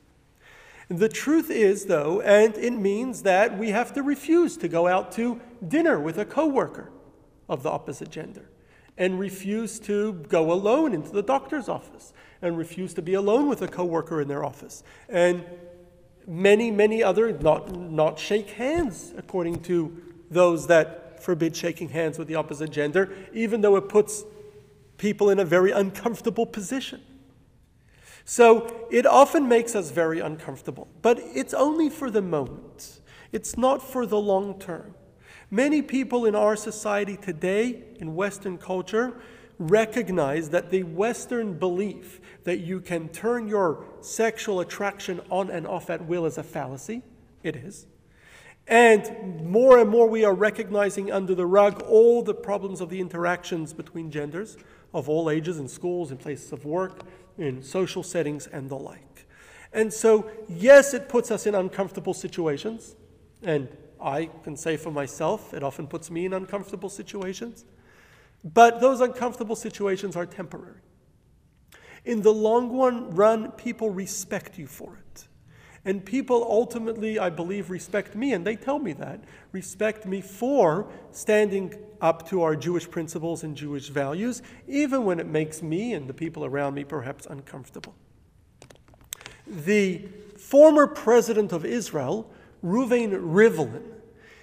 The 0.92 1.08
truth 1.08 1.50
is, 1.50 1.86
though, 1.86 2.20
and 2.20 2.54
it 2.58 2.72
means 2.72 3.22
that 3.22 3.56
we 3.56 3.70
have 3.70 3.94
to 3.94 4.02
refuse 4.02 4.58
to 4.58 4.68
go 4.68 4.86
out 4.86 5.10
to 5.12 5.40
dinner 5.66 5.98
with 5.98 6.18
a 6.18 6.26
coworker 6.26 6.90
of 7.48 7.62
the 7.62 7.70
opposite 7.70 8.10
gender, 8.10 8.50
and 8.98 9.18
refuse 9.18 9.80
to 9.80 10.12
go 10.28 10.52
alone 10.52 10.92
into 10.92 11.10
the 11.10 11.22
doctor's 11.22 11.66
office, 11.66 12.12
and 12.42 12.58
refuse 12.58 12.92
to 12.94 13.00
be 13.00 13.14
alone 13.14 13.48
with 13.48 13.62
a 13.62 13.68
coworker 13.68 14.20
in 14.20 14.28
their 14.28 14.44
office, 14.44 14.84
and 15.08 15.44
many, 16.26 16.70
many 16.70 17.02
other 17.02 17.32
not 17.38 17.74
not 17.74 18.18
shake 18.18 18.50
hands 18.50 19.14
according 19.16 19.62
to 19.62 19.96
those 20.30 20.66
that 20.66 21.22
forbid 21.22 21.56
shaking 21.56 21.88
hands 21.88 22.18
with 22.18 22.28
the 22.28 22.34
opposite 22.34 22.70
gender, 22.70 23.10
even 23.32 23.62
though 23.62 23.76
it 23.76 23.88
puts 23.88 24.24
people 24.98 25.30
in 25.30 25.38
a 25.38 25.44
very 25.44 25.70
uncomfortable 25.70 26.44
position. 26.44 27.00
So 28.24 28.86
it 28.90 29.06
often 29.06 29.48
makes 29.48 29.74
us 29.74 29.90
very 29.90 30.20
uncomfortable, 30.20 30.88
but 31.02 31.18
it's 31.20 31.54
only 31.54 31.90
for 31.90 32.10
the 32.10 32.22
moment. 32.22 33.00
It's 33.32 33.56
not 33.56 33.82
for 33.82 34.06
the 34.06 34.18
long 34.18 34.58
term. 34.58 34.94
Many 35.50 35.82
people 35.82 36.24
in 36.24 36.34
our 36.34 36.56
society 36.56 37.16
today, 37.16 37.84
in 37.96 38.14
Western 38.14 38.58
culture, 38.58 39.20
recognize 39.58 40.50
that 40.50 40.70
the 40.70 40.82
Western 40.82 41.58
belief 41.58 42.20
that 42.44 42.60
you 42.60 42.80
can 42.80 43.08
turn 43.08 43.46
your 43.48 43.84
sexual 44.00 44.60
attraction 44.60 45.20
on 45.30 45.50
and 45.50 45.66
off 45.66 45.90
at 45.90 46.06
will 46.06 46.26
is 46.26 46.38
a 46.38 46.42
fallacy. 46.42 47.02
It 47.42 47.56
is. 47.56 47.86
And 48.68 49.44
more 49.44 49.78
and 49.78 49.90
more, 49.90 50.08
we 50.08 50.24
are 50.24 50.34
recognizing 50.34 51.10
under 51.10 51.34
the 51.34 51.46
rug 51.46 51.82
all 51.82 52.22
the 52.22 52.34
problems 52.34 52.80
of 52.80 52.90
the 52.90 53.00
interactions 53.00 53.72
between 53.72 54.10
genders 54.10 54.56
of 54.94 55.08
all 55.08 55.30
ages 55.30 55.58
in 55.58 55.68
schools, 55.68 56.10
in 56.10 56.18
places 56.18 56.52
of 56.52 56.64
work, 56.64 57.02
in 57.38 57.62
social 57.62 58.02
settings, 58.02 58.46
and 58.46 58.68
the 58.68 58.76
like. 58.76 59.26
And 59.72 59.92
so, 59.92 60.30
yes, 60.48 60.92
it 60.94 61.08
puts 61.08 61.30
us 61.30 61.46
in 61.46 61.54
uncomfortable 61.54 62.14
situations. 62.14 62.94
And 63.42 63.68
I 64.00 64.26
can 64.44 64.56
say 64.56 64.76
for 64.76 64.90
myself, 64.90 65.54
it 65.54 65.62
often 65.62 65.86
puts 65.86 66.10
me 66.10 66.26
in 66.26 66.32
uncomfortable 66.32 66.88
situations. 66.88 67.64
But 68.44 68.80
those 68.80 69.00
uncomfortable 69.00 69.56
situations 69.56 70.16
are 70.16 70.26
temporary. 70.26 70.80
In 72.04 72.22
the 72.22 72.32
long 72.32 73.14
run, 73.14 73.52
people 73.52 73.90
respect 73.90 74.58
you 74.58 74.66
for 74.66 74.96
it. 74.96 75.28
And 75.84 76.04
people 76.04 76.46
ultimately, 76.48 77.18
I 77.18 77.28
believe, 77.28 77.68
respect 77.68 78.14
me, 78.14 78.32
and 78.32 78.46
they 78.46 78.54
tell 78.54 78.78
me 78.78 78.92
that, 78.94 79.24
respect 79.50 80.06
me 80.06 80.20
for 80.20 80.86
standing 81.10 81.74
up 82.00 82.28
to 82.28 82.42
our 82.42 82.54
Jewish 82.54 82.88
principles 82.88 83.42
and 83.42 83.56
Jewish 83.56 83.88
values, 83.88 84.42
even 84.68 85.04
when 85.04 85.18
it 85.18 85.26
makes 85.26 85.60
me 85.60 85.92
and 85.92 86.08
the 86.08 86.14
people 86.14 86.44
around 86.44 86.74
me 86.74 86.84
perhaps 86.84 87.26
uncomfortable. 87.26 87.94
The 89.46 90.08
former 90.38 90.86
president 90.86 91.52
of 91.52 91.64
Israel, 91.64 92.30
Reuven 92.64 93.10
Rivlin, 93.10 93.82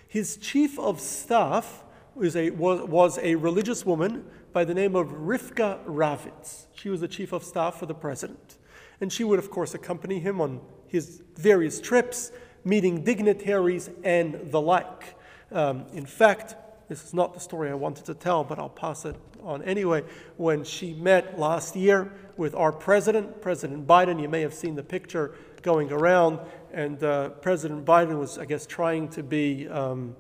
his 0.08 0.36
chief 0.38 0.78
of 0.78 1.00
staff 1.00 1.84
was 2.16 2.36
a, 2.36 2.50
was, 2.50 2.82
was 2.82 3.18
a 3.20 3.36
religious 3.36 3.86
woman 3.86 4.26
by 4.52 4.66
the 4.66 4.74
name 4.74 4.96
of 4.96 5.08
Rivka 5.10 5.86
Ravitz. 5.86 6.66
She 6.74 6.90
was 6.90 7.00
the 7.00 7.08
chief 7.08 7.32
of 7.32 7.44
staff 7.44 7.80
for 7.80 7.86
the 7.86 7.94
president. 7.94 8.58
And 9.00 9.14
she 9.14 9.24
would, 9.24 9.40
of 9.40 9.50
course, 9.50 9.74
accompany 9.74 10.20
him 10.20 10.42
on 10.42 10.60
his 10.90 11.22
various 11.36 11.80
trips, 11.80 12.32
meeting 12.66 13.04
dignitaries 13.04 13.90
and 14.04 14.52
the 14.52 14.60
like. 14.60 15.16
Um, 15.52 15.86
in 15.94 16.06
fact, 16.06 16.56
this 16.90 17.04
is 17.04 17.14
not 17.14 17.34
the 17.34 17.40
story 17.40 17.70
I 17.70 17.76
wanted 17.76 18.06
to 18.06 18.14
tell, 18.14 18.44
but 18.44 18.60
I'll 18.60 18.68
pass 18.68 19.06
it 19.06 19.16
on 19.44 19.64
anyway. 19.64 20.04
When 20.38 20.64
she 20.64 20.94
met 20.94 21.40
last 21.40 21.76
year 21.76 22.12
with 22.36 22.56
our 22.56 22.72
president, 22.72 23.42
President 23.42 23.88
Biden, 23.88 24.22
you 24.22 24.28
may 24.28 24.42
have 24.42 24.54
seen 24.54 24.76
the 24.76 24.84
picture 24.84 25.36
going 25.62 25.92
around, 25.92 26.40
and 26.74 27.04
uh, 27.04 27.30
President 27.30 27.86
Biden 27.86 28.18
was, 28.18 28.38
I 28.38 28.46
guess, 28.46 28.66
trying 28.66 29.10
to 29.10 29.24
be. 29.24 29.68
Um, 29.68 30.16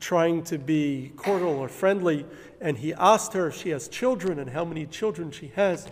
trying 0.00 0.42
to 0.42 0.58
be 0.58 1.12
cordial 1.16 1.50
or 1.50 1.68
friendly, 1.68 2.24
and 2.60 2.78
he 2.78 2.94
asked 2.94 3.34
her 3.34 3.48
if 3.48 3.56
she 3.56 3.70
has 3.70 3.88
children 3.88 4.38
and 4.38 4.50
how 4.50 4.64
many 4.64 4.86
children 4.86 5.30
she 5.30 5.48
has. 5.48 5.86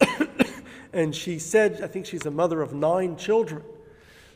and 0.92 1.14
she 1.14 1.38
said, 1.38 1.80
I 1.82 1.86
think 1.86 2.06
she's 2.06 2.26
a 2.26 2.30
mother 2.30 2.62
of 2.62 2.72
nine 2.72 3.16
children. 3.16 3.62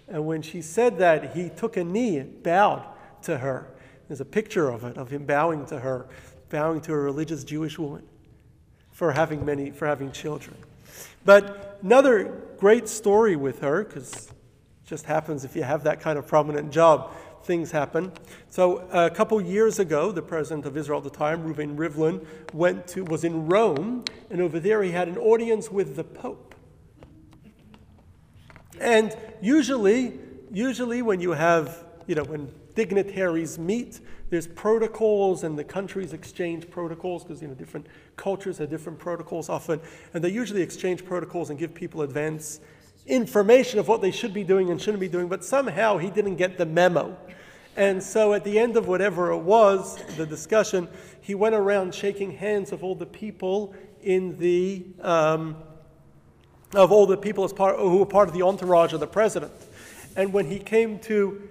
And 0.08 0.26
when 0.26 0.42
she 0.42 0.62
said 0.62 0.98
that, 0.98 1.34
he 1.34 1.48
took 1.48 1.76
a 1.76 1.84
knee 1.84 2.18
and 2.18 2.42
bowed 2.42 2.84
to 3.22 3.38
her. 3.38 3.68
There's 4.08 4.20
a 4.20 4.26
picture 4.26 4.68
of 4.68 4.84
it, 4.84 4.96
of 4.96 5.10
him 5.10 5.24
bowing 5.24 5.66
to 5.66 5.80
her, 5.80 6.06
bowing 6.50 6.80
to 6.82 6.92
a 6.92 6.98
religious 6.98 7.42
Jewish 7.42 7.78
woman 7.78 8.04
for 8.92 9.12
having 9.12 9.44
many, 9.44 9.70
for 9.70 9.86
having 9.86 10.12
children. 10.12 10.56
But 11.24 11.78
another 11.82 12.40
great 12.58 12.88
story 12.88 13.34
with 13.34 13.60
her, 13.60 13.82
because 13.82 14.28
it 14.28 14.86
just 14.86 15.06
happens 15.06 15.44
if 15.44 15.56
you 15.56 15.62
have 15.62 15.84
that 15.84 16.00
kind 16.00 16.18
of 16.18 16.26
prominent 16.26 16.70
job, 16.70 17.12
things 17.44 17.70
happen. 17.70 18.12
So 18.50 18.88
a 18.92 19.10
couple 19.10 19.40
years 19.40 19.78
ago, 19.78 20.12
the 20.12 20.22
president 20.22 20.66
of 20.66 20.76
Israel 20.76 20.98
at 20.98 21.04
the 21.04 21.10
time, 21.10 21.42
Reuven 21.42 21.76
Rivlin, 21.76 22.24
went 22.52 22.86
to 22.88 23.04
was 23.04 23.24
in 23.24 23.46
Rome, 23.46 24.04
and 24.30 24.40
over 24.40 24.58
there 24.58 24.82
he 24.82 24.90
had 24.90 25.08
an 25.08 25.18
audience 25.18 25.70
with 25.70 25.96
the 25.96 26.04
Pope. 26.04 26.54
And 28.80 29.16
usually, 29.40 30.18
usually 30.52 31.02
when 31.02 31.20
you 31.20 31.30
have, 31.30 31.84
you 32.06 32.14
know, 32.14 32.24
when 32.24 32.52
dignitaries 32.74 33.58
meet, 33.58 34.00
there's 34.30 34.48
protocols, 34.48 35.44
and 35.44 35.56
the 35.56 35.64
countries 35.64 36.12
exchange 36.12 36.68
protocols 36.70 37.22
because 37.22 37.40
you 37.40 37.48
know 37.48 37.54
different 37.54 37.86
cultures 38.16 38.58
have 38.58 38.68
different 38.70 38.98
protocols 38.98 39.48
often, 39.48 39.80
and 40.12 40.24
they 40.24 40.30
usually 40.30 40.62
exchange 40.62 41.04
protocols 41.04 41.50
and 41.50 41.58
give 41.58 41.72
people 41.72 42.02
advance 42.02 42.60
information 43.06 43.78
of 43.78 43.88
what 43.88 44.00
they 44.00 44.10
should 44.10 44.32
be 44.32 44.44
doing 44.44 44.70
and 44.70 44.80
shouldn't 44.80 45.00
be 45.00 45.08
doing. 45.08 45.28
But 45.28 45.44
somehow 45.44 45.98
he 45.98 46.10
didn't 46.10 46.36
get 46.36 46.58
the 46.58 46.66
memo. 46.66 47.16
And 47.76 48.02
so 48.02 48.34
at 48.34 48.44
the 48.44 48.58
end 48.58 48.76
of 48.76 48.86
whatever 48.86 49.32
it 49.32 49.38
was, 49.38 49.96
the 50.16 50.26
discussion, 50.26 50.88
he 51.20 51.34
went 51.34 51.54
around 51.54 51.94
shaking 51.94 52.32
hands 52.32 52.70
of 52.72 52.84
all 52.84 52.94
the 52.94 53.06
people 53.06 53.74
in 54.02 54.36
the 54.38 54.84
um, 55.00 55.56
of 56.74 56.90
all 56.90 57.06
the 57.06 57.16
people 57.16 57.44
as 57.44 57.52
part, 57.52 57.78
who 57.78 57.98
were 57.98 58.06
part 58.06 58.28
of 58.28 58.34
the 58.34 58.42
entourage 58.42 58.92
of 58.92 59.00
the 59.00 59.06
president. 59.06 59.52
And 60.16 60.32
when 60.32 60.46
he 60.46 60.58
came 60.58 60.98
to 61.00 61.48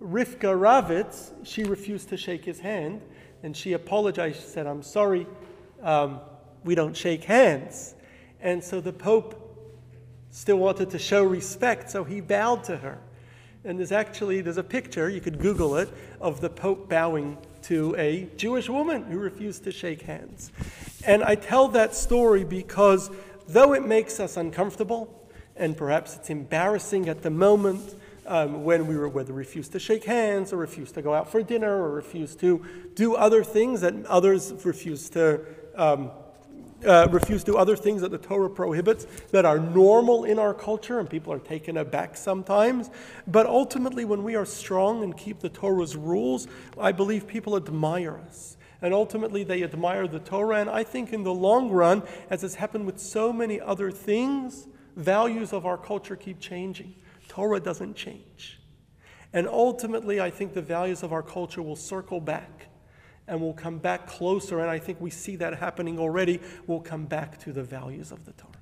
Rivka 0.00 0.54
Ravitz, 0.54 1.32
she 1.44 1.64
refused 1.64 2.10
to 2.10 2.16
shake 2.16 2.44
his 2.44 2.60
hand, 2.60 3.00
and 3.42 3.56
she 3.56 3.72
apologized. 3.72 4.40
She 4.40 4.46
said, 4.46 4.66
"I'm 4.66 4.82
sorry, 4.82 5.26
um, 5.82 6.20
we 6.64 6.74
don't 6.74 6.96
shake 6.96 7.24
hands." 7.24 7.94
And 8.40 8.62
so 8.62 8.80
the 8.80 8.92
Pope 8.92 9.45
still 10.36 10.58
wanted 10.58 10.90
to 10.90 10.98
show 10.98 11.24
respect, 11.24 11.90
so 11.90 12.04
he 12.04 12.20
bowed 12.20 12.62
to 12.62 12.76
her. 12.76 12.98
And 13.64 13.78
there's 13.78 13.90
actually 13.90 14.42
there's 14.42 14.58
a 14.58 14.62
picture 14.62 15.08
you 15.08 15.22
could 15.22 15.38
Google 15.38 15.76
it 15.76 15.88
of 16.20 16.42
the 16.42 16.50
Pope 16.50 16.90
bowing 16.90 17.38
to 17.62 17.96
a 17.96 18.28
Jewish 18.36 18.68
woman 18.68 19.04
who 19.04 19.18
refused 19.18 19.64
to 19.64 19.72
shake 19.72 20.02
hands. 20.02 20.52
And 21.06 21.24
I 21.24 21.36
tell 21.36 21.68
that 21.68 21.94
story 21.94 22.44
because 22.44 23.10
though 23.48 23.72
it 23.72 23.86
makes 23.86 24.20
us 24.20 24.36
uncomfortable, 24.36 25.26
and 25.56 25.74
perhaps 25.74 26.16
it's 26.16 26.28
embarrassing 26.28 27.08
at 27.08 27.22
the 27.22 27.30
moment 27.30 27.94
um, 28.26 28.62
when 28.62 28.86
we 28.86 28.94
were 28.94 29.08
whether 29.08 29.32
refused 29.32 29.72
to 29.72 29.78
shake 29.78 30.04
hands 30.04 30.52
or 30.52 30.58
refused 30.58 30.96
to 30.96 31.02
go 31.02 31.14
out 31.14 31.32
for 31.32 31.42
dinner 31.42 31.82
or 31.82 31.92
refused 31.92 32.40
to 32.40 32.62
do 32.94 33.14
other 33.14 33.42
things 33.42 33.80
that 33.80 34.04
others 34.04 34.52
refuse 34.66 35.08
to 35.10 35.40
um, 35.76 36.10
uh, 36.86 37.08
refuse 37.10 37.44
to 37.44 37.56
other 37.56 37.76
things 37.76 38.00
that 38.02 38.10
the 38.10 38.18
Torah 38.18 38.50
prohibits 38.50 39.06
that 39.32 39.44
are 39.44 39.58
normal 39.58 40.24
in 40.24 40.38
our 40.38 40.54
culture, 40.54 40.98
and 40.98 41.08
people 41.08 41.32
are 41.32 41.38
taken 41.38 41.76
aback 41.76 42.16
sometimes. 42.16 42.90
But 43.26 43.46
ultimately, 43.46 44.04
when 44.04 44.22
we 44.22 44.34
are 44.36 44.46
strong 44.46 45.02
and 45.02 45.16
keep 45.16 45.40
the 45.40 45.48
Torah's 45.48 45.96
rules, 45.96 46.48
I 46.78 46.92
believe 46.92 47.26
people 47.26 47.56
admire 47.56 48.18
us. 48.26 48.56
And 48.82 48.92
ultimately, 48.94 49.42
they 49.42 49.62
admire 49.62 50.06
the 50.06 50.20
Torah. 50.20 50.60
And 50.60 50.70
I 50.70 50.84
think 50.84 51.12
in 51.12 51.22
the 51.22 51.34
long 51.34 51.70
run, 51.70 52.02
as 52.30 52.42
has 52.42 52.54
happened 52.54 52.86
with 52.86 52.98
so 52.98 53.32
many 53.32 53.60
other 53.60 53.90
things, 53.90 54.68
values 54.96 55.52
of 55.52 55.66
our 55.66 55.78
culture 55.78 56.16
keep 56.16 56.40
changing. 56.40 56.94
Torah 57.28 57.60
doesn't 57.60 57.96
change. 57.96 58.60
And 59.32 59.48
ultimately, 59.48 60.20
I 60.20 60.30
think 60.30 60.54
the 60.54 60.62
values 60.62 61.02
of 61.02 61.12
our 61.12 61.22
culture 61.22 61.62
will 61.62 61.76
circle 61.76 62.20
back 62.20 62.55
and 63.28 63.40
we'll 63.40 63.52
come 63.52 63.78
back 63.78 64.06
closer. 64.06 64.60
And 64.60 64.70
I 64.70 64.78
think 64.78 65.00
we 65.00 65.10
see 65.10 65.36
that 65.36 65.58
happening 65.58 65.98
already. 65.98 66.40
We'll 66.66 66.80
come 66.80 67.06
back 67.06 67.38
to 67.40 67.52
the 67.52 67.62
values 67.62 68.12
of 68.12 68.24
the 68.24 68.32
Torah. 68.32 68.55